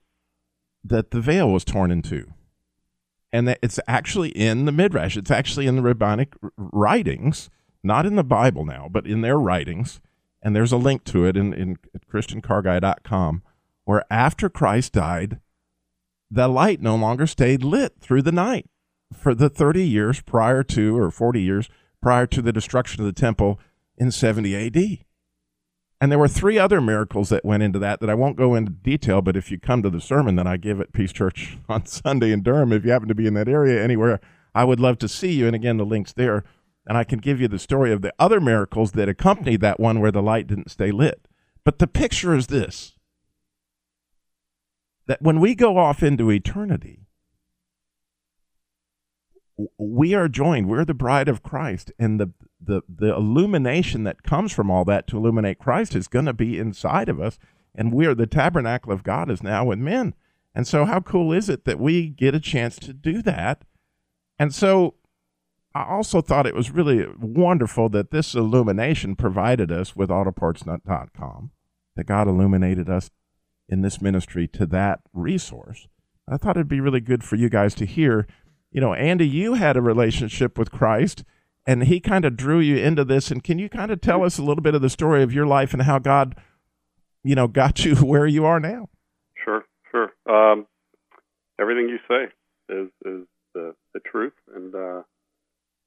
that 0.82 1.10
the 1.10 1.20
veil 1.20 1.50
was 1.50 1.64
torn 1.64 1.90
in 1.90 2.00
two 2.00 2.31
and 3.32 3.48
that 3.48 3.58
it's 3.62 3.80
actually 3.88 4.30
in 4.30 4.66
the 4.66 4.72
midrash. 4.72 5.16
It's 5.16 5.30
actually 5.30 5.66
in 5.66 5.76
the 5.76 5.82
rabbinic 5.82 6.34
writings, 6.56 7.50
not 7.82 8.06
in 8.06 8.16
the 8.16 8.24
Bible 8.24 8.64
now, 8.64 8.88
but 8.90 9.06
in 9.06 9.22
their 9.22 9.38
writings. 9.38 10.00
And 10.42 10.54
there's 10.54 10.72
a 10.72 10.76
link 10.76 11.04
to 11.04 11.24
it 11.24 11.36
in, 11.36 11.54
in 11.54 11.78
ChristianCarGuy.com, 12.12 13.42
where 13.84 14.04
after 14.10 14.48
Christ 14.48 14.92
died, 14.92 15.40
the 16.30 16.48
light 16.48 16.80
no 16.80 16.96
longer 16.96 17.26
stayed 17.26 17.62
lit 17.62 17.94
through 18.00 18.22
the 18.22 18.32
night 18.32 18.68
for 19.12 19.34
the 19.34 19.48
30 19.48 19.84
years 19.84 20.20
prior 20.20 20.62
to, 20.64 20.98
or 20.98 21.10
40 21.10 21.40
years 21.40 21.68
prior 22.00 22.26
to 22.26 22.42
the 22.42 22.52
destruction 22.52 23.00
of 23.00 23.06
the 23.06 23.18
temple 23.18 23.60
in 23.96 24.10
70 24.10 24.56
AD. 24.56 25.04
And 26.02 26.10
there 26.10 26.18
were 26.18 26.26
three 26.26 26.58
other 26.58 26.80
miracles 26.80 27.28
that 27.28 27.44
went 27.44 27.62
into 27.62 27.78
that 27.78 28.00
that 28.00 28.10
I 28.10 28.14
won't 28.14 28.36
go 28.36 28.56
into 28.56 28.72
detail, 28.72 29.22
but 29.22 29.36
if 29.36 29.52
you 29.52 29.60
come 29.60 29.84
to 29.84 29.88
the 29.88 30.00
sermon 30.00 30.34
that 30.34 30.48
I 30.48 30.56
give 30.56 30.80
at 30.80 30.92
Peace 30.92 31.12
Church 31.12 31.58
on 31.68 31.86
Sunday 31.86 32.32
in 32.32 32.42
Durham, 32.42 32.72
if 32.72 32.84
you 32.84 32.90
happen 32.90 33.06
to 33.06 33.14
be 33.14 33.28
in 33.28 33.34
that 33.34 33.48
area 33.48 33.80
anywhere, 33.80 34.20
I 34.52 34.64
would 34.64 34.80
love 34.80 34.98
to 34.98 35.08
see 35.08 35.30
you. 35.30 35.46
And 35.46 35.54
again, 35.54 35.76
the 35.76 35.86
link's 35.86 36.12
there. 36.12 36.42
And 36.88 36.98
I 36.98 37.04
can 37.04 37.20
give 37.20 37.40
you 37.40 37.46
the 37.46 37.60
story 37.60 37.92
of 37.92 38.02
the 38.02 38.12
other 38.18 38.40
miracles 38.40 38.92
that 38.92 39.08
accompanied 39.08 39.60
that 39.60 39.78
one 39.78 40.00
where 40.00 40.10
the 40.10 40.24
light 40.24 40.48
didn't 40.48 40.72
stay 40.72 40.90
lit. 40.90 41.28
But 41.62 41.78
the 41.78 41.86
picture 41.86 42.34
is 42.34 42.48
this 42.48 42.96
that 45.06 45.22
when 45.22 45.38
we 45.38 45.54
go 45.54 45.78
off 45.78 46.02
into 46.02 46.32
eternity, 46.32 47.06
we 49.78 50.14
are 50.14 50.26
joined. 50.26 50.68
We're 50.68 50.84
the 50.84 50.94
bride 50.94 51.28
of 51.28 51.44
Christ, 51.44 51.92
and 51.96 52.18
the 52.18 52.32
the 52.64 52.82
the 52.88 53.14
illumination 53.14 54.04
that 54.04 54.22
comes 54.22 54.52
from 54.52 54.70
all 54.70 54.84
that 54.84 55.06
to 55.08 55.16
illuminate 55.16 55.58
Christ 55.58 55.94
is 55.94 56.08
going 56.08 56.26
to 56.26 56.32
be 56.32 56.58
inside 56.58 57.08
of 57.08 57.20
us, 57.20 57.38
and 57.74 57.92
we 57.92 58.06
are 58.06 58.14
the 58.14 58.26
tabernacle 58.26 58.92
of 58.92 59.02
God 59.02 59.30
is 59.30 59.42
now 59.42 59.64
with 59.64 59.78
men. 59.78 60.14
And 60.54 60.66
so, 60.66 60.84
how 60.84 61.00
cool 61.00 61.32
is 61.32 61.48
it 61.48 61.64
that 61.64 61.80
we 61.80 62.08
get 62.08 62.34
a 62.34 62.40
chance 62.40 62.78
to 62.80 62.92
do 62.92 63.22
that? 63.22 63.64
And 64.38 64.54
so, 64.54 64.94
I 65.74 65.84
also 65.84 66.20
thought 66.20 66.46
it 66.46 66.54
was 66.54 66.70
really 66.70 67.06
wonderful 67.18 67.88
that 67.90 68.10
this 68.10 68.34
illumination 68.34 69.16
provided 69.16 69.72
us 69.72 69.96
with 69.96 70.10
autopartsnut.com, 70.10 71.50
that 71.96 72.04
God 72.04 72.28
illuminated 72.28 72.90
us 72.90 73.10
in 73.68 73.80
this 73.80 74.02
ministry 74.02 74.46
to 74.48 74.66
that 74.66 75.00
resource. 75.14 75.88
I 76.28 76.36
thought 76.36 76.56
it'd 76.56 76.68
be 76.68 76.80
really 76.80 77.00
good 77.00 77.24
for 77.24 77.36
you 77.36 77.48
guys 77.48 77.74
to 77.76 77.86
hear. 77.86 78.26
You 78.70 78.80
know, 78.80 78.94
Andy, 78.94 79.26
you 79.26 79.54
had 79.54 79.76
a 79.76 79.82
relationship 79.82 80.58
with 80.58 80.70
Christ 80.70 81.24
and 81.66 81.84
he 81.84 82.00
kind 82.00 82.24
of 82.24 82.36
drew 82.36 82.60
you 82.60 82.76
into 82.76 83.04
this. 83.04 83.30
And 83.30 83.42
can 83.42 83.58
you 83.58 83.68
kind 83.68 83.90
of 83.90 84.00
tell 84.00 84.24
us 84.24 84.38
a 84.38 84.42
little 84.42 84.62
bit 84.62 84.74
of 84.74 84.82
the 84.82 84.90
story 84.90 85.22
of 85.22 85.32
your 85.32 85.46
life 85.46 85.72
and 85.72 85.82
how 85.82 85.98
God, 85.98 86.34
you 87.22 87.34
know, 87.34 87.48
got 87.48 87.84
you 87.84 87.96
where 87.96 88.26
you 88.26 88.44
are 88.44 88.60
now? 88.60 88.88
Sure, 89.44 89.64
sure. 89.90 90.12
Um, 90.28 90.66
everything 91.60 91.88
you 91.88 91.98
say 92.08 92.32
is 92.74 92.88
is 93.04 93.26
the 93.54 93.74
the 93.94 94.00
truth. 94.00 94.34
And 94.54 94.74
uh, 94.74 95.02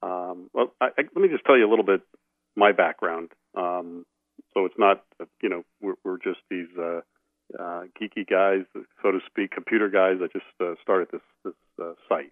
um, 0.02 0.50
well, 0.54 0.74
I, 0.80 0.88
I, 0.98 1.02
let 1.16 1.16
me 1.16 1.30
just 1.30 1.46
tell 1.46 1.58
you 1.58 1.68
a 1.68 1.70
little 1.70 1.86
bit 1.86 2.02
my 2.56 2.72
background. 2.72 3.30
Um, 3.56 4.06
so 4.54 4.66
it's 4.66 4.76
not, 4.78 5.04
you 5.42 5.50
know, 5.50 5.64
we're, 5.82 5.96
we're 6.04 6.18
just 6.18 6.40
these 6.50 6.68
uh, 6.80 7.02
uh, 7.60 7.84
geeky 8.02 8.28
guys, 8.28 8.66
so 9.02 9.12
to 9.12 9.20
speak, 9.28 9.52
computer 9.52 9.90
guys 9.90 10.20
that 10.20 10.32
just 10.32 10.46
uh, 10.62 10.76
started 10.82 11.10
this 11.12 11.22
this 11.44 11.54
uh, 11.82 11.94
site. 12.08 12.32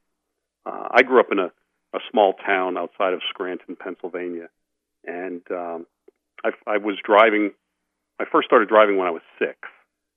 Uh, 0.66 0.88
I 0.92 1.04
grew 1.04 1.20
up 1.20 1.32
in 1.32 1.40
a 1.40 1.52
a 1.94 2.00
small 2.12 2.34
town 2.34 2.78
outside 2.78 3.14
of 3.14 3.22
Scranton, 3.30 3.76
Pennsylvania, 3.76 4.50
and 5.06 5.42
um, 5.52 5.86
I, 6.44 6.52
I 6.68 6.78
was 6.78 6.98
driving. 7.04 7.52
I 8.20 8.26
first 8.32 8.48
started 8.48 8.70
driving 8.70 8.98
when 8.98 9.08
I 9.08 9.12
was 9.12 9.22
six. 9.40 9.58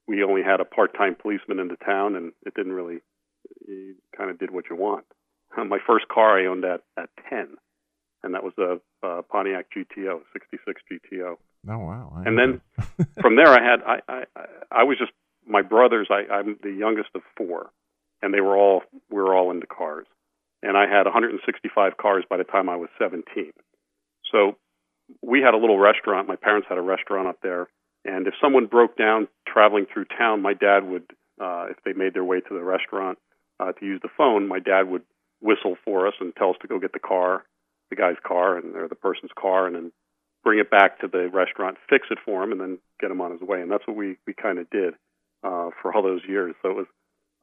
We 0.07 0.23
only 0.23 0.43
had 0.43 0.61
a 0.61 0.65
part-time 0.65 1.17
policeman 1.21 1.59
in 1.59 1.69
the 1.69 1.77
town, 1.77 2.15
and 2.15 2.33
it 2.45 2.55
didn't 2.55 2.73
really. 2.73 3.01
You 3.67 3.95
kind 4.17 4.31
of 4.31 4.39
did 4.39 4.51
what 4.51 4.65
you 4.71 4.77
want. 4.77 5.05
My 5.57 5.79
first 5.87 6.09
car 6.09 6.41
I 6.41 6.47
owned 6.47 6.65
at 6.65 6.83
at 6.97 7.11
ten, 7.29 7.57
and 8.23 8.35
that 8.35 8.43
was 8.43 8.55
a, 8.59 8.81
a 9.07 9.23
Pontiac 9.23 9.67
GTO, 9.77 10.21
'66 10.33 10.83
GTO. 10.91 11.37
Oh 11.69 11.79
wow! 11.79 12.13
I 12.17 12.29
and 12.29 12.39
then 12.39 12.61
from 13.21 13.37
there, 13.37 13.49
I 13.49 13.63
had 13.63 13.83
I, 13.87 14.01
I 14.09 14.25
I 14.71 14.83
was 14.85 14.99
just 14.99 15.13
my 15.47 15.63
brothers. 15.63 16.09
I, 16.11 16.33
I'm 16.33 16.59
the 16.63 16.73
youngest 16.73 17.11
of 17.15 17.23
four, 17.37 17.71
and 18.23 18.33
they 18.33 18.41
were 18.41 18.57
all 18.57 18.83
we 19.11 19.17
were 19.17 19.35
all 19.35 19.51
into 19.51 19.67
cars 19.67 20.07
and 20.67 20.77
I 20.77 20.87
had 20.89 21.05
165 21.05 21.97
cars 21.97 22.25
by 22.29 22.37
the 22.37 22.45
time 22.45 22.69
I 22.69 22.77
was 22.77 22.89
17. 22.99 23.53
So 24.33 24.57
we 25.23 25.41
had 25.41 25.55
a 25.55 25.57
little 25.57 25.79
restaurant. 25.79 26.27
My 26.27 26.35
parents 26.35 26.67
had 26.69 26.77
a 26.77 26.83
restaurant 26.83 27.29
up 27.29 27.39
there, 27.41 27.69
and 28.05 28.27
if 28.27 28.35
someone 28.43 28.67
broke 28.67 28.97
down 28.97 29.29
traveling 29.47 29.87
through 29.87 30.07
town, 30.19 30.43
my 30.43 30.55
dad 30.55 30.81
would, 30.85 31.05
uh, 31.41 31.67
if 31.71 31.77
they 31.85 31.93
made 31.93 32.15
their 32.15 32.25
way 32.25 32.41
to 32.41 32.55
the 32.55 32.63
restaurant 32.63 33.19
uh, 33.61 33.73
to 33.73 33.87
use 33.87 34.01
the 34.03 34.09
phone, 34.17 34.49
my 34.49 34.59
dad 34.59 34.89
would 34.89 35.03
whistle 35.41 35.77
for 35.85 36.09
us 36.09 36.15
and 36.21 36.35
tell 36.35 36.51
us 36.51 36.57
to 36.63 36.69
go 36.69 36.81
get 36.81 36.93
the 36.93 36.99
car, 36.99 37.45
the 37.91 37.97
guy's 37.97 38.19
car, 38.27 38.59
and 38.59 38.75
or 38.75 38.89
the 38.89 38.97
person's 38.97 39.31
car, 39.39 39.69
and 39.69 39.77
then 39.77 39.93
bring 40.43 40.59
it 40.59 40.71
back 40.71 40.99
to 41.01 41.07
the 41.07 41.29
restaurant, 41.33 41.77
fix 41.89 42.09
it 42.11 42.19
for 42.25 42.43
him, 42.43 42.51
and 42.51 42.61
then 42.61 42.79
get 43.01 43.11
him 43.11 43.21
on 43.21 43.31
his 43.31 43.41
way. 43.41 43.61
And 43.61 43.71
that's 43.71 43.87
what 43.87 43.97
we 43.97 44.17
we 44.27 44.35
kind 44.35 44.59
of 44.59 44.69
did 44.71 44.95
uh, 45.45 45.71
for 45.81 45.95
all 45.95 46.03
those 46.03 46.23
years. 46.29 46.57
So 46.63 46.71
it 46.71 46.77
was 46.77 46.87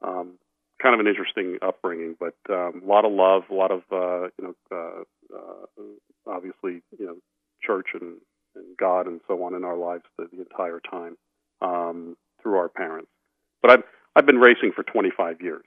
um, 0.02 0.38
kind 0.84 0.94
of 0.94 1.00
an 1.00 1.06
interesting 1.06 1.56
upbringing, 1.62 2.14
but 2.20 2.36
um, 2.50 2.82
a 2.84 2.86
lot 2.86 3.06
of 3.06 3.12
love, 3.12 3.44
a 3.50 3.54
lot 3.54 3.70
of 3.70 3.80
uh, 3.90 4.28
you 4.38 4.42
know, 4.42 4.54
uh, 4.70 5.34
uh, 5.34 5.82
obviously 6.26 6.82
you 6.98 7.06
know, 7.06 7.16
church 7.62 7.88
and, 7.94 8.18
and 8.54 8.76
God 8.78 9.06
and 9.06 9.20
so 9.26 9.42
on 9.44 9.54
in 9.54 9.64
our 9.64 9.78
lives 9.78 10.04
the, 10.18 10.28
the 10.30 10.40
entire 10.40 10.80
time 10.80 11.16
um, 11.62 12.16
through 12.42 12.56
our 12.58 12.68
parents. 12.68 13.08
But 13.62 13.70
I've 13.70 13.84
I've 14.14 14.26
been 14.26 14.38
racing 14.38 14.72
for 14.76 14.82
25 14.82 15.40
years, 15.40 15.64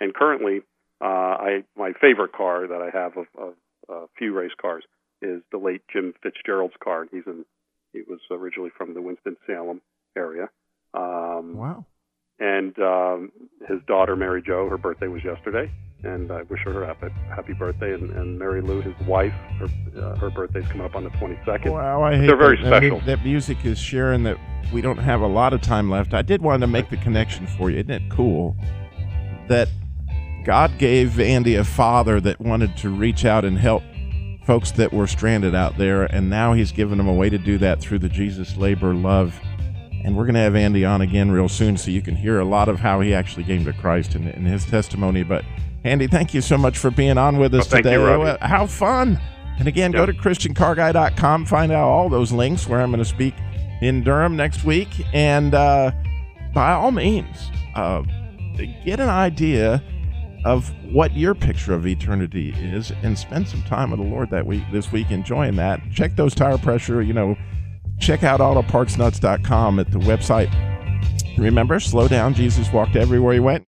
and 0.00 0.14
currently, 0.14 0.62
uh, 1.02 1.04
I 1.04 1.64
my 1.76 1.92
favorite 2.00 2.32
car 2.32 2.66
that 2.66 2.80
I 2.80 2.96
have 2.96 3.18
of, 3.18 3.26
of 3.38 3.54
a 3.90 4.06
few 4.16 4.32
race 4.32 4.56
cars 4.58 4.84
is 5.20 5.42
the 5.52 5.58
late 5.58 5.82
Jim 5.92 6.14
Fitzgerald's 6.22 6.74
car. 6.82 7.06
He's 7.12 7.26
in 7.26 7.44
he 7.92 8.00
was 8.08 8.20
originally 8.30 8.70
from 8.74 8.94
the 8.94 9.02
Winston 9.02 9.36
Salem 9.46 9.82
area. 10.16 10.48
Um, 10.94 11.56
wow 11.56 11.84
and 12.38 12.78
um, 12.78 13.32
his 13.68 13.80
daughter 13.86 14.16
Mary 14.16 14.42
Jo. 14.42 14.68
Her 14.68 14.78
birthday 14.78 15.08
was 15.08 15.24
yesterday, 15.24 15.70
and 16.02 16.30
I 16.30 16.42
wish 16.42 16.60
her 16.64 16.82
a 16.82 16.86
happy, 16.86 17.08
happy 17.28 17.52
birthday. 17.54 17.94
And, 17.94 18.10
and 18.10 18.38
Mary 18.38 18.60
Lou, 18.60 18.80
his 18.80 18.94
wife, 19.06 19.32
her 19.58 19.68
uh, 20.00 20.16
her 20.16 20.30
birthday's 20.30 20.66
coming 20.68 20.86
up 20.86 20.94
on 20.94 21.04
the 21.04 21.10
22nd. 21.10 21.72
Wow, 21.72 22.02
I 22.02 22.16
hate 22.16 22.26
they're 22.26 22.36
very 22.36 22.56
that, 22.62 22.66
special. 22.66 22.98
That, 23.00 23.06
that 23.06 23.24
music 23.24 23.64
is 23.64 23.78
sharing 23.78 24.22
that 24.24 24.38
we 24.72 24.80
don't 24.80 24.98
have 24.98 25.20
a 25.20 25.26
lot 25.26 25.52
of 25.52 25.62
time 25.62 25.90
left. 25.90 26.14
I 26.14 26.22
did 26.22 26.42
want 26.42 26.60
to 26.60 26.66
make 26.66 26.90
the 26.90 26.96
connection 26.98 27.46
for 27.46 27.70
you. 27.70 27.78
Isn't 27.78 27.90
it 27.90 28.10
cool 28.10 28.56
that 29.48 29.68
God 30.44 30.78
gave 30.78 31.18
Andy 31.18 31.54
a 31.54 31.64
father 31.64 32.20
that 32.20 32.40
wanted 32.40 32.76
to 32.78 32.90
reach 32.90 33.24
out 33.24 33.44
and 33.44 33.58
help 33.58 33.82
folks 34.44 34.70
that 34.72 34.92
were 34.92 35.06
stranded 35.06 35.54
out 35.54 35.76
there, 35.76 36.04
and 36.04 36.30
now 36.30 36.52
He's 36.52 36.70
given 36.70 36.98
them 36.98 37.08
a 37.08 37.14
way 37.14 37.30
to 37.30 37.38
do 37.38 37.58
that 37.58 37.80
through 37.80 37.98
the 37.98 38.08
Jesus 38.08 38.56
Labor 38.56 38.94
Love 38.94 39.40
and 40.06 40.16
we're 40.16 40.24
going 40.24 40.34
to 40.34 40.40
have 40.40 40.54
Andy 40.54 40.84
on 40.84 41.00
again 41.00 41.32
real 41.32 41.48
soon 41.48 41.76
so 41.76 41.90
you 41.90 42.00
can 42.00 42.14
hear 42.14 42.38
a 42.38 42.44
lot 42.44 42.68
of 42.68 42.78
how 42.78 43.00
he 43.00 43.12
actually 43.12 43.42
came 43.42 43.64
to 43.64 43.72
Christ 43.72 44.14
and, 44.14 44.28
and 44.28 44.46
his 44.46 44.64
testimony. 44.64 45.24
But 45.24 45.44
Andy, 45.82 46.06
thank 46.06 46.32
you 46.32 46.40
so 46.40 46.56
much 46.56 46.78
for 46.78 46.92
being 46.92 47.18
on 47.18 47.38
with 47.38 47.52
us 47.54 47.70
well, 47.72 47.82
today. 47.82 47.94
You, 47.94 48.36
how 48.40 48.66
fun! 48.66 49.20
And 49.58 49.66
again, 49.66 49.92
yep. 49.92 50.02
go 50.02 50.06
to 50.06 50.12
ChristianCarGuy.com, 50.12 51.46
find 51.46 51.72
out 51.72 51.88
all 51.88 52.08
those 52.08 52.30
links 52.30 52.68
where 52.68 52.80
I'm 52.80 52.90
going 52.90 53.02
to 53.02 53.04
speak 53.04 53.34
in 53.82 54.04
Durham 54.04 54.36
next 54.36 54.62
week. 54.62 54.88
And 55.12 55.54
uh, 55.54 55.90
by 56.54 56.72
all 56.72 56.92
means, 56.92 57.50
uh, 57.74 58.04
get 58.84 59.00
an 59.00 59.08
idea 59.08 59.82
of 60.44 60.72
what 60.92 61.16
your 61.16 61.34
picture 61.34 61.74
of 61.74 61.84
eternity 61.84 62.54
is 62.58 62.92
and 63.02 63.18
spend 63.18 63.48
some 63.48 63.62
time 63.62 63.90
with 63.90 63.98
the 63.98 64.06
Lord 64.06 64.30
that 64.30 64.46
week 64.46 64.62
this 64.70 64.92
week 64.92 65.10
enjoying 65.10 65.56
that. 65.56 65.80
Check 65.92 66.14
those 66.14 66.32
tire 66.32 66.58
pressure, 66.58 67.02
you 67.02 67.12
know, 67.12 67.36
check 67.98 68.22
out 68.24 68.40
autopartsnuts.com 68.40 69.78
at 69.78 69.90
the 69.90 69.98
website. 69.98 70.50
Remember, 71.38 71.78
slow 71.80 72.08
down. 72.08 72.34
Jesus 72.34 72.72
walked 72.72 72.96
everywhere 72.96 73.34
he 73.34 73.40
went. 73.40 73.64